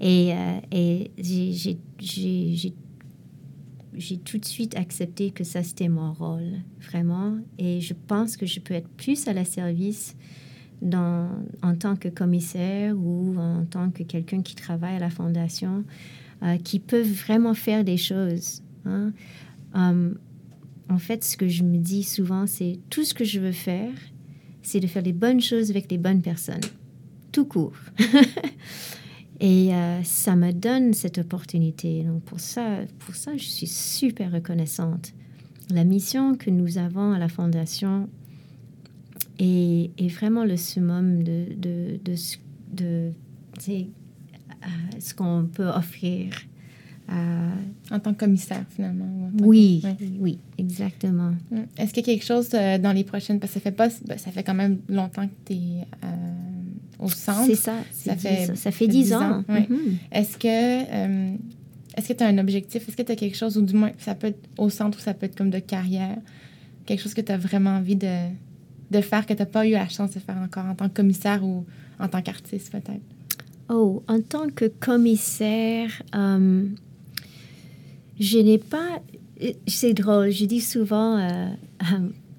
et, 0.00 0.32
euh, 0.34 0.60
et 0.70 1.10
j'ai 1.18 1.78
j'ai 3.98 4.16
tout 4.18 4.38
de 4.38 4.44
suite 4.44 4.76
accepté 4.76 5.30
que 5.30 5.42
ça, 5.42 5.62
c'était 5.62 5.88
mon 5.88 6.12
rôle, 6.12 6.60
vraiment. 6.80 7.38
Et 7.58 7.80
je 7.80 7.94
pense 7.94 8.36
que 8.36 8.46
je 8.46 8.60
peux 8.60 8.74
être 8.74 8.88
plus 8.90 9.26
à 9.26 9.32
la 9.32 9.44
service 9.44 10.14
en 10.82 11.74
tant 11.78 11.96
que 11.96 12.08
commissaire 12.08 12.96
ou 12.96 13.36
en 13.38 13.64
tant 13.64 13.90
que 13.90 14.02
quelqu'un 14.02 14.42
qui 14.42 14.54
travaille 14.54 14.96
à 14.96 15.00
la 15.00 15.10
fondation, 15.10 15.84
euh, 16.42 16.56
qui 16.58 16.78
peuvent 16.78 17.10
vraiment 17.10 17.54
faire 17.54 17.84
des 17.84 17.96
choses. 17.96 18.62
Hein. 18.84 19.12
Hum, 19.74 20.16
en 20.88 20.98
fait, 20.98 21.24
ce 21.24 21.36
que 21.36 21.48
je 21.48 21.64
me 21.64 21.78
dis 21.78 22.02
souvent, 22.02 22.46
c'est 22.46 22.78
tout 22.90 23.04
ce 23.04 23.12
que 23.12 23.24
je 23.24 23.40
veux 23.40 23.52
faire, 23.52 23.92
c'est 24.62 24.80
de 24.80 24.86
faire 24.86 25.02
les 25.02 25.12
bonnes 25.12 25.40
choses 25.40 25.70
avec 25.70 25.90
les 25.90 25.98
bonnes 25.98 26.22
personnes, 26.22 26.60
tout 27.32 27.44
court. 27.44 27.76
Et 29.40 29.72
euh, 29.72 30.02
ça 30.02 30.34
me 30.34 30.52
donne 30.52 30.94
cette 30.94 31.18
opportunité. 31.18 32.02
Donc 32.02 32.22
pour 32.22 32.40
ça, 32.40 32.80
pour 33.00 33.14
ça, 33.14 33.36
je 33.36 33.44
suis 33.44 33.66
super 33.66 34.32
reconnaissante. 34.32 35.12
La 35.70 35.84
mission 35.84 36.34
que 36.34 36.50
nous 36.50 36.78
avons 36.78 37.12
à 37.12 37.18
la 37.18 37.28
Fondation 37.28 38.08
et, 39.38 40.08
vraiment 40.08 40.44
le 40.44 40.56
summum 40.56 41.22
de, 41.22 41.46
de, 41.56 42.00
de, 42.04 42.14
de, 42.72 43.12
euh, 43.68 43.80
ce 44.98 45.14
qu'on 45.14 45.48
peut 45.52 45.68
offrir. 45.68 46.32
Euh, 47.10 47.50
en 47.90 48.00
tant 48.00 48.12
que 48.12 48.18
commissaire, 48.18 48.66
finalement. 48.68 49.30
Oui, 49.40 49.82
oui, 50.20 50.38
exactement. 50.58 51.32
Mm. 51.50 51.60
Est-ce 51.78 51.94
qu'il 51.94 52.06
y 52.06 52.10
a 52.10 52.12
quelque 52.12 52.26
chose 52.26 52.50
euh, 52.52 52.76
dans 52.76 52.92
les 52.92 53.02
prochaines... 53.02 53.40
Parce 53.40 53.54
que 53.54 53.60
ça 53.60 53.62
fait, 53.62 53.72
pas, 53.72 53.88
ben, 54.04 54.18
ça 54.18 54.30
fait 54.30 54.42
quand 54.42 54.52
même 54.52 54.80
longtemps 54.90 55.26
que 55.26 55.32
tu 55.46 55.54
es 55.54 55.86
au 56.98 57.08
centre. 57.08 57.46
C'est 57.46 57.54
ça. 57.54 57.76
Ça 57.92 58.14
fait, 58.14 58.54
ça 58.54 58.70
fait 58.70 58.88
dix 58.88 59.14
ans. 59.14 59.42
Mm-hmm. 59.48 59.76
Est-ce 60.12 60.36
que... 60.36 61.32
est-ce 61.96 62.08
que 62.08 62.12
tu 62.12 62.24
as 62.24 62.26
un 62.26 62.36
objectif? 62.36 62.86
Est-ce 62.86 62.96
que 62.96 63.02
tu 63.02 63.12
as 63.12 63.16
quelque 63.16 63.36
chose, 63.36 63.56
ou 63.56 63.62
du 63.62 63.72
moins, 63.72 63.92
ça 63.96 64.14
peut 64.14 64.26
être 64.26 64.46
au 64.58 64.68
centre 64.68 64.98
ou 64.98 65.00
ça 65.00 65.14
peut 65.14 65.24
être 65.24 65.36
comme 65.36 65.50
de 65.50 65.60
carrière, 65.60 66.18
quelque 66.84 67.00
chose 67.00 67.14
que 67.14 67.22
tu 67.22 67.32
as 67.32 67.38
vraiment 67.38 67.70
envie 67.70 67.96
de, 67.96 68.28
de 68.90 69.00
faire 69.00 69.26
que 69.26 69.32
tu 69.32 69.40
n'as 69.40 69.46
pas 69.46 69.66
eu 69.66 69.72
la 69.72 69.88
chance 69.88 70.12
de 70.12 70.20
faire 70.20 70.36
encore 70.36 70.64
en 70.64 70.74
tant 70.74 70.88
que 70.88 70.94
commissaire 70.94 71.44
ou 71.44 71.66
en 71.98 72.08
tant 72.08 72.22
qu'artiste, 72.22 72.72
peut-être? 72.72 73.02
Oh, 73.68 74.02
en 74.08 74.20
tant 74.20 74.48
que 74.48 74.66
commissaire, 74.66 75.90
euh, 76.14 76.64
je 78.18 78.38
n'ai 78.38 78.58
pas. 78.58 79.02
C'est 79.66 79.94
drôle, 79.94 80.30
je 80.30 80.46
dis 80.46 80.60
souvent 80.60 81.18
euh, 81.18 81.48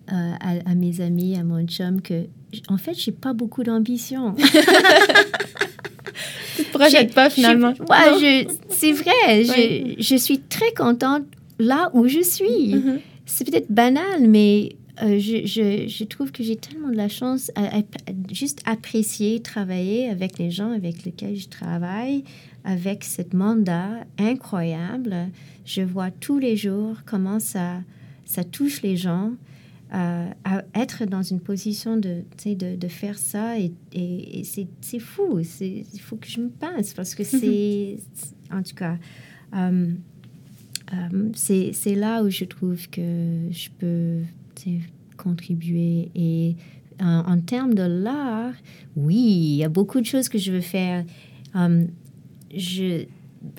à, 0.09 0.75
mes 0.75 1.01
amis, 1.01 1.37
à 1.37 1.43
mon 1.43 1.65
chum, 1.67 2.01
que 2.01 2.25
en 2.67 2.77
fait, 2.77 2.95
j'ai 2.95 3.11
pas 3.11 3.33
beaucoup 3.33 3.63
d'ambition. 3.63 4.33
tu 6.55 6.63
te 6.63 6.77
projettes 6.77 7.13
pas 7.13 7.29
finalement. 7.29 7.73
Ouais, 7.87 8.47
c'est 8.69 8.91
vrai. 8.91 9.43
Je, 9.49 9.95
je, 9.99 10.15
suis 10.15 10.39
très 10.39 10.73
contente 10.73 11.23
là 11.59 11.91
où 11.93 12.07
je 12.07 12.21
suis. 12.21 12.73
Mm-hmm. 12.73 12.99
C'est 13.25 13.49
peut-être 13.49 13.71
banal, 13.71 14.27
mais 14.27 14.75
euh, 15.01 15.17
je, 15.19 15.45
je, 15.45 15.87
je, 15.87 16.03
trouve 16.03 16.31
que 16.31 16.43
j'ai 16.43 16.57
tellement 16.57 16.89
de 16.89 16.95
la 16.95 17.07
chance 17.07 17.51
à, 17.55 17.81
juste 18.31 18.61
apprécier 18.65 19.41
travailler 19.41 20.09
avec 20.09 20.37
les 20.37 20.51
gens 20.51 20.71
avec 20.71 21.05
lesquels 21.05 21.37
je 21.37 21.47
travaille, 21.47 22.23
avec 22.63 23.03
ce 23.03 23.21
mandat 23.33 24.05
incroyable. 24.17 25.29
Je 25.65 25.81
vois 25.81 26.11
tous 26.11 26.37
les 26.37 26.57
jours 26.57 26.97
comment 27.05 27.39
ça, 27.39 27.81
ça 28.25 28.43
touche 28.43 28.81
les 28.81 28.97
gens. 28.97 29.33
Euh, 29.91 30.29
à 30.43 30.63
être 30.75 31.05
dans 31.05 31.23
une 31.23 31.39
position 31.39 31.97
de, 31.97 32.21
de, 32.45 32.75
de 32.75 32.87
faire 32.87 33.17
ça 33.17 33.57
et, 33.57 33.71
et, 33.91 34.43
c'est 34.43 34.99
fou. 34.99 35.39
Il 35.61 35.99
faut 35.99 36.15
que 36.15 36.27
je 36.27 36.41
me 36.41 36.49
passe 36.49 36.93
parce 36.93 37.15
que 37.15 37.23
c'est, 37.23 37.97
en 38.51 38.61
tout 38.61 38.75
cas, 38.75 38.97
euh, 39.55 39.87
c'est 41.33 41.95
là 41.95 42.21
où 42.21 42.29
je 42.29 42.45
trouve 42.45 42.87
que 42.89 43.47
je 43.49 43.69
peux 43.79 44.19
contribuer. 45.17 46.11
Et 46.15 46.55
en, 47.01 47.39
termes 47.39 47.73
de 47.73 47.83
l'art, 47.83 48.53
oui, 48.95 49.15
il 49.15 49.55
y 49.55 49.63
a 49.63 49.69
beaucoup 49.69 50.01
de 50.01 50.05
choses 50.05 50.29
que 50.29 50.37
je 50.37 50.51
veux 50.51 50.61
faire. 50.61 51.05
Um, 51.53 51.87
je, 52.55 53.05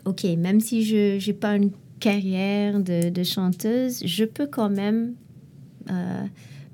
ok, 0.05 0.25
même 0.39 0.61
si 0.61 0.85
je 0.85 1.25
n'ai 1.25 1.33
pas 1.33 1.57
une 1.57 1.71
carrière 2.01 2.81
de, 2.81 3.23
chanteuse, 3.23 4.03
je 4.05 4.25
peux 4.25 4.47
quand 4.47 4.71
même 4.71 5.15
euh, 5.91 6.25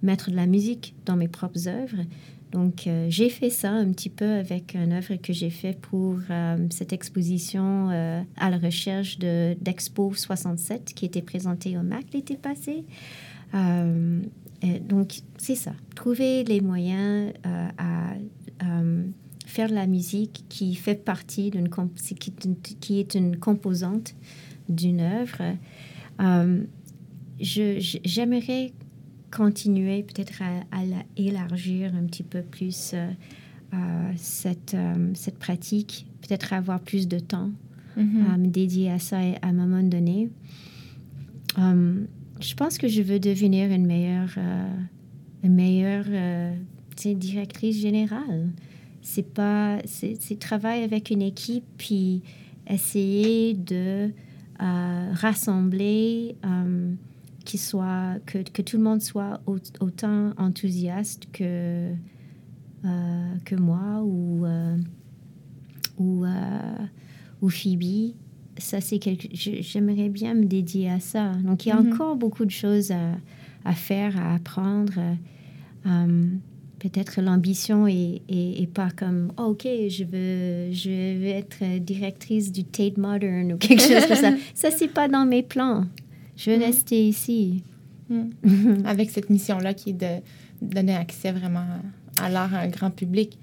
mettre 0.02 0.30
de 0.30 0.36
la 0.36 0.46
musique 0.46 0.94
dans 1.04 1.16
mes 1.16 1.28
propres 1.28 1.68
œuvres. 1.68 2.04
Donc, 2.52 2.86
euh, 2.86 3.06
j'ai 3.10 3.28
fait 3.28 3.50
ça 3.50 3.70
un 3.72 3.90
petit 3.90 4.08
peu 4.08 4.24
avec 4.24 4.74
une 4.74 4.92
œuvre 4.92 5.16
que 5.16 5.32
j'ai 5.32 5.50
fait 5.50 5.78
pour 5.78 6.18
euh, 6.30 6.66
cette 6.70 6.92
exposition 6.92 7.90
à 8.36 8.50
la 8.50 8.58
recherche 8.58 9.18
d'Expo 9.18 10.14
67 10.14 10.94
qui 10.94 11.04
était 11.04 11.22
présentée 11.22 11.76
au 11.76 11.82
MAC 11.82 12.12
l'été 12.14 12.36
passé 12.36 12.84
donc, 14.88 15.20
c'est 15.38 15.54
ça. 15.54 15.72
Trouver 15.94 16.44
les 16.44 16.60
moyens 16.60 17.32
euh, 17.46 17.68
à 17.78 18.14
euh, 18.64 19.04
faire 19.46 19.68
de 19.68 19.74
la 19.74 19.86
musique 19.86 20.44
qui 20.48 20.74
fait 20.74 21.02
partie 21.02 21.50
d'une 21.50 21.68
qui, 22.80 22.98
est 22.98 23.14
une 23.14 23.36
composante 23.36 24.14
d'une 24.68 25.00
œuvre. 25.00 25.56
Euh, 26.20 26.64
j'aimerais 27.38 28.72
continuer 29.30 30.02
peut-être 30.02 30.42
à, 30.42 30.80
élargir 31.16 31.94
un 31.94 32.04
petit 32.06 32.22
peu 32.22 32.42
plus 32.42 32.94
cette, 34.16 34.76
cette 35.14 35.38
pratique, 35.38 36.06
peut-être 36.22 36.52
avoir 36.54 36.80
plus 36.80 37.06
de 37.06 37.18
temps 37.18 37.50
mm-hmm. 37.98 38.32
à 38.32 38.36
me 38.38 38.46
dédier 38.46 38.90
à 38.90 38.98
ça 38.98 39.18
à 39.18 39.46
un 39.46 39.52
moment 39.52 39.82
donné 39.82 40.30
je 42.40 42.54
pense 42.54 42.78
que 42.78 42.88
je 42.88 43.02
veux 43.02 43.18
devenir 43.18 43.70
une 43.70 43.86
meilleure, 43.86 44.34
euh, 44.36 44.68
une 45.42 45.54
meilleure 45.54 46.04
euh, 46.08 46.54
directrice 47.14 47.80
générale. 47.80 48.50
C'est 49.02 49.34
pas, 49.34 49.78
c'est 49.86 50.38
travailler 50.40 50.82
avec 50.82 51.10
une 51.10 51.22
équipe 51.22 51.64
puis 51.78 52.22
essayer 52.66 53.54
de 53.54 54.10
rassembler, 54.58 56.34
qui 57.44 57.58
soit, 57.58 58.16
que, 58.26 58.38
que, 58.38 58.62
tout 58.62 58.78
le 58.78 58.82
monde 58.82 59.00
soit 59.00 59.40
autant 59.78 60.32
enthousiaste 60.36 61.28
que, 61.32 61.92
que 62.82 63.54
moi 63.54 64.02
ou, 64.02 64.44
ou, 65.98 66.26
ou 67.40 67.48
Phoebe 67.48 68.16
ça, 68.58 68.80
c'est 68.80 68.98
quelque. 68.98 69.28
J'aimerais 69.32 70.08
bien 70.08 70.34
me 70.34 70.44
dédier 70.44 70.90
à 70.90 71.00
ça. 71.00 71.32
Donc, 71.44 71.66
il 71.66 71.70
y 71.70 71.72
a 71.72 71.80
mhm. 71.80 71.92
encore 71.92 72.16
beaucoup 72.16 72.44
de 72.44 72.50
choses 72.50 72.90
à, 72.90 73.12
à 73.64 73.72
faire, 73.72 74.18
à 74.18 74.34
apprendre. 74.34 74.94
Euh, 75.86 76.26
peut-être 76.78 77.20
l'ambition 77.20 77.86
est, 77.86 78.22
est, 78.28 78.70
pas 78.72 78.90
comme 78.90 79.32
oh, 79.38 79.44
ok 79.44 79.62
je 79.64 80.04
veux 80.04 80.72
je 80.72 81.18
veux 81.18 81.28
être 81.28 81.78
directrice 81.78 82.52
du 82.52 82.64
Tate 82.64 82.98
Modern 82.98 83.52
ou 83.52 83.56
quelque 83.56 83.82
chose 83.82 84.06
comme 84.06 84.16
ça 84.16 84.32
ça 84.54 84.70
c'est 84.70 84.88
pas 84.88 85.08
dans 85.08 85.24
mes 85.24 85.42
plans 85.42 85.86
je 86.36 86.50
veux 86.50 86.58
mhm. 86.58 86.64
rester 86.64 87.08
ici 87.08 87.62
mhm. 88.10 88.82
avec 88.84 89.10
cette 89.10 89.30
mission 89.30 89.58
là 89.58 89.74
qui 89.74 89.90
est 89.90 89.92
de 89.94 90.20
donner 90.60 90.94
accès 90.94 91.32
vraiment 91.32 91.64
à 92.20 92.28
l'art 92.28 92.54
à 92.54 92.58
un 92.58 92.68
grand 92.68 92.90
public 92.90 93.38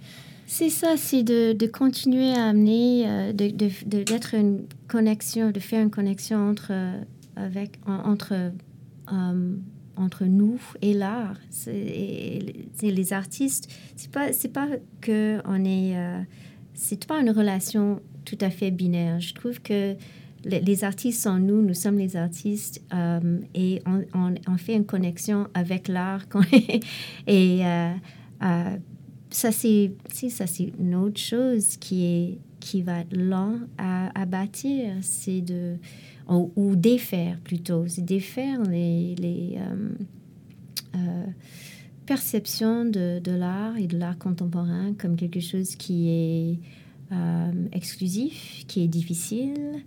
c'est 0.45 0.69
ça, 0.69 0.97
c'est 0.97 1.23
de, 1.23 1.53
de, 1.53 1.67
continuer 1.67 2.31
à 2.31 2.45
amener, 2.47 3.05
euh, 3.07 3.33
d'être 3.33 3.57
de, 3.87 4.03
de, 4.03 4.37
une 4.37 4.65
connexion, 4.87 5.51
de 5.51 5.59
faire 5.59 5.81
une 5.81 5.89
connexion 5.89 6.49
entre, 6.49 6.71
euh, 6.71 7.01
avec, 7.35 7.79
entre, 7.87 8.51
euh, 9.11 9.55
entre 9.95 10.25
nous 10.25 10.59
et 10.81 10.93
l'art. 10.93 11.37
C'est 11.49 11.71
les 12.81 13.13
artistes. 13.13 13.71
C'est 13.95 14.11
pas, 14.11 14.33
c'est 14.33 14.51
pas 14.51 14.67
que 15.01 15.39
on 15.45 15.63
est, 15.65 15.95
c'est 16.73 17.05
pas 17.05 17.19
une 17.19 17.31
relation 17.31 18.01
tout 18.25 18.37
à 18.41 18.49
fait 18.49 18.71
binaire. 18.71 19.19
Je 19.19 19.33
trouve 19.33 19.61
que 19.61 19.95
les, 20.43 20.83
artistes 20.83 21.23
sont 21.23 21.39
nous, 21.39 21.61
nous 21.61 21.73
sommes 21.73 21.97
les 21.97 22.17
artistes 22.17 22.81
et 23.55 23.81
on, 23.85 24.35
on, 24.47 24.57
fait 24.57 24.75
une 24.75 24.85
connexion 24.85 25.47
avec 25.53 25.87
l'art 25.87 26.27
ça, 29.33 29.51
c'est 29.51 29.91
ça 30.29 30.47
c'est 30.47 30.71
une 30.79 30.95
autre 30.95 31.19
chose 31.19 31.77
qui, 31.77 32.05
est, 32.05 32.37
qui 32.59 32.81
va 32.81 32.99
être 32.99 33.15
lent 33.15 33.59
à, 33.77 34.25
bâtir, 34.25 34.93
c'est 35.01 35.41
de... 35.41 35.75
Ou, 36.29 36.75
défaire 36.75 37.37
plutôt, 37.43 37.85
c'est 37.87 38.05
défaire 38.05 38.63
les, 38.63 39.15
les 39.15 39.57
euh, 39.57 39.89
euh, 40.95 41.25
perceptions 42.05 42.85
de, 42.85 43.19
de 43.19 43.31
l'art 43.31 43.77
et 43.77 43.87
de 43.87 43.97
l'art 43.97 44.17
contemporain 44.17 44.93
comme 44.93 45.17
quelque 45.17 45.41
chose 45.41 45.75
qui 45.75 46.09
est 46.09 46.59
euh, 47.11 47.51
exclusif, 47.73 48.63
qui 48.67 48.83
est 48.83 48.87
difficile, 48.87 49.83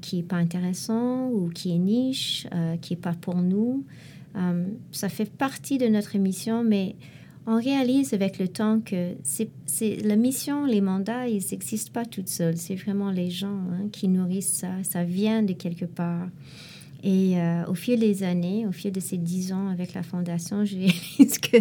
qui 0.00 0.16
n'est 0.16 0.22
pas 0.22 0.36
intéressant 0.36 1.28
ou 1.28 1.50
qui 1.50 1.72
est 1.72 1.78
niche, 1.78 2.46
qui 2.80 2.94
n'est 2.94 3.00
pas 3.00 3.12
pour 3.12 3.36
nous. 3.36 3.84
ça 4.92 5.10
fait 5.10 5.30
partie 5.30 5.76
de 5.76 5.88
notre 5.88 6.16
émission, 6.16 6.64
mais 6.64 6.96
on 7.46 7.56
réalise 7.56 8.14
avec 8.14 8.38
le 8.38 8.46
temps 8.46 8.80
que 8.80 9.14
c'est, 9.24 9.50
la 10.04 10.16
mission, 10.16 10.64
les 10.64 10.80
mandats, 10.80 11.26
ils 11.26 11.42
n'existent 11.50 11.90
pas 11.92 12.04
toutes 12.04 12.28
seuls. 12.28 12.56
C'est 12.56 12.76
vraiment 12.76 13.10
les 13.10 13.30
gens 13.30 13.58
hein, 13.72 13.88
qui 13.90 14.08
nourrissent 14.08 14.52
ça. 14.52 14.70
Ça 14.84 15.02
vient 15.02 15.42
de 15.42 15.52
quelque 15.52 15.84
part. 15.84 16.28
Et 17.02 17.40
euh, 17.40 17.64
au 17.66 17.74
fil 17.74 17.98
des 17.98 18.22
années, 18.22 18.64
au 18.68 18.72
fil 18.72 18.92
de 18.92 19.00
ces 19.00 19.18
dix 19.18 19.52
ans 19.52 19.68
avec 19.68 19.92
la 19.92 20.04
Fondation, 20.04 20.64
je 20.64 20.76
réalise 20.76 21.38
que 21.38 21.56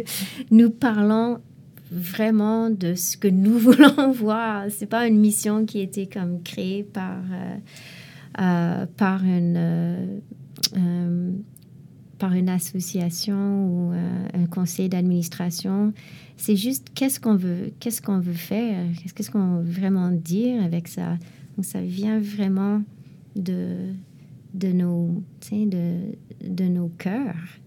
nous 0.52 0.70
parlons 0.70 1.40
vraiment 1.92 2.70
de 2.70 2.94
ce 2.94 3.18
que 3.18 3.28
nous 3.28 3.58
voulons 3.60 4.12
voir. 4.12 4.66
C'est 4.70 4.86
pas 4.86 5.08
une 5.08 5.20
mission 5.20 5.66
qui 5.66 5.80
été 5.80 6.06
comme 6.06 6.44
créée 6.44 6.84
par, 6.84 7.18
euh, 7.32 7.58
euh, 8.40 8.86
par 8.98 9.24
une 9.24 10.22
par 12.22 12.34
une 12.34 12.50
association 12.50 13.66
ou 13.66 13.94
euh, 13.94 14.28
un 14.36 14.46
conseil 14.46 14.90
d'administration. 14.90 15.92
C'est 16.38 16.56
juste 16.56 16.92
qu'est-ce 16.94 17.20
qu'on 17.20 17.36
veut, 17.36 17.74
qu'est-ce 17.80 18.00
qu'on 18.00 18.20
veut 18.20 18.34
faire, 18.34 18.86
qu'est-ce 19.16 19.32
qu'on 19.32 19.58
veut 19.58 19.72
vraiment 19.72 20.12
dire 20.12 20.64
avec 20.64 20.88
ça? 20.88 21.18
Donc 21.56 21.66
ça 21.66 21.82
vient 21.82 22.20
vraiment 22.20 22.84
de 23.36 23.94
de 24.54 24.72
nos, 24.72 25.24
de, 25.52 25.98
de 26.48 26.64
nos 26.66 26.90
cœurs, 26.90 27.58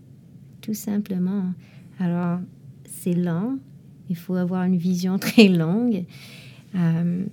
tout 0.60 0.74
simplement. 0.74 1.52
Alors 1.98 2.38
c'est 2.84 3.14
lent, 3.14 3.56
il 4.08 4.16
faut 4.16 4.36
avoir 4.36 4.62
une 4.62 4.76
vision 4.76 5.18
très 5.28 5.48
longue. 5.48 6.04
Euh, 6.76 7.24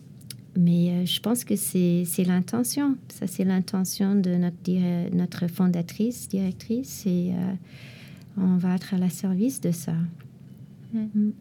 mais 0.58 0.90
euh, 0.90 1.06
je 1.06 1.20
pense 1.20 1.44
que 1.44 1.56
c'est 1.56 2.06
l'intention. 2.26 2.98
Ça, 3.10 3.28
c'est 3.28 3.44
l'intention 3.44 4.16
de 4.16 4.36
notre, 4.36 5.16
notre 5.16 5.48
fondatrice, 5.48 6.28
directrice, 6.28 7.06
et 7.06 7.32
euh, 7.32 7.54
on 8.38 8.58
va 8.58 8.76
être 8.76 8.94
à 8.94 8.98
la 8.98 9.10
service 9.10 9.62
de 9.62 9.72
ça. 9.72 9.94
Mm. 10.94 11.00
Mm. 11.14 11.34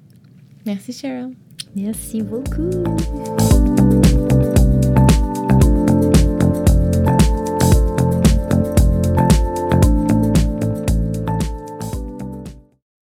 Merci, 0.66 0.92
Cheryl. 0.92 1.30
Merci 1.74 2.22
beaucoup. 2.22 2.70